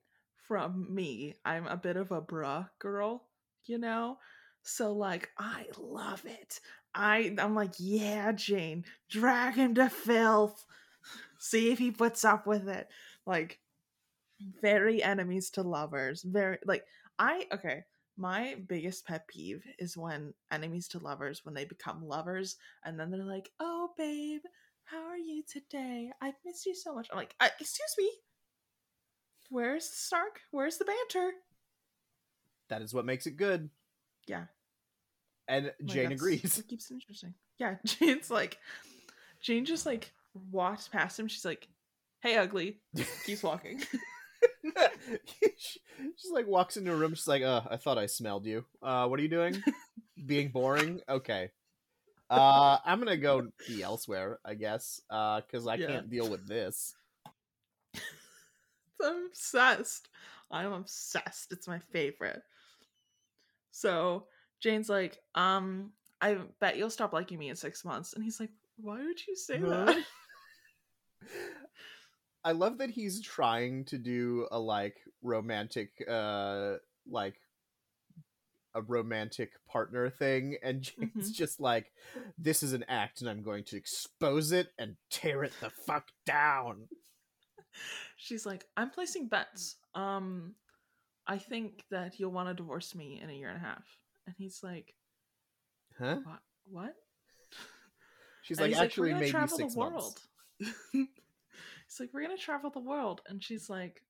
from 0.48 0.92
me 0.92 1.34
i'm 1.44 1.66
a 1.66 1.76
bit 1.76 1.96
of 1.96 2.10
a 2.10 2.22
bruh 2.22 2.68
girl 2.78 3.22
you 3.66 3.76
know 3.76 4.16
so 4.62 4.92
like 4.92 5.28
i 5.38 5.66
love 5.78 6.24
it 6.24 6.60
i 6.94 7.34
i'm 7.38 7.54
like 7.54 7.72
yeah 7.78 8.32
jane 8.32 8.84
drag 9.08 9.54
him 9.54 9.74
to 9.74 9.88
filth. 9.88 10.64
See 11.38 11.70
if 11.70 11.78
he 11.78 11.90
puts 11.90 12.24
up 12.24 12.46
with 12.46 12.68
it. 12.68 12.88
Like 13.26 13.58
very 14.60 15.02
enemies 15.02 15.48
to 15.48 15.62
lovers 15.62 16.22
very 16.22 16.58
like 16.66 16.84
i 17.18 17.46
okay 17.52 17.84
my 18.16 18.56
biggest 18.68 19.06
pet 19.06 19.26
peeve 19.28 19.64
is 19.78 19.96
when 19.96 20.34
enemies 20.50 20.88
to 20.88 20.98
lovers 20.98 21.44
when 21.44 21.54
they 21.54 21.64
become 21.64 22.06
lovers 22.06 22.56
and 22.84 22.98
then 22.98 23.10
they're 23.10 23.22
like 23.22 23.50
oh 23.60 23.90
babe 23.96 24.42
how 24.84 25.02
are 25.04 25.16
you 25.16 25.42
today? 25.50 26.10
I've 26.20 26.34
missed 26.44 26.66
you 26.66 26.74
so 26.74 26.94
much. 26.94 27.08
I'm 27.10 27.16
like 27.16 27.34
uh, 27.40 27.48
excuse 27.58 27.94
me? 27.98 28.10
Where's 29.50 29.88
the 29.88 29.96
snark 29.96 30.40
where's 30.50 30.78
the 30.78 30.84
banter? 30.84 31.32
That 32.68 32.82
is 32.82 32.94
what 32.94 33.06
makes 33.06 33.26
it 33.26 33.36
good. 33.36 33.70
yeah 34.26 34.44
And 35.48 35.66
Like, 35.66 35.86
Jane 35.86 36.12
agrees. 36.12 36.56
what 36.56 36.68
keeps 36.68 36.90
it 36.90 36.94
interesting 36.94 37.34
yeah 37.58 37.76
jane's 37.84 38.30
like 38.30 38.58
jane 39.40 39.64
just 39.64 39.86
like 39.86 40.12
walks 40.50 40.88
past 40.88 41.18
him 41.20 41.28
she's 41.28 41.44
like 41.44 41.68
hey 42.20 42.36
ugly 42.36 42.80
keeps 43.24 43.42
walking 43.44 43.80
she 45.56 45.80
just 46.18 46.32
like 46.32 46.46
walks 46.46 46.76
into 46.76 46.90
a 46.92 46.96
room. 46.96 47.14
She's 47.14 47.28
like, 47.28 47.42
"Uh, 47.42 47.62
I 47.70 47.76
thought 47.76 47.98
I 47.98 48.06
smelled 48.06 48.46
you. 48.46 48.64
Uh, 48.82 49.06
what 49.06 49.18
are 49.18 49.22
you 49.22 49.28
doing? 49.28 49.62
Being 50.26 50.48
boring? 50.48 51.00
Okay. 51.08 51.50
Uh, 52.30 52.78
I'm 52.84 52.98
gonna 52.98 53.16
go 53.16 53.48
be 53.68 53.82
elsewhere, 53.82 54.38
I 54.44 54.54
guess. 54.54 55.00
Uh, 55.10 55.40
because 55.42 55.66
I 55.66 55.76
Yeah. 55.76 55.86
can't 55.86 56.10
deal 56.10 56.28
with 56.28 56.46
this. 56.48 56.94
I'm 59.02 59.26
obsessed. 59.26 60.08
I'm 60.50 60.72
obsessed. 60.72 61.52
It's 61.52 61.68
my 61.68 61.78
favorite. 61.78 62.42
So 63.70 64.26
Jane's 64.60 64.88
like, 64.88 65.18
um, 65.34 65.92
I 66.20 66.38
bet 66.60 66.76
you'll 66.76 66.90
stop 66.90 67.12
liking 67.12 67.38
me 67.38 67.48
in 67.50 67.56
six 67.56 67.84
months. 67.84 68.14
And 68.14 68.24
he's 68.24 68.40
like, 68.40 68.50
why 68.76 68.96
would 69.04 69.26
you 69.26 69.36
say 69.36 69.58
Huh? 69.60 69.84
that? 69.86 70.04
I 72.44 72.52
love 72.52 72.78
that 72.78 72.90
he's 72.90 73.22
trying 73.22 73.84
to 73.86 73.98
do 73.98 74.46
a 74.50 74.58
like 74.58 74.96
romantic, 75.22 75.90
uh, 76.08 76.74
like 77.08 77.36
a 78.74 78.82
romantic 78.82 79.52
partner 79.66 80.10
thing, 80.10 80.56
and 80.62 80.82
Jane's 80.82 81.30
just 81.30 81.60
like, 81.60 81.92
"This 82.36 82.62
is 82.62 82.72
an 82.72 82.84
act, 82.88 83.20
and 83.20 83.30
I'm 83.30 83.42
going 83.42 83.64
to 83.64 83.76
expose 83.76 84.52
it 84.52 84.68
and 84.78 84.96
tear 85.10 85.44
it 85.44 85.52
the 85.60 85.70
fuck 85.70 86.08
down." 86.26 86.88
She's 88.16 88.44
like, 88.44 88.66
I'm 88.76 88.90
placing 88.90 89.28
bets. 89.28 89.76
Um, 89.94 90.54
I 91.26 91.38
think 91.38 91.84
that 91.90 92.20
you'll 92.20 92.30
want 92.30 92.48
to 92.48 92.54
divorce 92.54 92.94
me 92.94 93.20
in 93.22 93.30
a 93.30 93.32
year 93.32 93.48
and 93.48 93.56
a 93.56 93.60
half. 93.66 93.84
And 94.26 94.34
he's 94.38 94.62
like, 94.62 94.94
Huh? 95.98 96.18
what? 96.24 96.40
What? 96.64 96.94
She's 98.42 98.58
And 98.58 98.72
like, 98.72 98.82
"Actually, 98.82 99.02
We're 99.02 99.08
gonna 99.10 99.20
maybe 99.20 99.30
travel 99.30 99.56
six 99.56 99.74
the 99.74 99.80
months." 99.80 99.94
world. 99.94 100.20
He's 101.86 102.00
like, 102.00 102.10
we're 102.12 102.22
gonna 102.22 102.36
travel 102.36 102.70
the 102.70 102.80
world, 102.80 103.20
and 103.28 103.42
she's 103.42 103.68
like, 103.70 104.02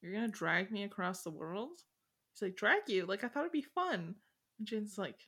you're 0.00 0.12
gonna 0.12 0.28
drag 0.28 0.70
me 0.70 0.84
across 0.84 1.22
the 1.22 1.30
world. 1.30 1.82
He's 2.32 2.42
like, 2.42 2.56
drag 2.56 2.88
you? 2.88 3.06
Like 3.06 3.22
I 3.24 3.28
thought 3.28 3.40
it'd 3.40 3.52
be 3.52 3.62
fun. 3.62 4.14
And 4.58 4.66
Jane's 4.66 4.96
like, 4.98 5.18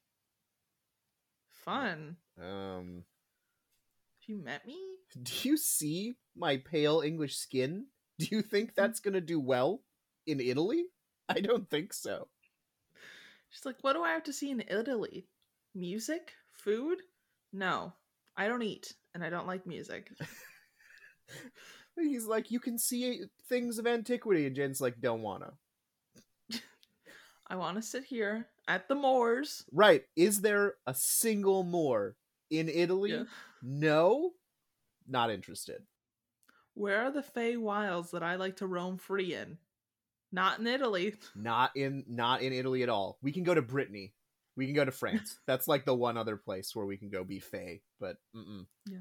fun. 1.51 2.17
Um, 2.41 3.05
Have 4.21 4.29
you 4.29 4.37
met 4.43 4.67
me? 4.67 4.79
do 5.23 5.49
you 5.49 5.57
see 5.57 6.17
my 6.37 6.57
pale 6.57 7.01
English 7.01 7.37
skin? 7.37 7.87
Do 8.19 8.27
you 8.31 8.43
think 8.43 8.75
that's 8.75 9.01
gonna 9.01 9.21
do 9.21 9.39
well 9.41 9.83
in 10.27 10.41
Italy? 10.41 10.85
I 11.29 11.41
don't 11.41 11.69
think 11.69 11.93
so. 11.93 12.29
She's 13.53 13.67
like, 13.67 13.77
what 13.83 13.93
do 13.93 14.03
I 14.03 14.13
have 14.13 14.25
to 14.25 14.33
see 14.33 14.51
in 14.51 14.65
Italy? 14.67 15.27
Music? 15.75 16.33
Food? 16.53 16.99
No, 17.53 17.93
I 18.35 18.49
don't 18.49 18.63
eat, 18.63 18.95
and 19.15 19.23
I 19.23 19.29
don't 19.29 19.47
like 19.47 19.67
music. 19.67 20.11
He's 21.97 22.25
like, 22.25 22.51
you 22.51 22.61
can 22.61 22.79
see 22.79 23.21
things 23.51 23.79
of 23.79 23.87
antiquity, 23.87 24.47
and 24.47 24.57
Jen's 24.57 24.81
like, 24.81 25.01
don't 25.03 25.21
wanna. 25.21 25.53
I 27.47 27.57
want 27.57 27.77
to 27.77 27.83
sit 27.83 28.05
here 28.05 28.47
at 28.67 28.89
the 28.89 28.95
moors. 28.95 29.67
Right? 29.71 30.05
Is 30.17 30.41
there 30.41 30.77
a 30.87 30.95
single 30.95 31.63
moor 31.63 32.17
in 32.51 32.71
Italy? 32.71 33.13
Yeah. 33.13 33.25
No, 33.63 34.31
not 35.07 35.31
interested. 35.31 35.83
Where 36.73 37.03
are 37.03 37.11
the 37.11 37.23
Fey 37.23 37.59
wilds 37.59 38.13
that 38.13 38.23
I 38.23 38.37
like 38.37 38.57
to 38.57 38.67
roam 38.67 38.97
free 38.97 39.35
in? 39.35 39.59
Not 40.33 40.59
in 40.59 40.67
Italy. 40.67 41.15
Not 41.37 41.77
in 41.77 42.05
not 42.09 42.41
in 42.41 42.53
Italy 42.53 42.83
at 42.83 42.89
all. 42.89 43.19
We 43.23 43.33
can 43.33 43.45
go 43.45 43.55
to 43.55 43.63
Brittany. 43.63 44.15
We 44.57 44.67
can 44.67 44.75
go 44.75 44.85
to 44.85 44.91
France. 44.91 45.39
That's 45.47 45.69
like 45.69 45.85
the 45.85 45.95
one 45.95 46.17
other 46.17 46.37
place 46.37 46.75
where 46.75 46.87
we 46.87 46.97
can 46.97 47.11
go 47.11 47.23
be 47.23 47.39
Fey. 47.39 47.83
But 48.01 48.17
mm-mm. 48.35 48.67
Yeah. 48.87 48.99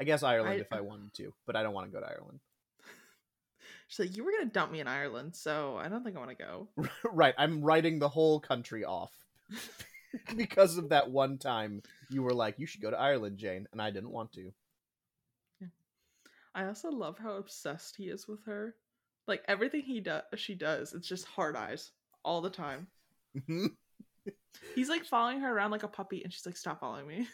I 0.00 0.04
guess 0.04 0.22
Ireland 0.22 0.54
I- 0.54 0.56
if 0.56 0.72
I 0.72 0.80
wanted 0.80 1.12
to, 1.14 1.34
but 1.46 1.56
I 1.56 1.62
don't 1.62 1.74
want 1.74 1.86
to 1.86 1.92
go 1.92 2.00
to 2.00 2.10
Ireland. 2.10 2.40
She's 3.88 3.98
like, 3.98 4.16
you 4.16 4.24
were 4.24 4.32
gonna 4.32 4.50
dump 4.50 4.72
me 4.72 4.80
in 4.80 4.88
Ireland, 4.88 5.36
so 5.36 5.76
I 5.76 5.88
don't 5.88 6.02
think 6.02 6.16
I 6.16 6.20
want 6.20 6.36
to 6.36 6.44
go. 6.44 6.68
right, 7.04 7.34
I'm 7.36 7.60
writing 7.60 7.98
the 7.98 8.08
whole 8.08 8.40
country 8.40 8.84
off 8.84 9.12
because 10.36 10.78
of 10.78 10.88
that 10.88 11.10
one 11.10 11.36
time 11.38 11.82
you 12.08 12.22
were 12.22 12.32
like, 12.32 12.58
"You 12.58 12.66
should 12.66 12.80
go 12.80 12.90
to 12.90 12.98
Ireland, 12.98 13.36
Jane," 13.38 13.68
and 13.72 13.80
I 13.82 13.90
didn't 13.90 14.10
want 14.10 14.32
to. 14.32 14.52
Yeah. 15.60 15.68
I 16.54 16.64
also 16.66 16.90
love 16.90 17.18
how 17.18 17.32
obsessed 17.34 17.96
he 17.96 18.04
is 18.04 18.26
with 18.26 18.42
her. 18.46 18.74
Like 19.26 19.42
everything 19.46 19.82
he 19.82 20.00
does, 20.00 20.22
she 20.36 20.54
does, 20.54 20.92
it's 20.94 21.08
just 21.08 21.26
hard 21.26 21.56
eyes 21.56 21.92
all 22.24 22.40
the 22.40 22.50
time. 22.50 22.88
He's 24.74 24.88
like 24.88 25.04
following 25.04 25.40
her 25.40 25.52
around 25.54 25.70
like 25.70 25.82
a 25.82 25.88
puppy, 25.88 26.22
and 26.22 26.32
she's 26.32 26.46
like, 26.46 26.56
"Stop 26.56 26.80
following 26.80 27.06
me." 27.06 27.26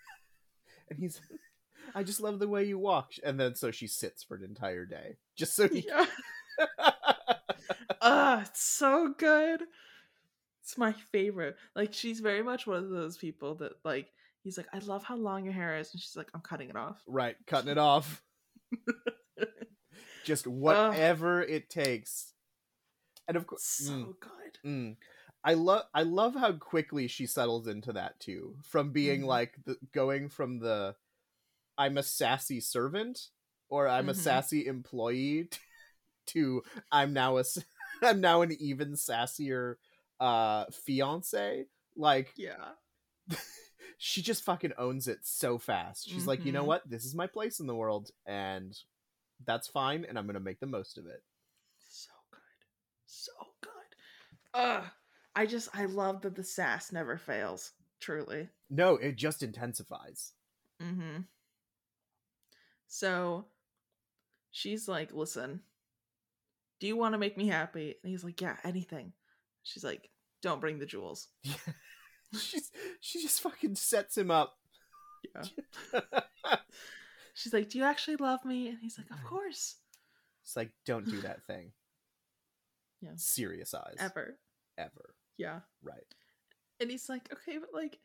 and 0.90 0.98
he's, 0.98 1.20
"I 1.94 2.02
just 2.02 2.20
love 2.20 2.38
the 2.38 2.48
way 2.48 2.64
you 2.64 2.78
walk," 2.78 3.12
and 3.24 3.38
then 3.38 3.54
so 3.54 3.70
she 3.70 3.86
sits 3.86 4.22
for 4.22 4.36
an 4.36 4.44
entire 4.44 4.86
day 4.86 5.16
just 5.36 5.54
so 5.56 5.68
he. 5.68 5.86
yeah. 5.86 6.06
Ah, 8.00 8.42
it's 8.42 8.62
so 8.62 9.14
good. 9.18 9.62
It's 10.62 10.78
my 10.78 10.94
favorite. 11.10 11.56
Like 11.74 11.92
she's 11.92 12.20
very 12.20 12.42
much 12.42 12.66
one 12.66 12.76
of 12.76 12.90
those 12.90 13.16
people 13.16 13.56
that 13.56 13.72
like 13.84 14.12
he's 14.42 14.56
like, 14.56 14.68
I 14.72 14.78
love 14.78 15.02
how 15.02 15.16
long 15.16 15.44
your 15.44 15.54
hair 15.54 15.76
is, 15.76 15.92
and 15.92 16.00
she's 16.00 16.16
like, 16.16 16.28
I'm 16.32 16.40
cutting 16.40 16.70
it 16.70 16.76
off. 16.76 17.02
right, 17.06 17.36
cutting 17.46 17.70
it 17.70 17.78
off. 17.78 18.22
Just 20.26 20.46
whatever 20.46 21.40
it 21.40 21.70
takes. 21.70 22.32
And 23.28 23.36
of 23.36 23.46
course, 23.46 23.62
So 23.64 24.14
good. 24.20 24.58
Mm. 24.64 24.96
I 25.44 25.54
love 25.54 25.84
I 25.94 26.02
love 26.02 26.34
how 26.34 26.52
quickly 26.52 27.06
she 27.06 27.26
settles 27.26 27.66
into 27.68 27.92
that 27.94 28.18
too. 28.20 28.56
From 28.64 28.90
being 28.92 29.22
Mhm. 29.22 29.26
like 29.26 29.54
the, 29.64 29.76
going 29.92 30.28
from 30.28 30.58
the 30.58 30.96
I'm 31.78 31.96
a 31.98 32.02
sassy 32.02 32.60
servant 32.60 33.30
or 33.68 33.88
I'm 33.88 34.08
a 34.08 34.12
Mhm. 34.12 34.16
sassy 34.16 34.66
employee 34.66 35.48
to 36.26 36.62
I'm 36.90 37.12
now 37.12 37.38
a 37.38 37.44
I'm 38.02 38.20
now 38.20 38.42
an 38.42 38.52
even 38.60 38.92
sassier 38.94 39.76
uh 40.20 40.64
fiance. 40.72 41.66
Like 41.96 42.32
Yeah. 42.36 42.72
she 43.98 44.22
just 44.22 44.42
fucking 44.44 44.72
owns 44.78 45.06
it 45.08 45.20
so 45.24 45.58
fast. 45.58 46.08
She's 46.08 46.26
like, 46.26 46.44
"You 46.44 46.52
know 46.52 46.64
Mhm. 46.64 46.68
what? 46.68 46.90
This 46.90 47.04
is 47.04 47.14
my 47.14 47.26
place 47.26 47.60
in 47.60 47.66
the 47.66 47.74
world 47.74 48.10
and 48.26 48.76
that's 49.44 49.68
fine 49.68 50.04
and 50.08 50.18
I'm 50.18 50.26
to 50.34 50.40
make 50.40 50.60
the 50.60 50.66
most 50.66 50.98
of 50.98 51.06
it." 51.06 51.22
So 51.88 52.12
good. 52.30 52.40
So 53.06 53.32
good. 53.60 53.70
Ugh. 54.54 54.84
I 55.34 55.46
just 55.46 55.68
I 55.74 55.84
love 55.84 56.22
that 56.22 56.34
the 56.34 56.44
sass 56.44 56.92
never 56.92 57.18
fails. 57.18 57.72
Truly. 58.00 58.48
No, 58.70 58.96
it 58.96 59.16
just 59.16 59.42
intensifies. 59.42 60.32
Mm-hmm. 60.82 61.22
So 62.88 63.46
she's 64.50 64.88
like, 64.88 65.12
listen, 65.12 65.60
do 66.80 66.86
you 66.86 66.96
want 66.96 67.14
to 67.14 67.18
make 67.18 67.36
me 67.36 67.48
happy? 67.48 67.96
And 68.02 68.10
he's 68.10 68.24
like, 68.24 68.40
yeah, 68.40 68.56
anything. 68.64 69.12
She's 69.62 69.84
like, 69.84 70.10
don't 70.42 70.60
bring 70.60 70.78
the 70.78 70.86
jewels. 70.86 71.28
She's 72.38 72.70
she 73.00 73.22
just 73.22 73.40
fucking 73.40 73.76
sets 73.76 74.18
him 74.18 74.30
up. 74.30 74.58
Yeah. 75.34 76.00
She's 77.36 77.52
like, 77.52 77.68
do 77.68 77.76
you 77.76 77.84
actually 77.84 78.16
love 78.16 78.42
me? 78.46 78.68
And 78.68 78.78
he's 78.80 78.96
like, 78.96 79.10
of 79.10 79.22
course. 79.22 79.76
It's 80.42 80.56
like, 80.56 80.70
don't 80.86 81.06
do 81.06 81.20
that 81.20 81.42
thing. 81.46 81.72
Yeah. 83.02 83.10
Serious 83.16 83.74
eyes. 83.74 83.96
Ever. 83.98 84.38
Ever. 84.78 85.14
Yeah. 85.36 85.60
Right. 85.82 86.14
And 86.80 86.90
he's 86.90 87.10
like, 87.10 87.30
okay, 87.30 87.58
but 87.58 87.74
like, 87.74 87.98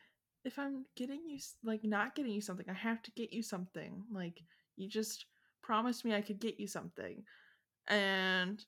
if 0.44 0.58
I'm 0.58 0.84
getting 0.96 1.20
you, 1.26 1.38
like, 1.64 1.82
not 1.82 2.14
getting 2.14 2.32
you 2.32 2.42
something, 2.42 2.66
I 2.68 2.74
have 2.74 3.00
to 3.04 3.10
get 3.12 3.32
you 3.32 3.42
something. 3.42 4.04
Like, 4.12 4.42
you 4.76 4.86
just 4.86 5.24
promised 5.62 6.04
me 6.04 6.14
I 6.14 6.20
could 6.20 6.38
get 6.38 6.60
you 6.60 6.66
something. 6.66 7.24
And, 7.88 8.62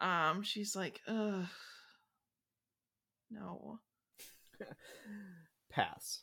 um, 0.00 0.42
she's 0.44 0.76
like, 0.76 1.00
ugh, 1.08 1.46
no. 3.32 3.80
Pass. 5.70 6.22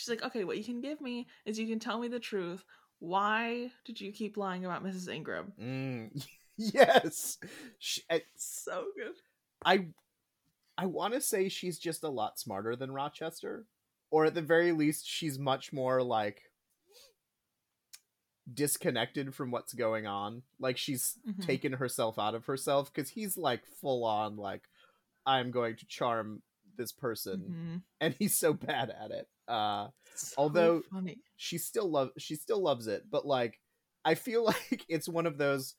She's 0.00 0.08
like, 0.08 0.22
okay, 0.24 0.44
what 0.44 0.56
you 0.56 0.64
can 0.64 0.80
give 0.80 0.98
me 1.02 1.26
is 1.44 1.58
you 1.58 1.66
can 1.66 1.78
tell 1.78 1.98
me 1.98 2.08
the 2.08 2.18
truth. 2.18 2.64
Why 3.00 3.70
did 3.84 4.00
you 4.00 4.12
keep 4.12 4.38
lying 4.38 4.64
about 4.64 4.82
Mrs. 4.82 5.12
Ingram? 5.12 5.52
Mm. 5.60 6.26
yes. 6.56 7.36
She, 7.78 8.02
I, 8.10 8.22
So 8.34 8.86
good. 8.96 9.12
I, 9.62 9.88
I 10.78 10.86
want 10.86 11.12
to 11.12 11.20
say 11.20 11.50
she's 11.50 11.78
just 11.78 12.02
a 12.02 12.08
lot 12.08 12.38
smarter 12.38 12.76
than 12.76 12.92
Rochester, 12.92 13.66
or 14.10 14.24
at 14.24 14.34
the 14.34 14.40
very 14.40 14.72
least, 14.72 15.06
she's 15.06 15.38
much 15.38 15.70
more 15.70 16.02
like 16.02 16.44
disconnected 18.52 19.34
from 19.34 19.50
what's 19.50 19.74
going 19.74 20.06
on. 20.06 20.42
Like 20.58 20.78
she's 20.78 21.18
Mhm. 21.28 21.44
taken 21.44 21.72
herself 21.74 22.18
out 22.18 22.34
of 22.34 22.46
herself 22.46 22.92
because 22.92 23.10
he's 23.10 23.36
like 23.36 23.66
full 23.66 24.04
on 24.04 24.36
like, 24.36 24.62
I'm 25.26 25.50
going 25.50 25.76
to 25.76 25.86
charm 25.86 26.42
this 26.76 26.90
person, 26.92 27.40
Mhm. 27.40 27.82
and 28.00 28.14
he's 28.18 28.34
so 28.34 28.54
bad 28.54 28.88
at 28.90 29.10
it. 29.10 29.28
Uh, 29.50 29.88
So 30.14 30.34
Although- 30.38 30.82
funny. 30.92 31.18
she 31.36 31.58
still 31.58 31.90
love 31.90 32.10
she 32.18 32.34
still 32.36 32.60
loves 32.62 32.86
it 32.86 33.04
but 33.10 33.26
like 33.26 33.58
i 34.04 34.14
feel 34.14 34.44
like 34.52 34.84
it's 34.88 35.08
one 35.08 35.26
of 35.26 35.38
those 35.38 35.74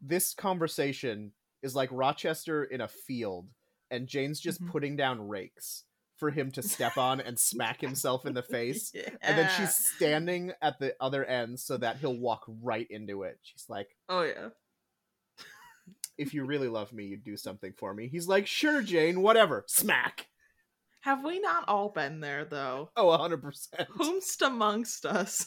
this 0.00 0.32
conversation 0.34 1.32
is 1.62 1.74
like 1.76 1.90
rochester 1.92 2.64
in 2.64 2.80
a 2.80 2.88
field 2.88 3.48
and 3.90 4.06
jane's 4.08 4.40
just 4.40 4.62
Mhm. 4.62 4.70
putting 4.70 4.96
down 4.96 5.28
rakes 5.28 5.84
for 6.16 6.30
him 6.30 6.50
to 6.52 6.62
step 6.62 6.96
on 6.96 7.20
and 7.20 7.38
smack 7.38 7.80
himself 7.80 8.24
in 8.24 8.32
the 8.34 8.42
face 8.56 8.92
and 8.94 9.36
then 9.38 9.50
she's 9.58 9.74
standing 9.76 10.52
at 10.62 10.78
the 10.78 10.94
other 11.00 11.24
end 11.24 11.60
so 11.60 11.76
that 11.76 11.96
he'll 11.98 12.16
walk 12.18 12.44
right 12.62 12.86
into 12.90 13.22
it 13.24 13.38
she's 13.42 13.66
like 13.68 13.88
Oh 14.08 14.22
yeah. 14.22 14.48
if 16.16 16.32
you 16.34 16.44
really 16.44 16.68
love 16.68 16.92
me 16.94 17.04
you'd 17.06 17.24
do 17.24 17.36
something 17.36 17.72
for 17.76 17.92
me 17.92 18.08
he's 18.08 18.26
like 18.28 18.46
sure 18.46 18.80
jane 18.82 19.20
whatever 19.22 19.64
smack 19.66 20.28
Have 21.00 21.24
we 21.24 21.40
not 21.40 21.64
all 21.68 21.88
been 21.90 22.20
there 22.20 22.44
though? 22.44 22.90
oh 22.96 23.06
100% 23.06 23.42
Whomst 23.98 24.42
amongst 24.46 25.04
us 25.06 25.46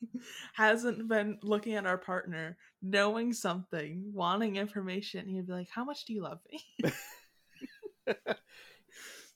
hasn't 0.54 1.08
been 1.08 1.38
looking 1.42 1.74
at 1.74 1.86
our 1.86 1.98
partner, 1.98 2.56
knowing 2.82 3.32
something, 3.32 4.12
wanting 4.12 4.56
information, 4.56 5.20
and 5.26 5.36
you'd 5.36 5.46
be 5.46 5.52
like, 5.52 5.68
How 5.70 5.84
much 5.84 6.04
do 6.04 6.12
you 6.12 6.22
love 6.22 6.40
me? 6.50 6.60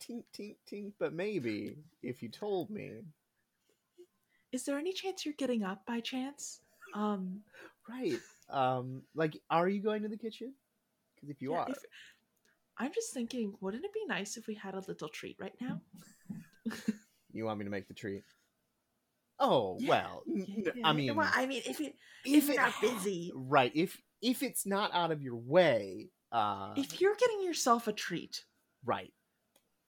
tink 0.01 0.25
tink 0.33 0.57
tink 0.71 0.93
but 0.99 1.13
maybe 1.13 1.77
if 2.03 2.23
you 2.23 2.29
told 2.29 2.71
me 2.71 3.03
Is 4.53 4.65
there 4.65 4.79
any 4.79 4.93
chance 4.93 5.25
you're 5.25 5.35
getting 5.35 5.63
up 5.63 5.87
by 5.87 6.01
chance? 6.01 6.61
Um 6.95 7.43
Right. 7.89 8.19
Um, 8.51 9.03
like, 9.15 9.37
are 9.51 9.69
you 9.69 9.81
going 9.83 10.03
to 10.03 10.09
the 10.09 10.17
kitchen? 10.17 10.53
Because 11.15 11.31
if 11.31 11.41
you 11.41 11.53
yeah, 11.53 11.61
are, 11.61 11.69
if- 11.69 11.85
I'm 12.79 12.93
just 12.93 13.13
thinking, 13.15 13.55
wouldn't 13.61 13.85
it 13.85 13.93
be 13.93 14.05
nice 14.07 14.37
if 14.37 14.47
we 14.47 14.55
had 14.55 14.75
a 14.75 14.83
little 14.87 15.09
treat 15.09 15.37
right 15.41 15.55
now? 15.61 15.81
you 17.33 17.45
want 17.45 17.59
me 17.59 17.65
to 17.65 17.71
make 17.71 17.89
the 17.89 17.95
treat. 17.95 18.25
Oh 19.39 19.77
Yeah, 19.79 19.89
well, 19.91 20.23
Yeah, 20.27 20.73
I 20.85 20.93
mean, 20.93 21.15
well, 21.15 21.31
I 21.33 21.47
mean, 21.47 21.63
if 21.67 21.81
it, 21.81 21.95
if 22.25 22.45
if 22.45 22.49
you're 22.49 22.57
not 22.57 22.81
busy, 22.81 23.33
right? 23.35 23.73
If 23.75 24.01
if 24.23 24.43
it's 24.43 24.67
not 24.67 24.95
out 24.95 25.11
of 25.11 25.23
your 25.23 25.37
way, 25.37 26.11
uh, 26.33 26.73
if 26.77 27.01
you're 27.01 27.17
getting 27.17 27.43
yourself 27.43 27.87
a 27.87 27.93
treat, 27.93 28.43
right, 28.85 29.13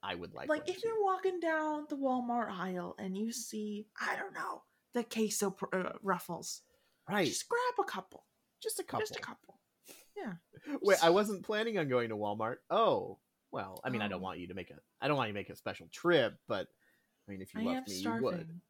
I 0.02 0.14
would 0.14 0.34
like. 0.34 0.48
like 0.48 0.68
if 0.68 0.82
too. 0.82 0.88
you're 0.88 1.02
walking 1.02 1.40
down 1.40 1.86
the 1.88 1.96
Walmart 1.96 2.50
aisle 2.50 2.94
and 2.98 3.16
you 3.16 3.32
see, 3.32 3.86
I 4.00 4.16
don't 4.16 4.34
know, 4.34 4.62
the 4.94 5.04
queso 5.04 5.50
pr- 5.50 5.74
uh, 5.74 5.92
ruffles. 6.02 6.62
Right. 7.08 7.26
Just 7.26 7.48
grab 7.48 7.86
a 7.86 7.90
couple. 7.90 8.26
Just 8.62 8.80
a 8.80 8.84
couple. 8.84 9.00
Just 9.00 9.16
a 9.16 9.20
couple. 9.20 9.57
Wait, 10.82 11.02
I 11.04 11.10
wasn't 11.10 11.44
planning 11.44 11.78
on 11.78 11.88
going 11.88 12.08
to 12.10 12.16
Walmart. 12.16 12.56
Oh, 12.70 13.18
well, 13.50 13.80
I 13.84 13.90
mean, 13.90 14.02
I 14.02 14.08
don't 14.08 14.20
Oh. 14.20 14.24
want 14.24 14.38
you 14.38 14.48
to 14.48 14.54
make 14.54 14.70
a, 14.70 14.78
I 15.00 15.08
don't 15.08 15.16
want 15.16 15.28
you 15.28 15.32
to 15.34 15.38
make 15.38 15.50
a 15.50 15.56
special 15.56 15.86
trip, 15.92 16.38
but 16.48 16.68
I 17.26 17.30
mean, 17.30 17.40
if 17.40 17.54
you 17.54 17.60
I 17.60 17.64
loved 17.64 17.88
me, 17.88 17.94
you 17.96 18.22
would. 18.22 18.60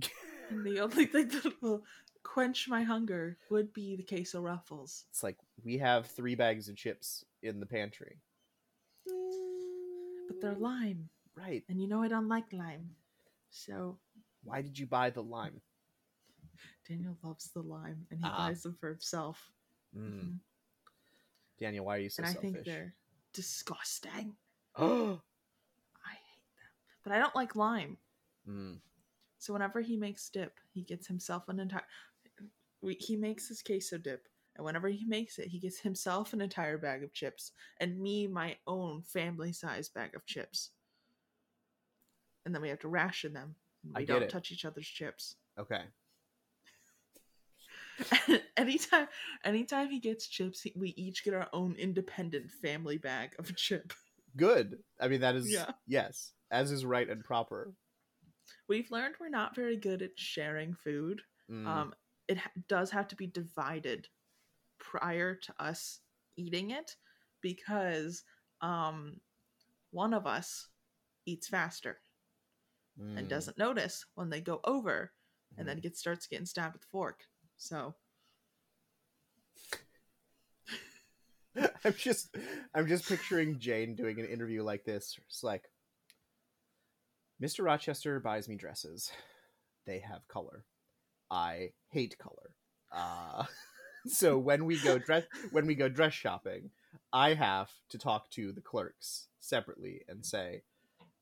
and 0.50 0.64
the 0.64 0.80
only 0.80 1.06
thing 1.06 1.28
that 1.28 1.62
will 1.62 1.84
quench 2.22 2.68
my 2.68 2.82
hunger 2.82 3.38
would 3.50 3.72
be 3.72 3.96
the 3.96 4.02
queso 4.02 4.40
ruffles. 4.40 5.04
It's 5.10 5.22
like 5.22 5.36
we 5.64 5.78
have 5.78 6.06
three 6.06 6.34
bags 6.34 6.68
of 6.68 6.76
chips 6.76 7.24
in 7.42 7.60
the 7.60 7.66
pantry. 7.66 8.18
But 9.06 10.40
they're 10.40 10.54
lime. 10.54 11.08
Right. 11.36 11.64
And 11.68 11.80
you 11.80 11.88
know 11.88 12.02
I 12.02 12.08
don't 12.08 12.28
like 12.28 12.52
lime. 12.52 12.90
So 13.50 13.98
Why 14.44 14.60
did 14.62 14.78
you 14.78 14.86
buy 14.86 15.10
the 15.10 15.22
lime? 15.22 15.60
Daniel 16.88 17.16
loves 17.22 17.50
the 17.52 17.62
lime 17.62 18.06
and 18.10 18.20
he 18.20 18.26
Ah. 18.28 18.48
buys 18.48 18.62
them 18.62 18.76
for 18.80 18.88
himself. 18.90 19.52
Mm. 19.96 20.12
Mhm. 20.12 20.38
Daniel, 21.58 21.84
why 21.84 21.96
are 21.96 22.00
you 22.00 22.08
so 22.10 22.22
and 22.22 22.30
I 22.30 22.32
selfish? 22.32 22.52
think 22.52 22.64
they're 22.64 22.94
disgusting. 23.32 24.34
Oh. 24.76 25.20
I 26.06 26.12
hate 26.12 26.54
them. 26.56 26.70
But 27.04 27.12
I 27.12 27.18
don't 27.18 27.34
like 27.36 27.56
lime. 27.56 27.96
mm. 28.48 28.78
So 29.40 29.52
whenever 29.52 29.80
he 29.80 29.96
makes 29.96 30.28
dip, 30.30 30.58
he 30.72 30.82
gets 30.82 31.06
himself 31.06 31.48
an 31.48 31.60
entire. 31.60 31.84
He 32.98 33.16
makes 33.16 33.46
his 33.48 33.62
queso 33.62 33.96
dip, 33.98 34.26
and 34.56 34.64
whenever 34.64 34.88
he 34.88 35.04
makes 35.04 35.38
it, 35.38 35.46
he 35.46 35.60
gets 35.60 35.78
himself 35.78 36.32
an 36.32 36.40
entire 36.40 36.76
bag 36.76 37.04
of 37.04 37.12
chips, 37.12 37.52
and 37.78 38.00
me 38.00 38.26
my 38.26 38.56
own 38.66 39.02
family-sized 39.02 39.94
bag 39.94 40.16
of 40.16 40.26
chips. 40.26 40.70
And 42.44 42.54
then 42.54 42.62
we 42.62 42.68
have 42.68 42.80
to 42.80 42.88
ration 42.88 43.32
them. 43.32 43.54
We 43.96 44.04
don't 44.06 44.22
it. 44.24 44.30
touch 44.30 44.50
each 44.50 44.64
other's 44.64 44.88
chips. 44.88 45.36
Okay. 45.58 45.82
anytime, 48.56 49.08
anytime 49.44 49.88
he 49.90 50.00
gets 50.00 50.26
chips, 50.28 50.62
he, 50.62 50.72
we 50.76 50.90
each 50.90 51.24
get 51.24 51.34
our 51.34 51.48
own 51.52 51.74
independent 51.78 52.50
family 52.62 52.98
bag 52.98 53.30
of 53.38 53.54
chip. 53.56 53.92
Good. 54.36 54.78
I 55.00 55.08
mean, 55.08 55.20
that 55.20 55.34
is 55.36 55.50
Yeah. 55.50 55.70
yes, 55.86 56.32
as 56.50 56.70
is 56.70 56.84
right 56.84 57.08
and 57.08 57.24
proper. 57.24 57.72
We've 58.68 58.90
learned 58.90 59.14
we're 59.20 59.28
not 59.28 59.54
very 59.56 59.76
good 59.76 60.02
at 60.02 60.18
sharing 60.18 60.74
food. 60.74 61.22
Mm. 61.50 61.66
um 61.66 61.94
it 62.28 62.36
ha- 62.36 62.50
does 62.68 62.90
have 62.90 63.08
to 63.08 63.16
be 63.16 63.26
divided 63.26 64.06
prior 64.78 65.34
to 65.34 65.54
us 65.58 66.00
eating 66.36 66.72
it 66.72 66.94
because 67.40 68.22
um 68.60 69.18
one 69.92 70.12
of 70.12 70.26
us 70.26 70.68
eats 71.24 71.48
faster 71.48 72.00
and 72.98 73.26
Mm. 73.26 73.28
doesn't 73.28 73.56
notice 73.56 74.04
when 74.14 74.28
they 74.28 74.40
go 74.42 74.60
over 74.64 75.12
and 75.56 75.66
then 75.66 75.78
Mm. 75.78 75.82
gets 75.84 76.00
starts 76.00 76.26
getting 76.26 76.44
stabbed 76.46 76.74
with 76.74 76.84
a 76.84 76.88
fork 76.88 77.24
so 77.58 77.94
I'm 81.84 81.94
just 81.94 82.34
I'm 82.74 82.86
just 82.86 83.08
picturing 83.08 83.58
Jane 83.58 83.94
doing 83.94 84.18
an 84.20 84.26
interview 84.26 84.62
like 84.62 84.84
this. 84.84 85.18
It's 85.26 85.42
like 85.42 85.64
Mr. 87.42 87.64
Rochester 87.64 88.18
buys 88.20 88.48
me 88.48 88.56
dresses. 88.56 89.10
They 89.86 89.98
have 89.98 90.26
color. 90.28 90.64
I 91.30 91.72
hate 91.90 92.16
color. 92.18 92.54
Uh 92.92 93.44
so 94.06 94.38
when 94.38 94.64
we 94.64 94.78
go 94.78 94.98
dress 94.98 95.24
when 95.50 95.66
we 95.66 95.74
go 95.74 95.88
dress 95.88 96.14
shopping, 96.14 96.70
I 97.12 97.34
have 97.34 97.70
to 97.90 97.98
talk 97.98 98.30
to 98.30 98.52
the 98.52 98.60
clerks 98.60 99.26
separately 99.40 100.02
and 100.08 100.24
say, 100.24 100.62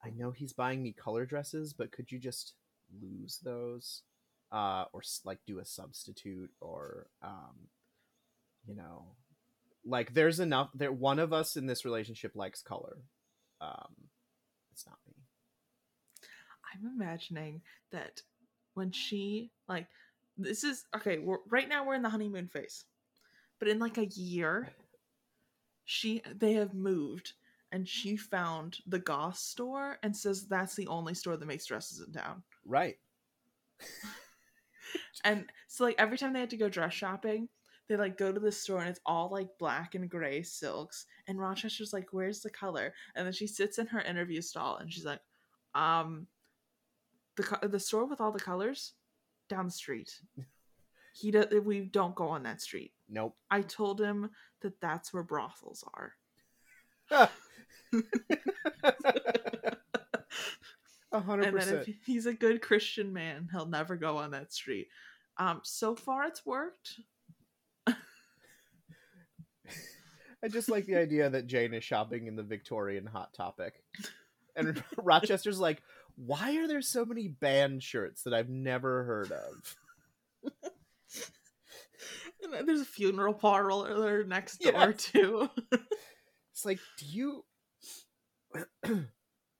I 0.04 0.10
know 0.10 0.30
he's 0.32 0.52
buying 0.52 0.82
me 0.82 0.92
color 0.92 1.24
dresses, 1.24 1.72
but 1.72 1.92
could 1.92 2.12
you 2.12 2.18
just 2.18 2.52
lose 3.00 3.38
those? 3.42 4.02
Uh 4.52 4.84
or 4.92 5.02
like 5.24 5.38
do 5.46 5.58
a 5.58 5.64
substitute 5.64 6.50
or 6.60 7.08
um 7.22 7.68
you 8.64 8.76
know 8.76 9.06
like 9.84 10.14
there's 10.14 10.40
enough 10.40 10.70
there 10.74 10.92
one 10.92 11.18
of 11.18 11.32
us 11.32 11.56
in 11.56 11.66
this 11.66 11.84
relationship 11.84 12.32
likes 12.34 12.62
color. 12.62 12.98
Um 13.60 13.94
it's 14.72 14.86
not 14.86 14.98
me. 15.06 15.14
I'm 16.74 16.90
imagining 16.94 17.62
that 17.92 18.20
when 18.74 18.92
she 18.92 19.50
like 19.68 19.86
this 20.36 20.64
is 20.64 20.84
okay 20.94 21.18
we're, 21.18 21.38
right 21.48 21.68
now 21.68 21.84
we're 21.84 21.94
in 21.94 22.02
the 22.02 22.10
honeymoon 22.10 22.48
phase 22.48 22.84
but 23.58 23.68
in 23.68 23.78
like 23.78 23.96
a 23.96 24.06
year 24.06 24.68
she 25.86 26.22
they 26.34 26.54
have 26.54 26.74
moved 26.74 27.32
and 27.72 27.88
she 27.88 28.16
found 28.16 28.78
the 28.86 28.98
goth 28.98 29.38
store 29.38 29.98
and 30.02 30.16
says 30.16 30.46
that's 30.46 30.74
the 30.74 30.86
only 30.88 31.14
store 31.14 31.36
that 31.36 31.46
makes 31.46 31.66
dresses 31.66 32.00
in 32.06 32.12
town. 32.12 32.42
Right 32.64 32.96
and 35.24 35.46
so 35.68 35.84
like 35.84 35.96
every 35.98 36.18
time 36.18 36.32
they 36.32 36.40
had 36.40 36.50
to 36.50 36.56
go 36.56 36.68
dress 36.68 36.94
shopping 36.94 37.48
they 37.88 37.96
like 37.96 38.18
go 38.18 38.32
to 38.32 38.40
the 38.40 38.52
store 38.52 38.80
and 38.80 38.88
it's 38.88 39.00
all 39.06 39.30
like 39.30 39.48
black 39.58 39.94
and 39.94 40.10
gray 40.10 40.42
silks. 40.42 41.06
And 41.28 41.38
rochester's 41.38 41.92
like 41.92 42.08
where's 42.10 42.40
the 42.40 42.50
color? 42.50 42.92
And 43.14 43.26
then 43.26 43.32
she 43.32 43.46
sits 43.46 43.78
in 43.78 43.86
her 43.88 44.00
interview 44.00 44.40
stall 44.40 44.76
and 44.76 44.92
she's 44.92 45.04
like 45.04 45.20
um 45.74 46.26
the 47.36 47.42
co- 47.42 47.68
the 47.68 47.78
store 47.78 48.06
with 48.06 48.20
all 48.20 48.32
the 48.32 48.40
colors 48.40 48.94
down 49.48 49.66
the 49.66 49.72
street. 49.72 50.10
He 51.18 51.30
does 51.30 51.46
we 51.64 51.80
don't 51.80 52.14
go 52.14 52.28
on 52.28 52.42
that 52.42 52.60
street. 52.60 52.92
Nope. 53.08 53.36
I 53.50 53.62
told 53.62 53.98
him 53.98 54.28
that 54.60 54.78
that's 54.82 55.14
where 55.14 55.22
brothels 55.22 55.82
are 55.94 56.12
hundred 61.12 61.52
percent. 61.52 61.88
if 61.88 61.96
he's 62.04 62.26
a 62.26 62.34
good 62.34 62.60
christian 62.60 63.12
man 63.12 63.48
he'll 63.50 63.66
never 63.66 63.96
go 63.96 64.16
on 64.18 64.32
that 64.32 64.52
street. 64.52 64.88
Um 65.38 65.60
so 65.64 65.94
far 65.94 66.24
it's 66.24 66.44
worked. 66.44 67.00
I 70.44 70.48
just 70.48 70.68
like 70.70 70.86
the 70.86 70.96
idea 70.96 71.28
that 71.30 71.46
jane 71.46 71.74
is 71.74 71.82
shopping 71.84 72.26
in 72.26 72.36
the 72.36 72.42
victorian 72.42 73.06
hot 73.06 73.32
topic. 73.34 73.82
And 74.54 74.82
rochester's 74.96 75.58
like 75.60 75.82
why 76.16 76.56
are 76.58 76.68
there 76.68 76.82
so 76.82 77.04
many 77.04 77.28
band 77.28 77.82
shirts 77.82 78.22
that 78.22 78.34
i've 78.34 78.48
never 78.48 79.04
heard 79.04 79.32
of? 79.32 79.76
And 82.42 82.68
there's 82.68 82.82
a 82.82 82.84
funeral 82.84 83.32
parlor 83.34 84.22
next 84.22 84.62
Yeah. 84.64 84.70
door 84.72 84.92
too. 84.92 85.48
it's 86.52 86.64
like 86.64 86.78
do 86.98 87.06
you 87.06 87.44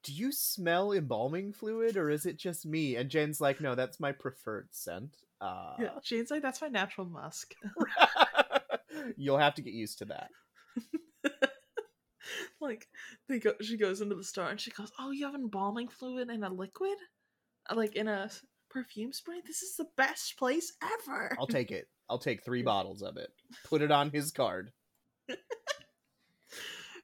do 0.07 0.13
you 0.13 0.33
smell 0.33 0.93
embalming 0.93 1.53
fluid 1.53 1.97
or 1.97 2.09
is 2.11 2.25
it 2.27 2.39
just 2.39 2.65
me 2.65 2.97
and 2.97 3.11
jane's 3.11 3.41
like 3.41 3.61
no 3.61 3.75
that's 3.75 4.01
my 4.01 4.13
preferred 4.13 4.69
scent 4.71 5.17
uh 5.41 5.75
yeah, 5.79 5.91
Jane's 6.03 6.31
like, 6.31 6.43
that's 6.43 6.61
my 6.63 6.69
natural 6.69 7.07
musk. 7.07 7.55
You'll 9.17 9.39
have 9.39 9.55
to 9.55 9.63
get 9.63 9.75
used 9.75 9.99
to 9.99 10.07
that. 10.07 10.31
like 12.61 12.89
they 13.29 13.39
go, 13.39 13.53
she 13.61 13.77
goes 13.77 14.01
into 14.01 14.15
the 14.15 14.25
store 14.25 14.49
and 14.49 14.61
she 14.61 14.71
goes, 14.71 14.91
"Oh, 14.99 15.11
you 15.11 15.27
have 15.27 15.35
embalming 15.35 15.89
fluid 15.89 16.31
in 16.31 16.43
a 16.43 16.51
liquid, 16.51 16.97
Uh, 17.71 17.75
like 17.75 17.97
in 17.97 18.09
a 18.09 18.31
perfume 18.71 19.13
spray. 19.13 19.41
This 19.47 19.63
is 19.63 19.77
the 19.77 19.89
best 19.97 20.39
place 20.39 20.73
ever." 20.83 21.37
I'll 21.39 21.47
take 21.47 21.71
it. 21.71 21.89
I'll 22.09 22.19
take 22.19 22.45
three 22.45 22.63
bottles 22.63 23.03
of 23.03 23.17
it. 23.17 23.31
Put 23.65 23.83
it 23.83 23.91
on 23.91 24.11
his 24.11 24.31
card. 24.33 24.73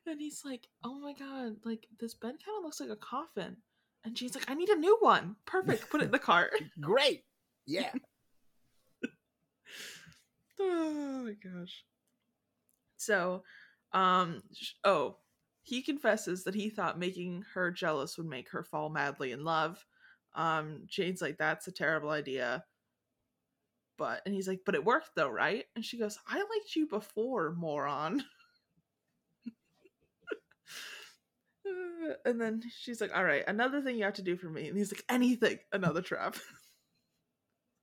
And 0.07 0.21
he's 0.21 0.45
like, 0.45 0.69
"Oh 0.85 0.95
my 0.95 1.13
god, 1.13 1.57
like 1.65 1.87
this 2.01 2.15
bed 2.15 2.35
kind 2.45 2.59
of 2.59 2.65
looks 2.65 2.81
like 2.81 2.91
a 2.91 2.97
coffin." 2.97 3.57
And 4.05 4.19
she's 4.19 4.35
like, 4.35 4.51
"I 4.51 4.55
need 4.55 4.69
a 4.69 4.79
new 4.79 4.97
one. 5.01 5.37
Perfect. 5.47 5.91
Put 5.91 6.03
it 6.03 6.07
in 6.07 6.11
the 6.11 6.19
cart." 6.19 6.53
Great. 6.81 7.25
Yeah. 7.67 7.93
oh 10.61 11.25
my 11.25 11.33
gosh. 11.33 11.85
So, 12.97 13.43
um, 13.93 14.43
oh, 14.85 15.17
he 15.63 15.83
confesses 15.83 16.45
that 16.45 16.55
he 16.55 16.71
thought 16.71 16.99
making 16.99 17.45
her 17.55 17.71
jealous 17.71 18.17
would 18.17 18.27
make 18.27 18.51
her 18.51 18.63
fall 18.63 18.91
madly 18.91 19.33
in 19.33 19.45
love. 19.45 19.85
Um, 20.35 20.83
Jane's 20.87 21.23
like, 21.23 21.39
that's 21.39 21.69
a 21.69 21.73
terrible 21.73 22.11
idea. 22.11 22.65
But, 23.99 24.23
and 24.25 24.35
he's 24.35 24.49
like, 24.49 24.61
but 24.65 24.75
it 24.75 24.85
worked 24.85 25.11
though, 25.15 25.29
right? 25.29 25.65
And 25.77 25.85
she 25.85 25.99
goes, 25.99 26.19
I 26.27 26.37
liked 26.39 26.75
you 26.75 26.87
before, 26.87 27.53
moron. 27.53 28.25
And 32.25 32.41
then 32.41 32.61
she's 32.81 33.01
like, 33.01 33.17
all 33.17 33.23
right, 33.23 33.45
another 33.47 33.81
thing 33.81 33.97
you 33.97 34.03
have 34.03 34.15
to 34.15 34.23
do 34.23 34.37
for 34.37 34.49
me. 34.49 34.69
And 34.69 34.77
he's 34.77 34.93
like, 34.93 35.05
anything, 35.09 35.61
another 35.73 36.03
trap. 36.03 36.37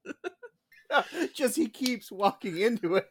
just 1.34 1.56
he 1.56 1.68
keeps 1.70 2.12
walking 2.12 2.58
into 2.58 2.96
it. 2.96 3.06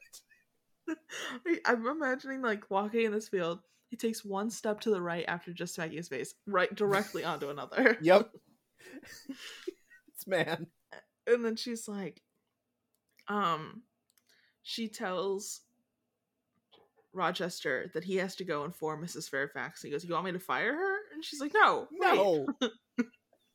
I'm 1.65 1.87
imagining 1.87 2.43
like 2.43 2.71
walking 2.71 3.07
in 3.07 3.13
this 3.13 3.29
field. 3.29 3.61
He 3.91 3.97
takes 3.97 4.25
one 4.25 4.51
step 4.51 4.81
to 4.81 4.91
the 4.91 5.01
right 5.01 5.25
after 5.29 5.53
just 5.53 5.75
smacking 5.75 5.97
his 5.97 6.09
face, 6.09 6.35
right 6.47 6.75
directly 6.75 7.25
onto 7.25 7.49
another. 7.51 7.97
Yep. 8.03 8.31
it's 10.09 10.27
man. 10.27 10.67
And 11.27 11.45
then 11.45 11.57
she's 11.57 11.89
like, 11.89 12.21
um, 13.29 13.83
she 14.63 14.89
tells 14.89 15.61
Rochester 17.13 17.91
that 17.95 18.05
he 18.05 18.17
has 18.17 18.37
to 18.37 18.45
go 18.45 18.65
inform 18.65 19.03
Mrs. 19.03 19.29
Fairfax. 19.29 19.83
He 19.83 19.91
goes, 19.91 20.05
"You 20.05 20.15
want 20.15 20.27
me 20.27 20.33
to 20.33 20.39
fire 20.39 20.75
her?" 20.75 20.97
And 21.15 21.25
she's 21.25 21.41
like, 21.41 21.53
"No. 21.55 21.89
No. 21.93 22.47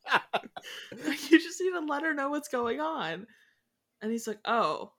you 0.92 1.40
just 1.40 1.62
need 1.62 1.72
to 1.72 1.86
let 1.88 2.04
her 2.04 2.14
know 2.14 2.30
what's 2.30 2.50
going 2.50 2.80
on. 2.80 3.28
And 4.02 4.12
he's 4.12 4.28
like, 4.28 4.40
oh, 4.46 4.92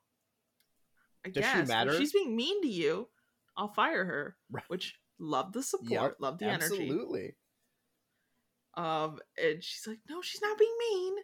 I 1.24 1.30
Does 1.30 1.44
she 1.44 1.52
guess. 1.52 1.62
if 1.62 1.68
matter? 1.68 1.96
she's 1.96 2.12
being 2.12 2.34
mean 2.34 2.62
to 2.62 2.68
you. 2.68 3.08
I'll 3.56 3.68
fire 3.68 4.04
her. 4.04 4.36
Right. 4.50 4.64
Which 4.68 4.94
love 5.18 5.52
the 5.52 5.62
support, 5.62 5.90
Yep, 5.90 6.16
love 6.20 6.38
the 6.38 6.46
energy. 6.46 6.64
Absolutely. 6.64 7.36
Um, 8.76 9.18
and 9.40 9.62
she's 9.62 9.86
like, 9.86 10.00
no, 10.08 10.20
she's 10.22 10.42
not 10.42 10.58
being 10.58 10.74
mean. 10.90 11.14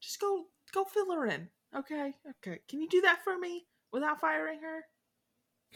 Just 0.00 0.20
go, 0.20 0.44
go 0.72 0.84
fill 0.84 1.12
her 1.12 1.26
in. 1.26 1.48
Okay, 1.76 2.14
okay. 2.42 2.60
Can 2.68 2.80
you 2.80 2.88
do 2.88 3.02
that 3.02 3.22
for 3.22 3.38
me 3.38 3.66
without 3.92 4.20
firing 4.20 4.60
her? 4.62 4.84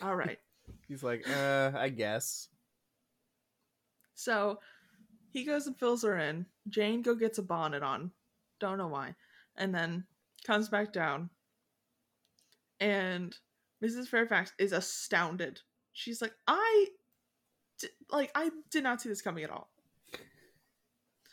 All 0.03 0.17
right. 0.17 0.39
He's 0.89 1.03
like, 1.03 1.29
uh, 1.29 1.73
I 1.77 1.89
guess. 1.89 2.49
So 4.15 4.59
he 5.31 5.45
goes 5.45 5.67
and 5.67 5.77
fills 5.79 6.03
her 6.03 6.17
in. 6.19 6.47
Jane 6.69 7.03
go 7.03 7.15
gets 7.15 7.39
a 7.39 7.43
bonnet 7.43 7.83
on. 7.83 8.11
Don't 8.61 8.79
know 8.79 8.89
why. 8.89 9.15
And 9.57 9.75
then 9.75 10.05
comes 10.47 10.69
back 10.69 10.93
down. 10.93 11.31
And 12.81 13.37
Mrs. 13.83 14.09
Fairfax 14.09 14.53
is 14.59 14.73
astounded. 14.73 15.61
She's 15.93 16.21
like, 16.23 16.35
I 16.47 16.87
di- 17.79 17.89
like 18.11 18.31
I 18.35 18.51
did 18.71 18.83
not 18.83 19.01
see 19.01 19.09
this 19.09 19.23
coming 19.23 19.45
at 19.45 19.51
all. 19.51 19.71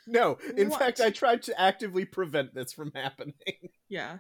No, 0.08 0.38
in 0.58 0.70
What? 0.70 0.80
fact, 0.80 1.00
I 1.00 1.12
tried 1.12 1.44
to 1.44 1.62
actively 1.62 2.06
prevent 2.06 2.54
this 2.54 2.74
from 2.74 2.92
happening. 2.96 3.34
Yeah. 3.88 4.20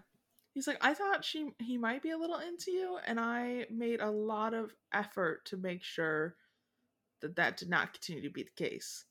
He's 0.54 0.68
like, 0.68 0.80
I 0.82 0.93
thought 0.93 1.24
she 1.24 1.52
he 1.60 1.78
might 1.78 2.04
be 2.04 2.12
a 2.12 2.18
little 2.18 2.39
into 2.39 2.72
you, 2.72 2.97
and 3.06 3.20
I 3.20 3.68
made 3.70 4.02
a 4.02 4.12
lot 4.12 4.54
of 4.54 4.74
effort 4.93 5.45
to 5.45 5.58
make 5.58 5.84
sure 5.84 6.36
that 7.22 7.36
that 7.38 7.58
did 7.58 7.70
not 7.70 7.93
continue 7.93 8.24
to 8.24 8.30
be 8.30 8.43
the 8.43 8.64
case. 8.64 9.06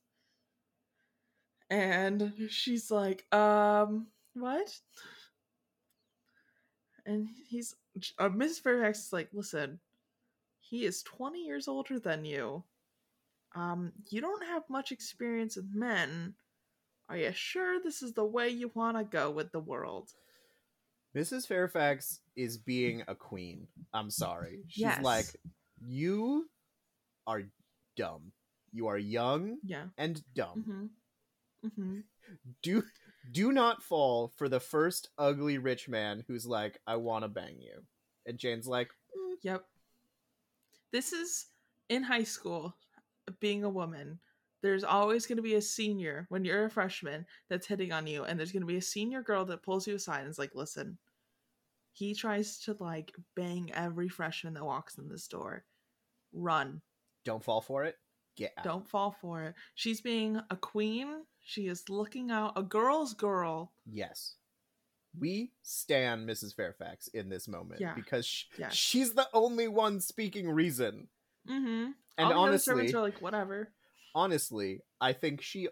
And 1.70 2.32
she's 2.49 2.91
like, 2.91 3.32
um, 3.32 4.09
what? 4.34 4.76
And 7.07 7.28
he's, 7.49 7.74
uh, 8.18 8.28
Mrs. 8.28 8.61
Fairfax 8.61 9.07
is 9.07 9.12
like, 9.12 9.28
listen, 9.32 9.78
he 10.59 10.84
is 10.84 11.03
20 11.05 11.45
years 11.45 11.68
older 11.68 11.99
than 11.99 12.24
you. 12.24 12.64
Um, 13.55 13.93
you 14.11 14.20
don't 14.20 14.45
have 14.47 14.68
much 14.68 14.93
experience 14.93 15.57
with 15.57 15.72
men. 15.72 16.34
Are 17.09 17.16
you 17.16 17.32
sure 17.32 17.80
this 17.80 18.03
is 18.03 18.12
the 18.12 18.24
way 18.24 18.49
you 18.49 18.70
want 18.74 18.97
to 18.97 19.05
go 19.05 19.30
with 19.30 19.51
the 19.51 19.61
world? 19.61 20.11
Mrs. 21.16 21.46
Fairfax 21.46 22.20
is 22.36 22.56
being 22.58 23.02
a 23.08 23.14
queen. 23.14 23.66
I'm 23.92 24.11
sorry. 24.11 24.61
She's 24.68 24.82
Yes. 24.82 25.02
like, 25.02 25.26
you 25.80 26.48
are 27.26 27.42
dumb. 27.96 28.32
You 28.72 28.86
are 28.86 28.98
young 28.98 29.58
Yeah. 29.64 29.86
and 29.98 30.22
dumb. 30.34 30.90
Mm-hmm. 31.64 31.66
Mm-hmm. 31.82 32.00
Do 32.62 32.84
do 33.32 33.52
not 33.52 33.82
fall 33.82 34.32
for 34.36 34.48
the 34.48 34.61
first 34.61 35.11
ugly 35.18 35.58
rich 35.58 35.88
man 35.88 36.24
who's 36.26 36.46
like, 36.46 36.78
I 36.86 36.96
want 36.96 37.24
to 37.24 37.28
bang 37.28 37.61
you. 37.61 37.82
And 38.26 38.38
Jane's 38.38 38.66
like, 38.66 38.88
"Mm, 39.16 39.34
Yep. 39.42 39.64
This 40.92 41.12
is 41.12 41.46
in 41.88 42.02
high 42.02 42.22
school, 42.24 42.76
being 43.40 43.64
a 43.64 43.68
woman. 43.70 44.20
There's 44.62 44.84
always 44.84 45.26
going 45.26 45.36
to 45.36 45.42
be 45.42 45.54
a 45.54 45.62
senior 45.62 46.26
when 46.28 46.44
you're 46.44 46.66
a 46.66 46.70
freshman 46.70 47.24
that's 47.48 47.66
hitting 47.66 47.92
on 47.92 48.06
you, 48.06 48.24
and 48.24 48.38
there's 48.38 48.52
going 48.52 48.61
to 48.62 48.66
be 48.66 48.76
a 48.76 48.82
senior 48.82 49.22
girl 49.22 49.44
that 49.46 49.62
pulls 49.62 49.86
you 49.86 49.94
aside 49.94 50.20
and 50.20 50.28
is 50.30 50.38
like, 50.38 50.54
listen, 50.54 50.98
he 51.92 52.14
tries 52.14 52.58
to 52.61 52.76
like 52.78 53.12
bang 53.36 53.70
every 53.74 54.08
freshman 54.08 54.54
that 54.54 54.64
walks 54.64 54.98
in 54.98 55.08
this 55.08 55.26
door. 55.28 55.64
Run. 56.32 56.80
don't 57.24 57.42
fall 57.42 57.61
for 57.61 57.84
it. 57.84 57.96
Get 58.36 58.52
out. 58.58 58.64
Don't 58.64 58.88
fall 58.88 59.16
for 59.20 59.42
it. 59.44 59.54
She's 59.74 60.00
being 60.00 60.40
a 60.50 60.56
queen. 60.56 61.24
She 61.42 61.66
is 61.66 61.88
looking 61.88 62.30
out, 62.30 62.52
a 62.56 62.62
girl's 62.62 63.14
girl. 63.14 63.72
Yes. 63.90 64.36
We 65.18 65.50
stand 65.62 66.28
Mrs. 66.28 66.54
Fairfax 66.54 67.08
in 67.08 67.28
this 67.28 67.48
moment 67.48 67.80
Yeah. 67.80 67.94
because 67.94 68.24
sh- 68.24 68.44
Yes. 68.58 68.74
she's 68.74 69.14
the 69.14 69.28
only 69.34 69.66
one 69.68 70.00
speaking 70.00 70.48
reason. 70.48 71.08
Mm-hmm. 71.48 71.66
And 71.86 71.94
All 72.18 72.28
the 72.28 72.34
honestly, 72.36 72.72
servants 72.72 72.94
are 72.94 73.00
like, 73.02 73.20
whatever. 73.20 73.72
Honestly, 74.14 74.82
I 75.00 75.12
think 75.12 75.42
she 75.42 75.68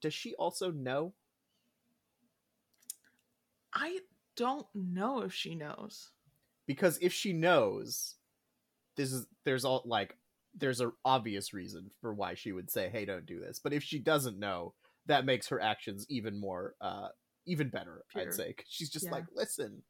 does 0.00 0.14
she 0.14 0.34
also 0.34 0.70
know? 0.70 1.14
I 3.74 4.00
don't 4.36 4.66
know 4.74 5.20
if 5.22 5.32
she 5.34 5.54
knows. 5.54 6.12
Because 6.66 6.98
if 7.00 7.12
she 7.12 7.32
knows, 7.32 8.16
this 8.96 9.12
is 9.12 9.26
there's 9.44 9.64
all 9.64 9.82
like 9.86 10.16
there's 10.54 10.80
an 10.80 10.92
obvious 11.04 11.52
reason 11.54 11.90
for 12.00 12.12
why 12.14 12.34
she 12.34 12.52
would 12.52 12.70
say, 12.70 12.88
"Hey, 12.90 13.04
don't 13.04 13.26
do 13.26 13.40
this." 13.40 13.58
But 13.58 13.72
if 13.72 13.82
she 13.82 13.98
doesn't 13.98 14.38
know, 14.38 14.74
that 15.06 15.24
makes 15.24 15.48
her 15.48 15.60
actions 15.60 16.06
even 16.08 16.38
more 16.38 16.74
uh 16.80 17.08
even 17.46 17.70
better, 17.70 18.04
Pure. 18.08 18.24
I'd 18.28 18.34
say. 18.34 18.52
Cause 18.52 18.66
she's 18.68 18.90
just 18.90 19.06
Yeah. 19.06 19.12
like, 19.12 19.24
"Listen. 19.32 19.82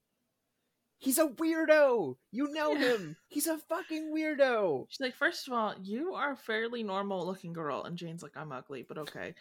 He's 0.99 1.19
a 1.19 1.27
weirdo. 1.29 2.17
You 2.33 2.49
know 2.53 2.73
Yeah. 2.73 2.97
him. 2.97 3.17
He's 3.29 3.47
a 3.47 3.59
fucking 3.59 4.13
weirdo." 4.13 4.87
She's 4.89 5.01
like, 5.01 5.15
first 5.15 5.47
of 5.47 5.55
all, 5.55 5.75
you 5.81 6.15
are 6.15 6.33
a 6.33 6.37
fairly 6.37 6.83
normal 6.83 7.25
looking 7.25 7.53
girl. 7.53 7.85
And 7.85 7.97
Jane's 7.97 8.23
like, 8.23 8.37
I'm 8.37 8.51
ugly, 8.53 8.83
but 8.83 8.99
okay. 8.99 9.35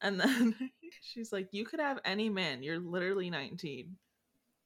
And 0.00 0.18
then 0.20 0.54
she's 1.02 1.32
like, 1.32 1.48
you 1.52 1.64
could 1.64 1.80
have 1.80 2.00
any 2.04 2.28
man. 2.28 2.62
You're 2.62 2.80
literally 2.80 3.30
19. 3.30 3.96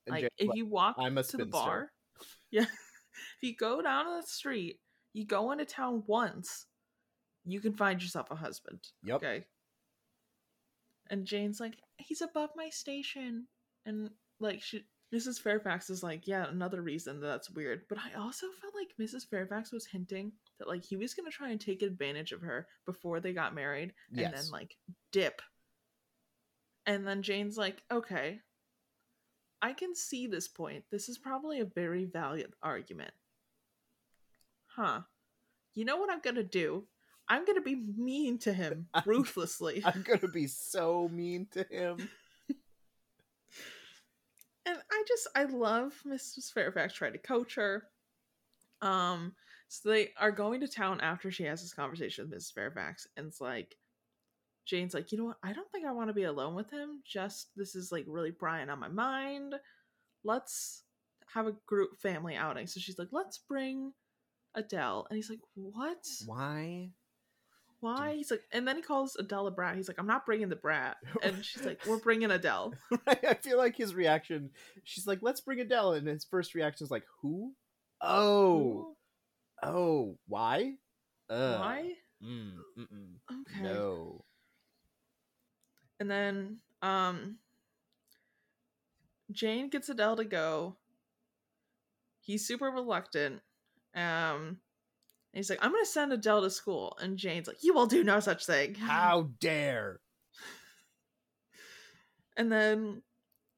And 0.07 0.13
like, 0.15 0.23
Jane's 0.23 0.33
if 0.39 0.49
like, 0.49 0.57
you 0.57 0.67
walk 0.67 0.97
"I'm 0.99 1.19
a 1.19 1.23
to 1.23 1.37
the 1.37 1.45
bar, 1.47 1.93
yeah. 2.51 2.63
if 2.63 3.43
you 3.43 3.55
go 3.55 3.83
down 3.83 4.07
the 4.07 4.23
street, 4.27 4.81
you 5.13 5.27
go 5.27 5.53
into 5.53 5.67
town 5.67 6.03
once, 6.07 6.65
you 7.45 7.61
can 7.61 7.75
find 7.75 8.03
yourself 8.03 8.31
a 8.31 8.35
husband. 8.37 8.81
Yep. 9.03 9.17
Okay. 9.17 9.45
And 11.11 11.27
Jane's 11.27 11.61
like, 11.61 11.75
he's 11.99 12.23
above 12.23 12.51
my 12.57 12.71
station. 12.71 13.47
And 13.85 14.11
like, 14.41 14.63
she, 14.63 14.85
Mrs. 15.15 15.41
Fairfax 15.41 15.89
is 15.89 16.03
like, 16.03 16.27
yeah, 16.27 16.47
another 16.49 16.83
reason 16.83 17.21
that 17.21 17.27
that's 17.27 17.51
weird. 17.51 17.83
But 17.89 17.99
I 17.99 18.19
also 18.19 18.47
felt 18.61 18.75
like 18.75 18.89
Mrs. 19.01 19.27
Fairfax 19.29 19.73
was 19.73 19.87
hinting 19.87 20.33
that 20.59 20.69
like 20.69 20.85
he 20.85 20.97
was 20.97 21.15
gonna 21.15 21.31
try 21.31 21.49
and 21.49 21.61
take 21.61 21.83
advantage 21.83 22.33
of 22.33 22.43
her 22.43 22.67
before 22.85 23.19
they 23.21 23.33
got 23.33 23.55
married, 23.55 23.95
and 24.11 24.21
Yes. 24.21 24.33
then 24.43 24.51
like 24.53 24.77
dip. 25.13 25.41
And 26.87 27.07
then 27.07 27.23
Jane's 27.23 27.57
like, 27.57 27.83
okay, 27.91 28.41
I 29.63 29.73
can 29.73 29.95
see 29.95 30.27
this 30.27 30.47
point. 30.49 30.85
This 30.91 31.09
is 31.09 31.19
probably 31.19 31.61
a 31.61 31.65
very 31.65 32.05
valid 32.05 32.53
argument. 32.63 33.13
Huh. 34.67 35.01
You 35.75 35.85
know 35.85 35.97
what 35.97 36.11
I'm 36.11 36.21
gonna 36.21 36.43
do? 36.45 36.87
I'm 37.29 37.45
gonna 37.45 37.61
be 37.63 37.75
mean 37.97 38.39
to 38.41 38.53
him 38.53 38.89
I'm- 38.95 39.05
ruthlessly. 39.07 39.83
I'm 39.85 40.03
gonna 40.03 40.29
be 40.29 40.47
so 40.47 41.09
mean 41.09 41.47
to 41.53 41.65
him. 41.71 42.09
I 44.99 45.05
just 45.07 45.29
I 45.37 45.45
love 45.45 45.93
Mrs. 46.05 46.53
Fairfax 46.53 46.93
trying 46.93 47.13
to 47.13 47.19
coach 47.19 47.55
her. 47.55 47.85
Um, 48.83 49.35
so 49.69 49.91
they 49.91 50.11
are 50.19 50.33
going 50.33 50.61
to 50.61 50.69
town 50.69 51.01
after 51.01 51.31
she 51.31 51.45
has 51.45 51.63
this 51.63 51.73
conversation 51.73 52.29
with 52.29 52.39
Mrs. 52.39 52.53
Fairfax, 52.53 53.07
and 53.17 53.27
it's 53.27 53.41
like 53.41 53.77
Jane's 54.67 54.95
like, 54.95 55.13
you 55.13 55.19
know 55.19 55.27
what? 55.27 55.39
I 55.43 55.53
don't 55.53 55.71
think 55.71 55.87
I 55.87 55.93
want 55.93 56.09
to 56.09 56.15
be 56.15 56.25
alone 56.25 56.57
with 56.57 56.71
him. 56.71 57.01
Just 57.07 57.51
this 57.55 57.77
is 57.77 57.93
like 57.93 58.05
really 58.09 58.33
Brian 58.33 58.71
on 58.71 58.81
my 58.81 58.89
mind. 58.89 59.55
Let's 60.25 60.83
have 61.33 61.47
a 61.47 61.55
group 61.67 62.01
family 62.01 62.35
outing. 62.35 62.67
So 62.67 62.81
she's 62.81 62.99
like, 62.99 63.09
let's 63.13 63.39
bring 63.39 63.93
Adele, 64.57 65.07
and 65.09 65.17
he's 65.17 65.31
like, 65.31 65.41
what? 65.55 66.05
Why? 66.27 66.91
Why? 67.81 68.15
He's 68.15 68.31
like, 68.31 68.43
and 68.53 68.67
then 68.67 68.77
he 68.77 68.83
calls 68.83 69.15
Adele 69.17 69.47
a 69.47 69.51
brat. 69.53 69.77
He's 69.77 69.87
like, 69.89 69.99
I'm 70.01 70.07
not 70.07 70.27
bringing 70.27 70.49
the 70.49 70.57
brat, 70.57 70.97
and 71.23 71.45
she's 71.45 71.65
like, 71.65 71.79
we're 71.87 71.99
bringing 72.03 72.31
Adele. 72.31 72.75
Right? 73.07 73.25
I 73.25 73.35
feel 73.35 73.57
like 73.57 73.77
his 73.77 73.95
reaction. 73.95 74.51
She's 74.85 75.07
like, 75.07 75.21
"Let's 75.23 75.41
bring 75.41 75.61
Adele," 75.61 75.93
and 75.93 76.09
his 76.09 76.25
first 76.25 76.55
reaction 76.55 76.85
is 76.85 76.91
like, 76.91 77.05
"Who? 77.23 77.53
Oh, 78.01 78.97
oh, 79.63 80.17
why? 80.27 80.75
Uh, 81.31 81.59
Why? 81.59 81.93
Mm. 82.25 82.55
Okay. 83.31 83.63
No. 83.63 84.25
And 86.01 86.11
then 86.11 86.59
um 86.83 87.37
Jane 89.31 89.69
gets 89.69 89.89
Adele 89.89 90.17
to 90.17 90.25
go. 90.25 90.77
He's 92.21 92.47
super 92.47 92.67
reluctant. 92.67 93.41
Um 93.95 94.59
and 95.33 95.39
he's 95.39 95.51
like, 95.51 95.59
I'm 95.63 95.73
gonna 95.73 95.85
send 95.85 96.13
Adele 96.13 96.43
to 96.43 96.51
school. 96.51 96.97
And 97.01 97.19
Jane's 97.19 97.47
like, 97.47 97.63
You 97.63 97.75
will 97.75 97.87
do 97.87 98.03
no 98.05 98.21
such 98.21 98.47
thing. 98.47 98.75
How 98.81 99.31
dare? 99.41 100.01
And 102.37 102.51
then 102.53 103.03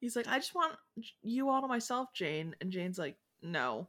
he's 0.00 0.16
like, 0.16 0.26
I 0.26 0.38
just 0.38 0.54
want 0.54 0.74
you 1.22 1.48
all 1.50 1.60
to 1.60 1.68
myself, 1.68 2.08
Jane. 2.14 2.54
And 2.60 2.70
Jane's 2.72 2.98
like, 2.98 3.16
No. 3.42 3.88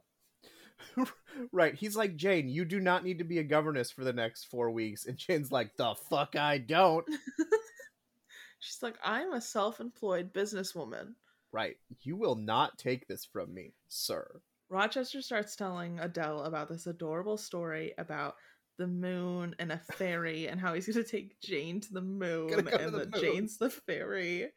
right. 1.52 1.74
He's 1.74 1.96
like, 1.96 2.16
Jane, 2.16 2.48
you 2.48 2.64
do 2.64 2.80
not 2.80 3.04
need 3.04 3.18
to 3.18 3.24
be 3.24 3.38
a 3.38 3.44
governess 3.44 3.90
for 3.90 4.04
the 4.04 4.12
next 4.12 4.44
four 4.44 4.70
weeks. 4.70 5.06
And 5.06 5.16
Jane's 5.16 5.52
like, 5.52 5.76
the 5.76 5.94
fuck 6.10 6.34
I 6.36 6.58
don't. 6.58 7.04
She's 8.58 8.82
like, 8.82 8.96
I'm 9.04 9.32
a 9.32 9.40
self 9.40 9.80
employed 9.80 10.32
businesswoman. 10.32 11.14
right. 11.52 11.76
You 12.02 12.16
will 12.16 12.36
not 12.36 12.78
take 12.78 13.06
this 13.06 13.24
from 13.24 13.52
me, 13.54 13.74
sir. 13.88 14.40
Rochester 14.72 15.20
starts 15.20 15.54
telling 15.54 16.00
Adele 16.00 16.44
about 16.44 16.68
this 16.68 16.86
adorable 16.86 17.36
story 17.36 17.92
about 17.98 18.36
the 18.78 18.86
moon 18.86 19.54
and 19.58 19.70
a 19.70 19.78
fairy 19.78 20.48
and 20.48 20.58
how 20.58 20.72
he's 20.72 20.86
gonna 20.86 21.04
take 21.04 21.38
Jane 21.42 21.80
to 21.80 21.92
the 21.92 22.00
moon 22.00 22.48
go 22.48 22.56
and 22.56 22.66
the 22.66 23.06
that. 23.06 23.20
Jane's 23.20 23.58
the 23.58 23.68
fairy. 23.68 24.48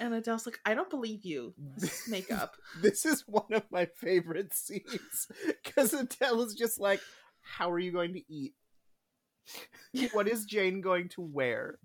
And 0.00 0.14
Adele's 0.14 0.46
like, 0.46 0.58
I 0.64 0.72
don't 0.74 0.88
believe 0.88 1.24
you. 1.24 1.54
This 1.76 2.02
is 2.02 2.08
makeup. 2.08 2.56
This 2.80 3.04
is 3.04 3.24
one 3.26 3.52
of 3.52 3.64
my 3.70 3.86
favorite 3.96 4.54
scenes 4.54 5.28
because 5.64 5.92
Adele 5.92 6.42
is 6.42 6.54
just 6.54 6.80
like, 6.80 7.00
"How 7.42 7.70
are 7.70 7.78
you 7.78 7.92
going 7.92 8.14
to 8.14 8.22
eat? 8.32 8.54
What 10.12 10.28
is 10.28 10.46
Jane 10.46 10.80
going 10.80 11.10
to 11.10 11.20
wear?" 11.20 11.78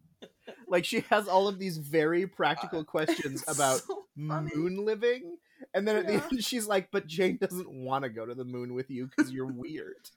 Like 0.67 0.85
she 0.85 1.01
has 1.09 1.27
all 1.27 1.47
of 1.47 1.59
these 1.59 1.77
very 1.77 2.27
practical 2.27 2.83
questions 2.83 3.43
about 3.47 3.81
so 3.81 4.05
moon 4.15 4.85
living, 4.85 5.37
and 5.73 5.87
then 5.87 5.95
at 5.97 6.03
Yeah. 6.05 6.19
the 6.19 6.23
end 6.35 6.43
she's 6.43 6.67
like, 6.67 6.89
"But 6.91 7.07
Jane 7.07 7.37
doesn't 7.37 7.69
want 7.69 8.03
to 8.03 8.09
go 8.09 8.25
to 8.25 8.35
the 8.35 8.45
moon 8.45 8.73
with 8.73 8.89
you 8.89 9.07
because 9.07 9.31
you're 9.31 9.51
weird." 9.51 10.09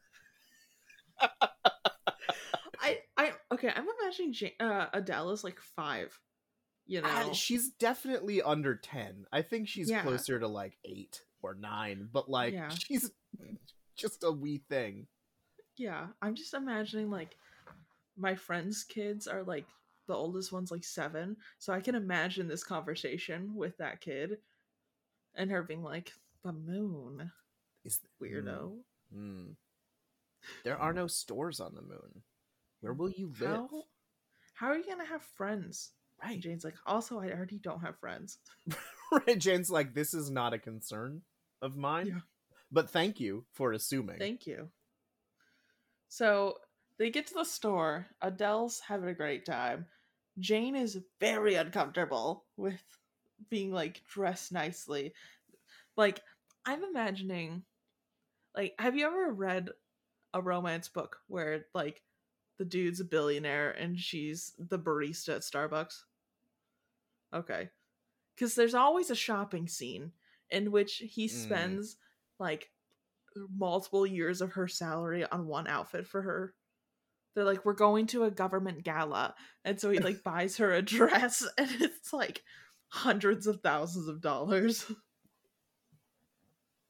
I, 2.80 3.00
I 3.16 3.32
okay, 3.52 3.70
I'm 3.74 3.86
imagining 4.00 4.32
Jane, 4.32 4.52
uh, 4.60 4.86
Adele 4.92 5.30
is 5.30 5.44
like 5.44 5.60
five. 5.60 6.18
You 6.86 7.00
know? 7.02 7.08
Uh, 7.08 7.32
she's 7.32 7.70
definitely 7.70 8.42
under 8.42 8.76
10. 8.76 9.26
I 9.32 9.42
think 9.42 9.66
she's 9.66 9.90
Yeah. 9.90 10.02
closer 10.02 10.38
to 10.38 10.46
like 10.46 10.78
8 10.84 11.20
or 11.42 11.54
9, 11.54 12.08
but 12.12 12.30
like 12.30 12.54
Yeah. 12.54 12.68
she's 12.68 13.10
just 13.96 14.22
a 14.22 14.30
wee 14.30 14.62
thing. 14.68 15.08
Yeah, 15.76 16.06
I'm 16.22 16.36
just 16.36 16.54
imagining 16.54 17.10
like 17.10 17.36
my 18.16 18.36
friends' 18.36 18.84
kids 18.84 19.26
are 19.26 19.42
like 19.42 19.66
the 20.06 20.14
oldest 20.14 20.52
one's 20.52 20.70
like 20.70 20.84
seven, 20.84 21.36
so 21.58 21.72
I 21.72 21.80
can 21.80 21.96
imagine 21.96 22.46
this 22.46 22.62
conversation 22.62 23.54
with 23.56 23.76
that 23.78 24.00
kid 24.00 24.38
and 25.36 25.50
her 25.50 25.62
being 25.62 25.82
like, 25.82 26.12
"The 26.42 26.52
moon, 26.52 27.30
Is 27.84 28.00
weirdo." 28.20 28.78
Mm. 29.14 29.56
There 30.64 30.78
are 30.78 30.92
no 30.92 31.06
stores 31.06 31.60
on 31.60 31.74
the 31.74 31.82
moon. 31.82 32.22
Where 32.80 32.92
will 32.92 33.10
you 33.10 33.32
live? 33.40 33.50
How 33.50 33.82
how 34.54 34.68
are 34.68 34.76
you 34.76 34.84
gonna 34.84 35.04
have 35.04 35.22
friends? 35.22 35.92
And 36.22 36.30
Right. 36.30 36.40
Jane's 36.40 36.64
like, 36.64 36.76
also, 36.86 37.20
I 37.20 37.30
already 37.30 37.58
don't 37.58 37.80
have 37.80 37.98
friends. 37.98 38.38
right. 39.12 39.38
Jane's 39.38 39.70
like, 39.70 39.94
this 39.94 40.14
is 40.14 40.30
not 40.30 40.54
a 40.54 40.58
concern 40.58 41.22
of 41.60 41.76
mine. 41.76 42.06
Yeah. 42.06 42.20
But 42.72 42.90
thank 42.90 43.20
you 43.20 43.44
for 43.52 43.72
assuming. 43.72 44.18
Thank 44.18 44.46
you. 44.46 44.70
So 46.08 46.54
they 46.98 47.10
get 47.10 47.26
to 47.28 47.34
the 47.34 47.44
store. 47.44 48.06
Adele's 48.22 48.80
having 48.80 49.08
a 49.08 49.14
great 49.14 49.44
time. 49.44 49.86
Jane 50.38 50.74
is 50.74 50.98
very 51.20 51.54
uncomfortable 51.54 52.44
with 52.56 52.80
being 53.50 53.72
like 53.72 54.02
dressed 54.08 54.52
nicely. 54.52 55.12
Like, 55.96 56.20
I'm 56.64 56.82
imagining, 56.84 57.62
like, 58.54 58.74
have 58.78 58.96
you 58.96 59.06
ever 59.06 59.32
read 59.32 59.70
a 60.34 60.42
romance 60.42 60.88
book 60.88 61.18
where 61.28 61.66
like 61.74 62.02
the 62.58 62.64
dude's 62.64 63.00
a 63.00 63.04
billionaire 63.04 63.70
and 63.70 63.98
she's 63.98 64.52
the 64.58 64.78
barista 64.78 65.36
at 65.36 65.42
Starbucks? 65.42 66.02
Okay. 67.34 67.70
Because 68.34 68.54
there's 68.54 68.74
always 68.74 69.10
a 69.10 69.14
shopping 69.16 69.68
scene 69.68 70.12
in 70.50 70.70
which 70.70 70.96
he 70.96 71.26
Mm. 71.26 71.30
spends 71.30 71.96
like 72.38 72.70
multiple 73.58 74.06
years 74.06 74.40
of 74.40 74.52
her 74.52 74.68
salary 74.68 75.24
on 75.26 75.46
one 75.46 75.66
outfit 75.66 76.06
for 76.06 76.22
her. 76.22 76.54
They're 77.34 77.44
like, 77.44 77.64
we're 77.64 77.74
going 77.74 78.06
to 78.08 78.24
a 78.24 78.30
government 78.30 78.82
gala. 78.82 79.34
And 79.64 79.78
so 79.80 79.90
he 79.90 79.98
like 79.98 80.22
buys 80.24 80.56
her 80.58 80.72
a 80.72 80.82
dress 80.82 81.46
and 81.58 81.70
it's 81.82 82.12
like 82.12 82.42
hundreds 82.96 83.46
of 83.46 83.60
thousands 83.60 84.08
of 84.08 84.20
dollars. 84.20 84.84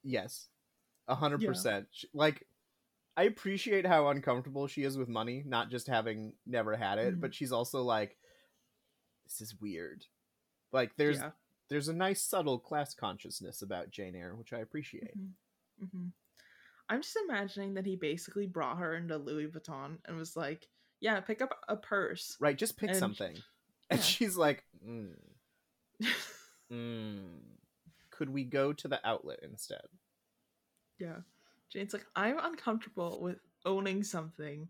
Yes. 0.09 0.49
A 1.09 1.15
hundred 1.15 1.45
percent. 1.45 1.87
Like 2.15 2.47
I 3.17 3.25
appreciate 3.25 3.87
how 3.87 4.09
uncomfortable 4.09 4.67
she 4.67 4.83
is 4.85 4.97
with 4.97 5.09
money, 5.09 5.43
not 5.47 5.71
just 5.71 5.87
having 5.89 6.33
never 6.47 6.77
had 6.77 6.99
it, 6.99 7.17
Mhm. 7.17 7.21
but 7.21 7.35
she's 7.35 7.53
also 7.53 7.83
like 7.83 8.17
this 9.25 9.41
is 9.41 9.61
weird. 9.61 10.05
Like 10.73 10.93
there's 10.97 11.19
yeah. 11.19 11.31
there's 11.69 11.89
a 11.89 11.93
nice 11.93 12.23
subtle 12.23 12.59
class 12.59 12.95
consciousness 12.95 13.63
about 13.63 13.91
Jane 13.91 14.15
Eyre, 14.15 14.35
which 14.37 14.53
I 14.53 14.59
appreciate. 14.59 15.15
hmm 15.81 16.09
I'm 16.89 17.03
just 17.03 17.19
imagining 17.29 17.75
that 17.75 17.85
he 17.87 17.97
basically 17.97 18.47
brought 18.47 18.79
her 18.79 18.95
into 18.95 19.17
Louis 19.17 19.49
Vuitton 19.49 19.99
and 20.05 20.17
was 20.17 20.37
like, 20.37 20.69
yeah, 21.01 21.19
pick 21.19 21.43
up 21.43 21.59
a 21.69 21.75
purse. 21.77 22.37
Right, 22.39 22.57
just 22.57 22.77
pick 22.77 22.91
And- 22.91 22.99
something. 22.99 23.37
And 23.91 24.01
she's 24.01 24.37
like, 24.37 24.65
mm, 24.85 25.15
mm, 26.73 27.25
could 28.11 28.31
we 28.31 28.45
go 28.45 28.73
to 28.73 28.89
the 28.89 29.01
outlet 29.07 29.41
instead? 29.43 29.87
Yeah. 30.99 31.19
Jane's 31.73 31.93
like, 31.93 32.07
I'm 32.15 32.39
uncomfortable 32.39 33.21
with 33.21 33.39
owning 33.65 34.03
something 34.03 34.69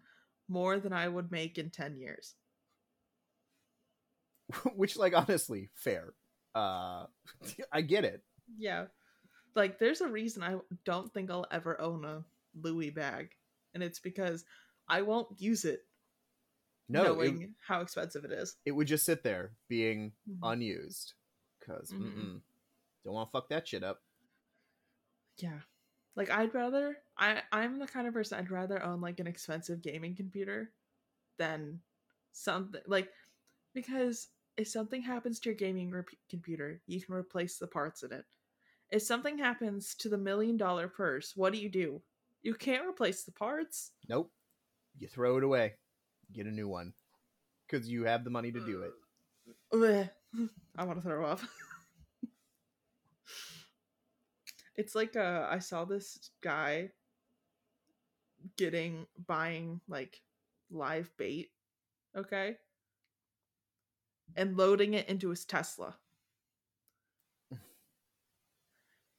more 0.48 0.78
than 0.78 0.92
I 0.92 1.08
would 1.08 1.30
make 1.30 1.58
in 1.58 1.70
10 1.70 1.96
years. 1.96 2.34
which 4.76 4.96
like 4.96 5.14
honestly, 5.14 5.68
fair. 5.74 6.14
Uh 6.54 7.06
I 7.72 7.82
get 7.82 8.04
it. 8.04 8.22
Yeah. 8.58 8.86
Like, 9.54 9.78
there's 9.78 10.02
a 10.02 10.08
reason 10.08 10.42
I 10.42 10.56
don't 10.84 11.12
think 11.12 11.30
I'll 11.30 11.46
ever 11.50 11.80
own 11.80 12.04
a 12.04 12.22
Louis 12.60 12.90
bag. 12.90 13.30
And 13.72 13.82
it's 13.82 13.98
because 13.98 14.44
I 14.86 15.00
won't 15.00 15.28
use 15.40 15.64
it 15.64 15.85
No, 16.88 17.20
it, 17.20 17.34
how 17.66 17.80
expensive 17.80 18.24
it 18.24 18.32
is. 18.32 18.56
it 18.64 18.70
would 18.72 18.86
just 18.86 19.04
sit 19.04 19.22
there 19.22 19.52
being 19.68 20.12
Mhm. 20.28 20.38
unused 20.42 21.14
because 21.58 21.90
Mhm. 21.90 22.00
mm-mm, 22.00 22.42
don't 23.04 23.14
want 23.14 23.28
to 23.28 23.32
fuck 23.32 23.48
that 23.48 23.66
shit 23.68 23.82
up. 23.82 24.02
Yeah. 25.38 25.60
Like 26.14 26.30
I'd 26.30 26.54
rather 26.54 26.96
I 27.18 27.42
I'm 27.52 27.78
the 27.78 27.86
kind 27.86 28.06
of 28.06 28.14
person 28.14 28.38
I'd 28.38 28.50
rather 28.50 28.82
own 28.82 29.00
like 29.00 29.20
an 29.20 29.26
expensive 29.26 29.82
gaming 29.82 30.14
computer 30.14 30.72
than 31.38 31.82
something 32.32 32.80
like 32.86 33.10
because 33.74 34.28
if 34.56 34.68
something 34.68 35.02
happens 35.02 35.38
to 35.40 35.50
your 35.50 35.56
gaming 35.56 35.90
rep- 35.90 36.08
computer, 36.30 36.80
you 36.86 37.02
can 37.02 37.14
replace 37.14 37.58
the 37.58 37.66
parts 37.66 38.02
in 38.02 38.12
it. 38.12 38.24
If 38.90 39.02
something 39.02 39.36
happens 39.36 39.94
to 39.96 40.08
the 40.08 40.16
million 40.16 40.56
dollar 40.56 40.88
purse, 40.88 41.36
what 41.36 41.52
do 41.52 41.58
you 41.58 41.68
do? 41.68 42.02
You 42.42 42.54
can't 42.54 42.86
replace 42.88 43.24
the 43.24 43.32
parts. 43.32 43.92
Nope. 44.08 44.32
You 44.98 45.08
throw 45.08 45.36
it 45.36 45.44
away. 45.44 45.74
Get 46.32 46.46
a 46.46 46.50
new 46.50 46.68
one. 46.68 46.92
Because 47.66 47.88
you 47.88 48.04
have 48.04 48.24
the 48.24 48.30
money 48.30 48.52
to 48.52 48.60
do 48.60 48.82
it. 48.82 48.92
I 50.76 50.84
want 50.84 50.98
to 50.98 51.02
throw 51.02 51.24
up. 51.26 51.40
it's 54.76 54.94
like 54.94 55.16
uh 55.16 55.46
I 55.50 55.58
saw 55.58 55.84
this 55.84 56.30
guy 56.42 56.90
getting 58.56 59.06
buying 59.26 59.80
like 59.88 60.20
live 60.70 61.10
bait, 61.16 61.50
okay? 62.16 62.56
And 64.36 64.56
loading 64.56 64.94
it 64.94 65.08
into 65.08 65.30
his 65.30 65.44
Tesla. 65.44 65.96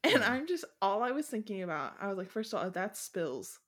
And. 0.04 0.24
I'm 0.24 0.48
just 0.48 0.64
all 0.82 1.04
I 1.04 1.12
was 1.12 1.26
thinking 1.28 1.64
about. 1.64 1.96
I 2.00 2.08
was 2.08 2.18
like, 2.18 2.30
first 2.30 2.54
of 2.54 2.64
all, 2.64 2.70
that 2.70 2.96
spills. 2.96 3.60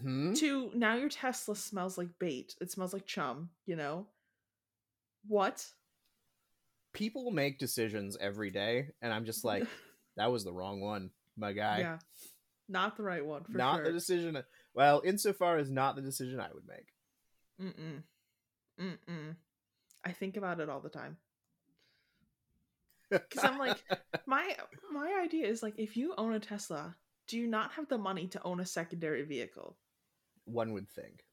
Hmm 0.00 0.34
Two, 0.34 0.70
now 0.74 0.94
your 0.94 1.08
Tesla 1.08 1.54
smells 1.54 1.98
like 1.98 2.08
bait. 2.18 2.54
It 2.60 2.70
smells 2.70 2.92
like 2.92 3.06
chum, 3.06 3.50
you 3.66 3.76
know? 3.76 4.06
What? 5.26 5.66
People 6.92 7.30
make 7.30 7.58
decisions 7.58 8.16
every 8.20 8.50
day, 8.50 8.88
and 9.00 9.12
I'm 9.12 9.24
just 9.24 9.44
like, 9.44 9.66
that 10.16 10.30
was 10.30 10.44
the 10.44 10.52
wrong 10.52 10.80
one, 10.80 11.10
my 11.36 11.52
guy. 11.52 11.80
yeah. 11.80 11.98
Not 12.68 12.96
the 12.96 13.02
right 13.02 13.24
one 13.24 13.44
for 13.44 13.58
not 13.58 13.76
sure. 13.76 13.84
the 13.84 13.92
decision. 13.92 14.42
Well, 14.74 15.02
insofar 15.04 15.58
as 15.58 15.70
not 15.70 15.94
the 15.94 16.00
decision 16.02 16.40
I 16.40 16.48
would 16.54 16.66
make. 16.66 16.86
Mm-mm. 17.60 18.02
Mm-mm. 18.80 19.36
I 20.04 20.12
think 20.12 20.36
about 20.36 20.60
it 20.60 20.70
all 20.70 20.80
the 20.80 20.88
time. 20.88 21.16
Because 23.10 23.44
I'm 23.44 23.58
like, 23.58 23.84
my 24.24 24.56
my 24.90 25.20
idea 25.22 25.46
is 25.46 25.62
like 25.62 25.74
if 25.76 25.98
you 25.98 26.14
own 26.16 26.32
a 26.32 26.40
Tesla, 26.40 26.96
do 27.28 27.38
you 27.38 27.46
not 27.46 27.72
have 27.72 27.88
the 27.88 27.98
money 27.98 28.26
to 28.28 28.42
own 28.42 28.60
a 28.60 28.64
secondary 28.64 29.22
vehicle? 29.22 29.76
One 30.52 30.72
would 30.72 30.88
think. 30.88 31.24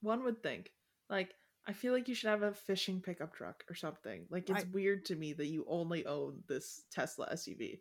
One 0.00 0.24
would 0.24 0.42
think. 0.42 0.70
Like, 1.08 1.30
I 1.66 1.72
feel 1.72 1.92
like 1.92 2.08
you 2.08 2.14
should 2.14 2.28
have 2.30 2.42
a 2.42 2.52
fishing 2.52 3.00
pickup 3.00 3.34
truck 3.34 3.64
or 3.70 3.74
something. 3.74 4.26
Like 4.30 4.50
it's 4.50 4.64
I- 4.64 4.68
weird 4.72 5.04
to 5.06 5.16
me 5.16 5.32
that 5.34 5.46
you 5.46 5.64
only 5.68 6.04
own 6.06 6.42
this 6.48 6.82
Tesla 6.90 7.28
SUV. 7.32 7.80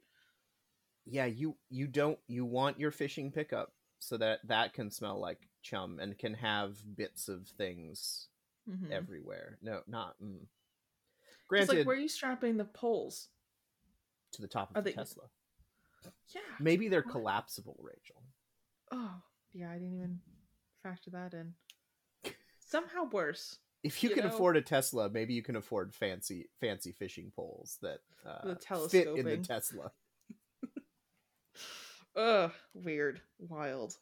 Yeah, 1.05 1.25
you 1.25 1.57
you 1.69 1.87
don't 1.87 2.17
you 2.27 2.45
want 2.45 2.79
your 2.79 2.91
fishing 2.91 3.29
pickup 3.31 3.73
so 3.99 4.15
that 4.17 4.39
that 4.47 4.73
can 4.73 4.89
smell 4.89 5.19
like 5.19 5.49
chum 5.61 5.99
and 5.99 6.17
can 6.17 6.33
have 6.33 6.77
bits 6.95 7.27
of 7.27 7.45
things 7.57 8.29
Mhm. 8.69 8.89
everywhere. 8.91 9.57
No, 9.61 9.81
not. 9.87 10.15
Mm. 10.21 10.43
It's 10.43 11.47
Granted, 11.49 11.77
like 11.79 11.87
where 11.87 11.97
are 11.97 11.99
you 11.99 12.07
strapping 12.07 12.55
the 12.57 12.65
poles? 12.65 13.29
to 14.31 14.41
the 14.41 14.47
top 14.47 14.71
of 14.71 14.77
are 14.77 14.81
the 14.81 14.89
they- 14.89 14.95
Tesla. 14.95 15.29
Yeah. 16.29 16.41
Maybe 16.59 16.87
they're 16.87 17.01
What? 17.03 17.11
collapsible, 17.11 17.77
Rachel. 17.79 18.23
Oh, 18.91 19.21
yeah, 19.51 19.69
I 19.69 19.75
didn't 19.75 19.93
even 19.93 20.21
factor 20.84 21.09
that 21.11 21.34
in. 21.34 21.53
Somehow 22.59 23.05
worse. 23.11 23.57
If 23.84 24.03
you, 24.03 24.09
You 24.09 24.15
can 24.15 24.25
know- 24.25 24.34
afford 24.34 24.55
a 24.57 24.61
Tesla, 24.61 25.09
maybe 25.09 25.34
you 25.34 25.41
can 25.43 25.55
afford 25.55 25.93
fancy 25.95 26.49
fancy 26.59 26.91
fishing 26.91 27.31
poles 27.36 27.77
that 27.81 27.99
uh, 28.25 28.55
fit 28.88 29.07
in 29.07 29.25
the. 29.25 29.38
Tesla. 29.38 29.91
Ugh, 32.15 32.51
weird, 32.73 33.21
wild. 33.39 33.97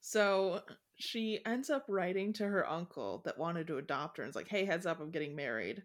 So 0.00 0.60
she 0.96 1.40
ends 1.46 1.70
up 1.70 1.84
writing 1.88 2.32
to 2.34 2.44
her 2.46 2.68
uncle 2.68 3.22
that 3.24 3.38
wanted 3.38 3.66
to 3.68 3.78
adopt 3.78 4.18
her 4.18 4.22
and 4.24 4.30
is 4.30 4.36
like, 4.36 4.48
hey, 4.48 4.64
heads 4.64 4.84
up, 4.84 5.00
I'm 5.00 5.10
getting 5.10 5.34
married. 5.34 5.82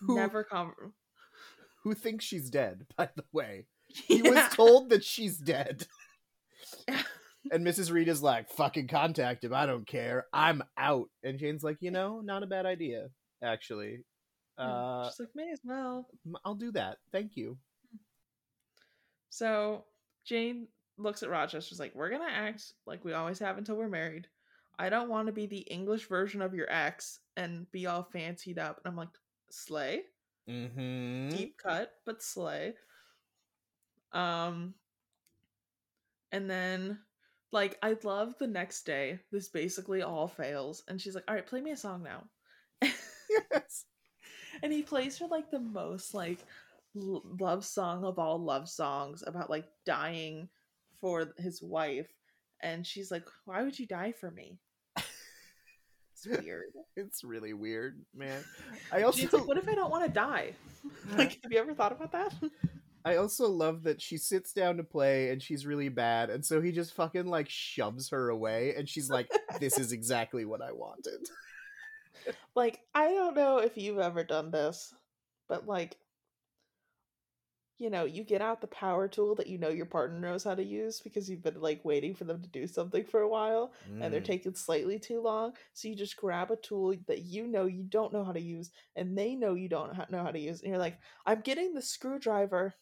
Who, 0.00 0.16
Never 0.16 0.44
com- 0.44 0.74
who 1.82 1.94
thinks 1.94 2.24
she's 2.24 2.50
dead, 2.50 2.86
by 2.96 3.08
the 3.16 3.24
way. 3.32 3.66
He 4.06 4.18
Yeah. 4.22 4.30
was 4.30 4.54
told 4.54 4.90
that 4.90 5.02
she's 5.04 5.38
dead. 5.38 5.86
And 7.50 7.66
Mrs. 7.66 7.90
Reed 7.90 8.08
is 8.08 8.22
like, 8.22 8.50
fucking 8.50 8.88
contact 8.88 9.44
him. 9.44 9.54
I 9.54 9.66
don't 9.66 9.86
care. 9.86 10.26
I'm 10.32 10.62
out. 10.76 11.08
And 11.22 11.38
Jane's 11.38 11.62
like, 11.64 11.78
you 11.80 11.90
know, 11.90 12.20
not 12.20 12.42
a 12.42 12.46
bad 12.46 12.66
idea, 12.66 13.08
actually. 13.42 14.04
Uh, 14.58 15.08
She's 15.08 15.20
like, 15.20 15.28
may 15.34 15.50
as 15.50 15.60
well. 15.64 16.06
I'll 16.44 16.54
do 16.54 16.70
that. 16.72 16.98
Thank 17.12 17.36
you. 17.36 17.56
So 19.30 19.84
Jane 20.24 20.68
looks 20.98 21.22
at 21.22 21.30
Rochester's 21.30 21.78
like, 21.80 21.94
we're 21.94 22.10
gonna 22.10 22.30
act 22.30 22.72
like 22.86 23.04
we 23.04 23.12
always 23.14 23.38
have 23.38 23.56
until 23.58 23.76
we're 23.76 23.88
married. 23.88 24.26
I 24.78 24.88
don't 24.90 25.08
want 25.08 25.26
to 25.26 25.32
be 25.32 25.46
the 25.46 25.60
English 25.60 26.08
version 26.08 26.42
of 26.42 26.54
your 26.54 26.70
ex 26.70 27.20
and 27.36 27.70
be 27.70 27.86
all 27.86 28.02
fancied 28.02 28.58
up. 28.58 28.80
And 28.84 28.90
I'm 28.90 28.96
like, 28.96 29.08
slay, 29.50 30.02
Mm-hmm. 30.48 31.28
deep 31.30 31.56
cut, 31.58 31.92
but 32.04 32.22
slay. 32.22 32.74
Um, 34.12 34.74
and 36.32 36.50
then 36.50 36.98
like 37.52 37.78
I 37.82 37.96
love 38.04 38.34
the 38.38 38.46
next 38.46 38.84
day. 38.84 39.18
This 39.32 39.48
basically 39.48 40.02
all 40.02 40.28
fails, 40.28 40.82
and 40.88 41.00
she's 41.00 41.14
like, 41.14 41.24
all 41.28 41.34
right, 41.34 41.46
play 41.46 41.60
me 41.60 41.72
a 41.72 41.76
song 41.76 42.02
now. 42.02 42.24
yes. 43.52 43.84
and 44.62 44.72
he 44.72 44.82
plays 44.82 45.18
her 45.18 45.26
like 45.26 45.50
the 45.50 45.60
most 45.60 46.14
like 46.14 46.38
l- 46.96 47.22
love 47.40 47.64
song 47.64 48.04
of 48.04 48.18
all 48.18 48.38
love 48.38 48.68
songs 48.68 49.22
about 49.26 49.50
like 49.50 49.66
dying 49.86 50.48
for 51.00 51.32
his 51.38 51.62
wife 51.62 52.08
and 52.62 52.86
she's 52.86 53.10
like 53.10 53.26
why 53.44 53.62
would 53.62 53.78
you 53.78 53.86
die 53.86 54.12
for 54.12 54.30
me 54.30 54.58
it's 54.96 56.26
weird 56.26 56.72
It's 56.96 57.24
really 57.24 57.54
weird, 57.54 58.04
man. 58.14 58.44
I 58.92 59.02
also 59.02 59.20
she's 59.20 59.32
like 59.32 59.46
what 59.46 59.56
if 59.56 59.68
i 59.68 59.74
don't 59.74 59.90
want 59.90 60.04
to 60.04 60.10
die 60.10 60.52
like 61.16 61.38
have 61.42 61.52
you 61.52 61.58
ever 61.58 61.72
thought 61.72 61.92
about 61.92 62.12
that 62.12 62.34
I 63.04 63.16
also 63.16 63.48
love 63.48 63.84
that 63.84 64.02
she 64.02 64.18
sits 64.18 64.52
down 64.52 64.76
to 64.76 64.84
play 64.84 65.30
and 65.30 65.42
she's 65.42 65.66
really 65.66 65.88
bad, 65.88 66.30
and 66.30 66.44
so 66.44 66.60
he 66.60 66.72
just 66.72 66.94
fucking 66.94 67.26
like 67.26 67.48
shoves 67.48 68.10
her 68.10 68.28
away, 68.30 68.74
and 68.76 68.88
she's 68.88 69.10
like, 69.10 69.30
"This 69.58 69.78
is 69.78 69.92
exactly 69.92 70.44
what 70.44 70.62
I 70.62 70.72
wanted." 70.72 71.28
like 72.54 72.80
i 72.94 73.08
don't 73.12 73.36
know 73.36 73.58
if 73.58 73.76
you've 73.76 73.98
ever 73.98 74.24
done 74.24 74.50
this 74.50 74.94
but 75.48 75.66
like 75.66 75.96
you 77.78 77.88
know 77.88 78.04
you 78.04 78.22
get 78.24 78.42
out 78.42 78.60
the 78.60 78.66
power 78.66 79.08
tool 79.08 79.34
that 79.34 79.46
you 79.46 79.56
know 79.58 79.70
your 79.70 79.86
partner 79.86 80.18
knows 80.18 80.44
how 80.44 80.54
to 80.54 80.62
use 80.62 81.00
because 81.00 81.28
you've 81.30 81.42
been 81.42 81.60
like 81.60 81.82
waiting 81.84 82.14
for 82.14 82.24
them 82.24 82.40
to 82.42 82.48
do 82.50 82.66
something 82.66 83.04
for 83.04 83.22
a 83.22 83.28
while 83.28 83.72
and 84.00 84.12
they're 84.12 84.20
Mm. 84.20 84.24
taking 84.26 84.54
slightly 84.54 84.98
too 84.98 85.20
long. 85.20 85.52
So 85.72 85.88
you 85.88 85.96
just 85.96 86.16
grab 86.16 86.50
a 86.50 86.56
tool 86.56 86.94
that 87.06 87.22
you 87.22 87.46
know 87.46 87.64
you 87.66 87.82
don't 87.84 88.12
know 88.12 88.24
how 88.24 88.32
to 88.32 88.40
use, 88.40 88.70
and 88.96 89.16
they 89.16 89.34
know 89.34 89.54
you 89.54 89.68
don't 89.68 89.94
know 90.10 90.22
how 90.22 90.30
to 90.30 90.38
use, 90.38 90.60
and 90.62 90.70
you're 90.70 90.78
like, 90.78 90.98
"I'm 91.26 91.40
getting 91.40 91.74
the 91.74 91.82
screwdriver," 91.82 92.74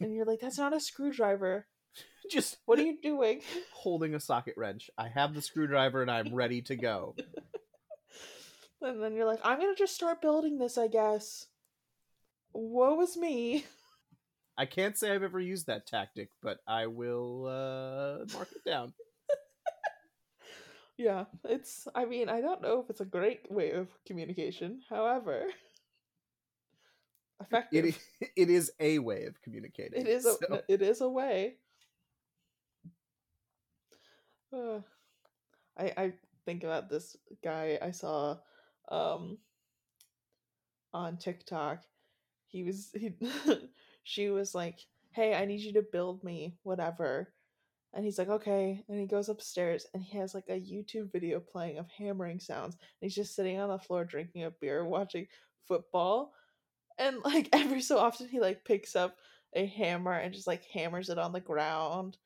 and 0.00 0.14
you're 0.14 0.26
like, 0.26 0.40
"That's 0.40 0.58
not 0.58 0.74
a 0.74 0.80
screwdriver. 0.80 1.66
just 2.30 2.58
What 2.66 2.78
are 2.78 2.82
you 2.82 2.98
doing?" 3.02 3.42
holding 3.72 4.14
a 4.14 4.20
socket 4.20 4.54
wrench. 4.56 4.90
I 4.96 5.08
have 5.08 5.34
the 5.34 5.42
screwdriver 5.42 6.02
and 6.02 6.10
I'm 6.10 6.34
ready 6.34 6.62
to 6.62 6.76
go. 6.76 7.16
And 8.82 9.02
then 9.02 9.14
you're 9.14 9.26
like, 9.26 9.40
"I'm 9.44 9.58
gonna 9.58 9.74
just 9.74 9.94
start 9.94 10.22
building 10.22 10.58
this, 10.58 10.78
I 10.78 10.88
guess." 10.88 11.46
Woe 12.52 13.00
is 13.02 13.16
me. 13.16 13.64
I 14.58 14.66
can't 14.66 14.96
say 14.96 15.12
I've 15.12 15.22
ever 15.22 15.40
used 15.40 15.68
that 15.68 15.86
tactic, 15.86 16.30
but 16.42 16.58
I 16.66 16.86
will 16.86 17.46
uh, 17.46 18.24
mark 18.34 18.48
it 18.52 18.68
down. 18.68 18.92
Yeah, 21.00 21.24
it's. 21.44 21.88
I 21.94 22.04
mean, 22.04 22.28
I 22.28 22.42
don't 22.42 22.60
know 22.60 22.80
if 22.80 22.90
it's 22.90 23.00
a 23.00 23.06
great 23.06 23.50
way 23.50 23.70
of 23.70 23.88
communication. 24.04 24.82
However, 24.90 25.46
effective. 27.40 27.96
It, 28.20 28.30
it 28.36 28.50
is 28.50 28.72
a 28.80 28.98
way 28.98 29.24
of 29.24 29.40
communicating. 29.42 30.00
It 30.02 30.08
is 30.08 30.26
a 30.26 30.34
so- 30.34 30.62
it 30.68 30.82
is 30.82 31.00
a 31.00 31.08
way. 31.08 31.56
Uh, 34.52 34.80
I 35.78 35.92
I 35.96 36.12
think 36.44 36.64
about 36.64 36.88
this 36.88 37.16
guy 37.42 37.78
I 37.80 37.90
saw 37.90 38.38
um 38.90 39.38
on 40.92 41.16
TikTok. 41.18 41.82
He 42.48 42.64
was 42.64 42.90
he 42.94 43.14
she 44.04 44.30
was 44.30 44.54
like, 44.54 44.80
"Hey, 45.12 45.34
I 45.34 45.44
need 45.44 45.60
you 45.60 45.72
to 45.74 45.82
build 45.82 46.24
me 46.24 46.56
whatever." 46.62 47.32
And 47.94 48.04
he's 48.04 48.18
like, 48.18 48.28
"Okay." 48.28 48.84
And 48.88 49.00
he 49.00 49.06
goes 49.06 49.28
upstairs 49.28 49.86
and 49.94 50.02
he 50.02 50.18
has 50.18 50.34
like 50.34 50.48
a 50.48 50.60
YouTube 50.60 51.12
video 51.12 51.40
playing 51.40 51.78
of 51.78 51.88
hammering 51.90 52.40
sounds. 52.40 52.74
And 52.76 53.06
he's 53.08 53.14
just 53.14 53.34
sitting 53.34 53.58
on 53.58 53.68
the 53.68 53.78
floor 53.78 54.04
drinking 54.04 54.44
a 54.44 54.50
beer 54.50 54.84
watching 54.84 55.26
football. 55.66 56.32
And 57.00 57.16
like 57.24 57.48
every 57.52 57.80
so 57.80 57.98
often 57.98 58.28
he 58.28 58.38
like 58.38 58.64
picks 58.64 58.94
up 58.94 59.16
a 59.54 59.66
hammer 59.66 60.12
and 60.12 60.32
just 60.32 60.46
like 60.46 60.64
hammers 60.72 61.08
it 61.08 61.18
on 61.18 61.32
the 61.32 61.40
ground. 61.40 62.16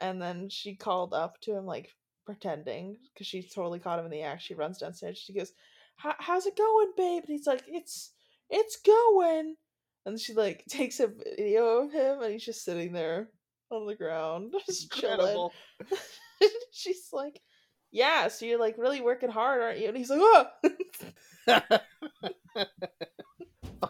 And 0.00 0.22
then 0.22 0.48
she 0.48 0.74
called 0.76 1.12
up 1.12 1.40
to 1.42 1.56
him 1.56 1.66
like 1.66 1.90
pretending 2.24 2.96
because 3.12 3.26
she 3.26 3.42
totally 3.42 3.78
caught 3.80 3.98
him 3.98 4.04
in 4.06 4.10
the 4.10 4.22
act. 4.22 4.42
She 4.42 4.54
runs 4.54 4.78
downstairs. 4.78 5.18
She 5.18 5.34
goes, 5.34 5.52
"How- 5.96 6.16
"How's 6.18 6.46
it 6.46 6.56
going, 6.56 6.92
babe?" 6.96 7.24
And 7.24 7.30
he's 7.30 7.46
like, 7.46 7.64
"It's 7.66 8.12
it's 8.48 8.76
going." 8.78 9.56
And 10.06 10.20
she 10.20 10.34
like 10.34 10.64
takes 10.68 11.00
a 11.00 11.08
video 11.08 11.84
of 11.84 11.92
him 11.92 12.22
and 12.22 12.32
he's 12.32 12.44
just 12.44 12.64
sitting 12.64 12.92
there 12.92 13.28
on 13.70 13.86
the 13.86 13.96
ground, 13.96 14.54
just 14.66 14.92
chilling. 14.92 15.48
She's 16.70 17.08
like, 17.12 17.40
"Yeah, 17.90 18.28
so 18.28 18.46
you're 18.46 18.60
like 18.60 18.78
really 18.78 19.00
working 19.00 19.30
hard, 19.30 19.62
aren't 19.62 19.80
you?" 19.80 19.88
And 19.88 19.96
he's 19.96 20.10
like, 20.10 20.20
"Oh." 20.22 20.46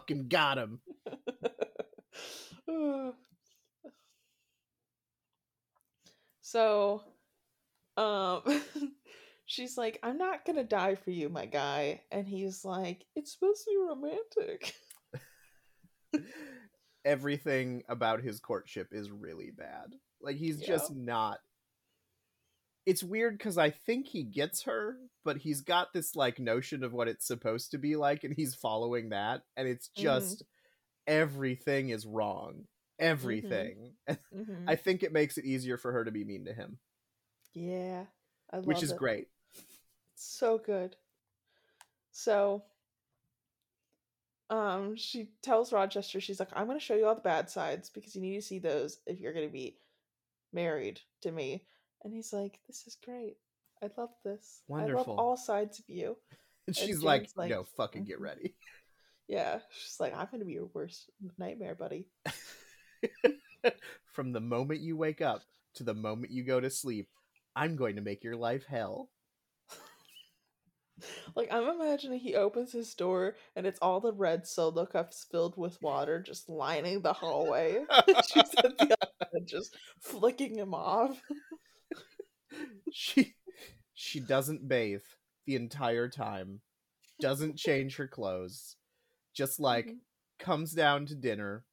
Fucking 0.07 0.27
got 0.29 0.57
him. 0.57 0.79
so 6.41 7.01
um 7.97 8.41
she's 9.45 9.77
like 9.77 9.99
i'm 10.03 10.17
not 10.17 10.45
gonna 10.45 10.63
die 10.63 10.95
for 10.95 11.11
you 11.11 11.29
my 11.29 11.45
guy 11.45 12.01
and 12.11 12.27
he's 12.27 12.63
like 12.65 13.05
it's 13.15 13.33
supposed 13.33 13.63
to 13.63 13.71
be 13.71 13.77
romantic 13.77 14.73
Everything 17.05 17.83
about 17.87 18.21
his 18.21 18.39
courtship 18.41 18.89
is 18.91 19.11
really 19.11 19.51
bad. 19.51 19.93
Like 20.21 20.35
he's 20.35 20.59
Yeah. 20.59 20.67
just 20.67 20.93
not. 20.93 21.39
It's 22.87 23.03
weird 23.03 23.37
because 23.37 23.59
I 23.59 23.69
think 23.69 24.07
he 24.07 24.23
gets 24.23 24.63
her, 24.63 24.97
but 25.25 25.37
he's 25.37 25.61
got 25.61 25.93
this 25.93 26.15
like 26.15 26.39
notion 26.39 26.83
of 26.83 26.93
what 26.93 27.09
it's 27.09 27.27
supposed 27.27 27.71
to 27.71 27.77
be 27.77 27.97
like, 27.97 28.23
and 28.23 28.33
he's 28.35 28.55
following 28.55 29.09
that, 29.09 29.43
and 29.57 29.67
it's 29.67 29.89
Mhm. 29.97 30.01
just 30.01 30.43
everything 31.07 31.89
is 31.89 32.05
wrong. 32.07 32.67
Everything. 32.99 33.93
Mhm. 34.33 34.67
I 34.67 34.75
think 34.75 35.03
it 35.03 35.13
makes 35.13 35.37
it 35.37 35.45
easier 35.45 35.77
for 35.77 35.91
her 35.93 36.05
to 36.05 36.11
be 36.11 36.25
mean 36.25 36.45
to 36.45 36.53
him, 36.53 36.79
yeah 37.53 38.05
I 38.53 38.59
which 38.63 38.83
is 38.83 38.91
it. 38.91 38.97
great. 38.97 39.27
so 40.15 40.57
good 40.57 40.97
so 42.11 42.63
um 44.49 44.95
she 44.95 45.29
tells 45.41 45.73
rochester 45.73 46.21
she's 46.21 46.39
like 46.39 46.49
i'm 46.53 46.67
going 46.67 46.79
to 46.79 46.83
show 46.83 46.95
you 46.95 47.05
all 47.05 47.15
the 47.15 47.21
bad 47.21 47.49
sides 47.49 47.89
because 47.89 48.15
you 48.15 48.21
need 48.21 48.35
to 48.35 48.41
see 48.41 48.59
those 48.59 48.99
if 49.05 49.19
you're 49.19 49.33
going 49.33 49.47
to 49.47 49.51
be 49.51 49.77
married 50.53 51.01
to 51.21 51.31
me 51.31 51.63
and 52.03 52.13
he's 52.13 52.33
like 52.33 52.59
this 52.67 52.85
is 52.87 52.97
great. 53.03 53.37
I 53.83 53.89
love 53.97 54.09
this. 54.23 54.61
I 54.73 54.85
love 54.85 55.07
all 55.09 55.37
sides 55.37 55.79
of 55.79 55.85
you. 55.87 56.17
And 56.67 56.75
And 56.77 56.85
she's 56.85 57.01
like, 57.01 57.29
like, 57.37 57.49
"No, 57.49 57.63
fucking 57.77 58.03
get 58.03 58.17
"Mhm." 58.17 58.23
ready." 58.23 58.55
yeah. 59.29 59.59
She's 59.71 59.99
like 59.99 60.13
i'm 60.13 60.27
going 60.31 60.39
to 60.39 60.45
be 60.45 60.53
your 60.53 60.69
worst 60.73 61.09
nightmare 61.37 61.75
buddy. 61.75 62.07
From 64.13 64.33
the 64.33 64.41
moment 64.41 64.81
you 64.81 64.97
wake 64.97 65.21
up 65.21 65.43
to 65.75 65.83
the 65.83 65.93
moment 65.93 66.31
you 66.33 66.43
go 66.43 66.59
to 66.59 66.69
sleep, 66.69 67.07
I'm 67.55 67.75
going 67.77 67.95
to 67.95 68.01
make 68.01 68.23
your 68.23 68.35
life 68.35 68.65
hell. 68.67 69.09
like 71.35 71.47
i'm 71.51 71.69
imagining 71.69 72.19
he 72.19 72.33
opens 72.35 72.71
his 72.71 72.95
door 72.95 73.35
and 73.55 73.67
it's 73.67 73.77
all 73.83 73.99
the 73.99 74.11
red 74.11 74.47
solo 74.47 74.83
cups 74.85 75.27
filled 75.31 75.55
with 75.55 75.79
water 75.81 76.19
just 76.21 76.49
lining 76.49 77.01
the 77.01 77.13
hallway. 77.13 77.85
She's 78.33 78.49
at 78.63 78.77
the 78.77 78.95
other 78.99 79.29
end 79.35 79.47
just 79.47 79.77
flicking 80.01 80.55
him 80.57 80.73
off 80.73 81.21
she 82.91 83.35
she 83.93 84.19
doesn't 84.19 84.67
bathe 84.67 85.03
the 85.45 85.55
entire 85.55 86.09
time, 86.09 86.61
doesn't 87.21 87.57
change 87.57 87.97
her 87.97 88.07
clothes, 88.07 88.75
just 89.33 89.59
like 89.59 89.87
Mhm. 89.87 89.99
comes 90.39 90.73
down 90.73 91.05
to 91.07 91.15
dinner, 91.15 91.65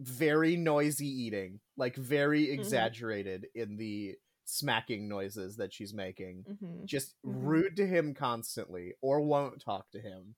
very 0.00 0.56
noisy 0.56 1.06
eating, 1.08 1.60
like 1.76 1.96
very 1.96 2.50
Mm-hmm. 2.50 2.52
exaggerated 2.52 3.46
in 3.54 3.76
the 3.76 4.16
smacking 4.44 5.08
noises 5.08 5.56
that 5.56 5.72
she's 5.72 5.94
making. 5.94 6.46
Mhm, 6.46 6.86
Just 6.86 7.16
Mhm. 7.24 7.42
rude 7.42 7.76
to 7.76 7.86
him 7.86 8.14
constantly 8.14 8.94
or 9.02 9.20
won't 9.20 9.60
talk 9.62 9.90
to 9.92 10.00
him 10.00 10.36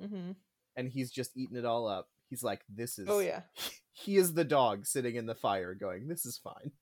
mhm. 0.00 0.36
and 0.76 0.88
he's 0.88 1.10
just 1.10 1.36
eating 1.36 1.56
it 1.56 1.64
all 1.64 1.86
up. 1.88 2.08
He's 2.28 2.42
like 2.42 2.62
this 2.68 2.98
is 2.98 3.08
Oh 3.10 3.20
yeah, 3.20 3.42
he 3.92 4.16
is 4.16 4.34
the 4.34 4.44
dog 4.44 4.86
sitting 4.86 5.16
in 5.16 5.26
the 5.26 5.34
fire 5.34 5.74
going 5.74 6.08
this 6.08 6.26
is 6.26 6.38
fine. 6.38 6.72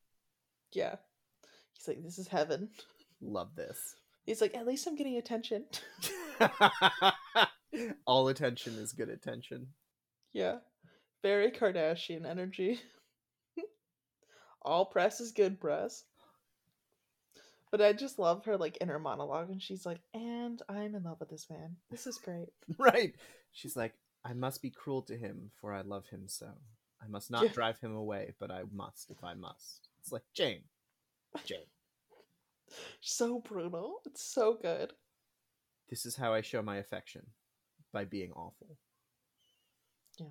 yeah. 0.73 0.97
He's 1.75 1.89
like, 1.89 2.03
this 2.03 2.19
is 2.19 2.29
heaven. 2.29 2.69
Love 3.21 3.55
this. 3.57 3.79
He's 4.25 4.41
like, 4.41 4.55
at 4.57 4.67
least 4.67 4.87
I'm 4.87 4.97
getting 4.97 5.17
attention. 5.17 5.65
All 8.07 8.29
attention 8.29 8.75
is 8.75 8.93
good 8.93 9.09
attention. 9.11 9.69
yeah. 10.33 10.57
Very 11.23 11.51
Kardashian 11.51 12.27
energy. 12.27 12.81
All 14.63 14.85
press 14.87 15.21
is 15.21 15.33
good 15.33 15.59
press. 15.61 16.05
But 17.71 17.81
I 17.81 17.93
just 17.93 18.19
love 18.19 18.45
her 18.45 18.57
like 18.57 18.79
inner 18.81 18.99
monologue 18.99 19.51
and 19.51 19.61
she's 19.61 19.85
like, 19.87 20.01
and 20.13 20.61
I'm 20.69 20.95
in 20.95 21.03
love 21.03 21.19
with 21.21 21.31
this 21.31 21.49
man. 21.51 21.77
This 21.91 22.07
is 22.07 22.19
great. 22.19 22.49
Right. 22.79 23.15
She's 23.53 23.75
like, 23.77 23.95
I 24.25 24.33
must 24.33 24.63
be 24.63 24.71
cruel 24.71 25.03
to 25.03 25.17
him, 25.17 25.51
for 25.61 25.73
I 25.73 25.81
love 25.83 26.07
him 26.09 26.25
so. 26.27 26.49
I 27.03 27.09
must 27.09 27.31
not 27.31 27.45
Yeah. 27.45 27.53
drive 27.53 27.79
him 27.81 27.95
away, 27.95 28.35
but 28.39 28.51
I 28.51 28.63
must 28.73 29.11
if 29.11 29.23
I 29.25 29.35
must. 29.35 29.89
It's 30.01 30.13
like, 30.13 30.23
Jane. 30.35 30.63
Jane. 31.45 31.59
So 33.01 33.41
brutal. 33.41 34.01
It's 34.07 34.23
so 34.23 34.59
good. 34.61 34.93
This 35.89 36.07
is 36.07 36.17
how 36.17 36.33
I 36.33 36.41
show 36.41 36.63
my 36.63 36.77
affection 36.77 37.23
by 37.93 38.05
being 38.05 38.33
awful. 38.33 38.79
Yeah. 40.19 40.27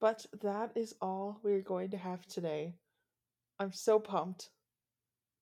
But 0.00 0.26
that 0.42 0.72
is 0.76 0.94
all 1.00 1.40
we're 1.42 1.62
going 1.62 1.90
to 1.90 1.98
have 1.98 2.26
today. 2.26 2.74
I'm 3.58 3.72
so 3.72 3.98
pumped. 3.98 4.50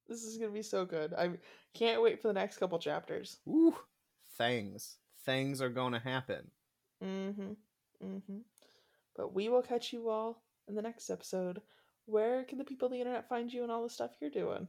This 0.09 0.23
is 0.23 0.39
going 0.39 0.51
to 0.51 0.55
be 0.55 0.63
so 0.63 0.85
good. 0.85 1.13
I 1.13 1.31
can't 1.75 2.03
wait 2.03 2.23
for 2.23 2.29
the 2.29 2.35
next 2.35 2.59
couple 2.59 2.79
chapters. 2.79 3.39
Ooh, 3.49 3.75
things. 4.39 4.97
Things 5.25 5.61
are 5.61 5.69
going 5.69 5.93
to 5.93 5.99
happen. 5.99 6.51
Mm-hmm. 7.05 7.53
Mm-hmm. 8.05 8.39
But 9.17 9.35
we 9.35 9.49
will 9.49 9.63
catch 9.63 9.93
you 9.93 10.09
all 10.09 10.43
in 10.69 10.75
the 10.75 10.83
next 10.83 11.11
episode. 11.11 11.61
Where 12.07 12.45
can 12.45 12.59
the 12.59 12.65
people 12.65 12.87
of 12.87 12.93
the 12.93 13.01
internet 13.01 13.29
find 13.29 13.53
you 13.53 13.63
and 13.63 13.73
all 13.73 13.83
the 13.83 13.91
stuff 13.91 14.13
you're 14.21 14.31
doing? 14.31 14.69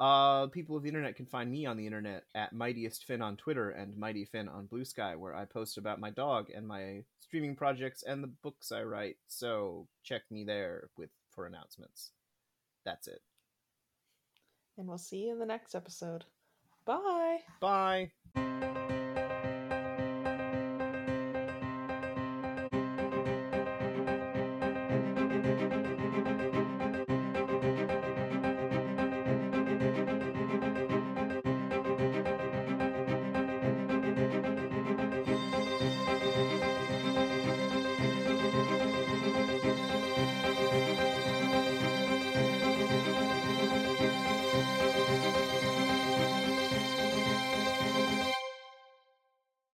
Uh, 0.00 0.48
people 0.48 0.76
of 0.76 0.82
the 0.82 0.88
internet 0.88 1.14
can 1.14 1.26
find 1.26 1.50
me 1.50 1.64
on 1.64 1.76
the 1.76 1.86
internet 1.86 2.24
at 2.34 2.52
Mightiest 2.52 3.04
Finn 3.04 3.22
on 3.22 3.36
Twitter 3.36 3.70
and 3.70 3.96
Mighty 3.96 4.24
Finn 4.24 4.48
on 4.48 4.66
Bluesky, 4.66 5.16
where 5.16 5.36
I 5.36 5.44
post 5.44 5.78
about 5.78 6.00
my 6.00 6.10
dog 6.10 6.48
and 6.52 6.66
my 6.66 7.04
streaming 7.20 7.54
projects 7.54 8.02
and 8.02 8.22
the 8.22 8.32
books 8.42 8.72
I 8.72 8.82
write. 8.82 9.16
So 9.28 9.86
check 10.02 10.22
me 10.30 10.44
there 10.44 10.88
with 10.96 11.10
for 11.30 11.46
announcements. 11.46 12.10
That's 12.84 13.06
it. 13.06 13.22
And 14.76 14.88
we'll 14.88 14.98
see 14.98 15.26
you 15.26 15.32
in 15.32 15.38
the 15.38 15.46
next 15.46 15.74
episode. 15.74 16.24
Bye. 16.84 17.38
Bye. 17.60 18.10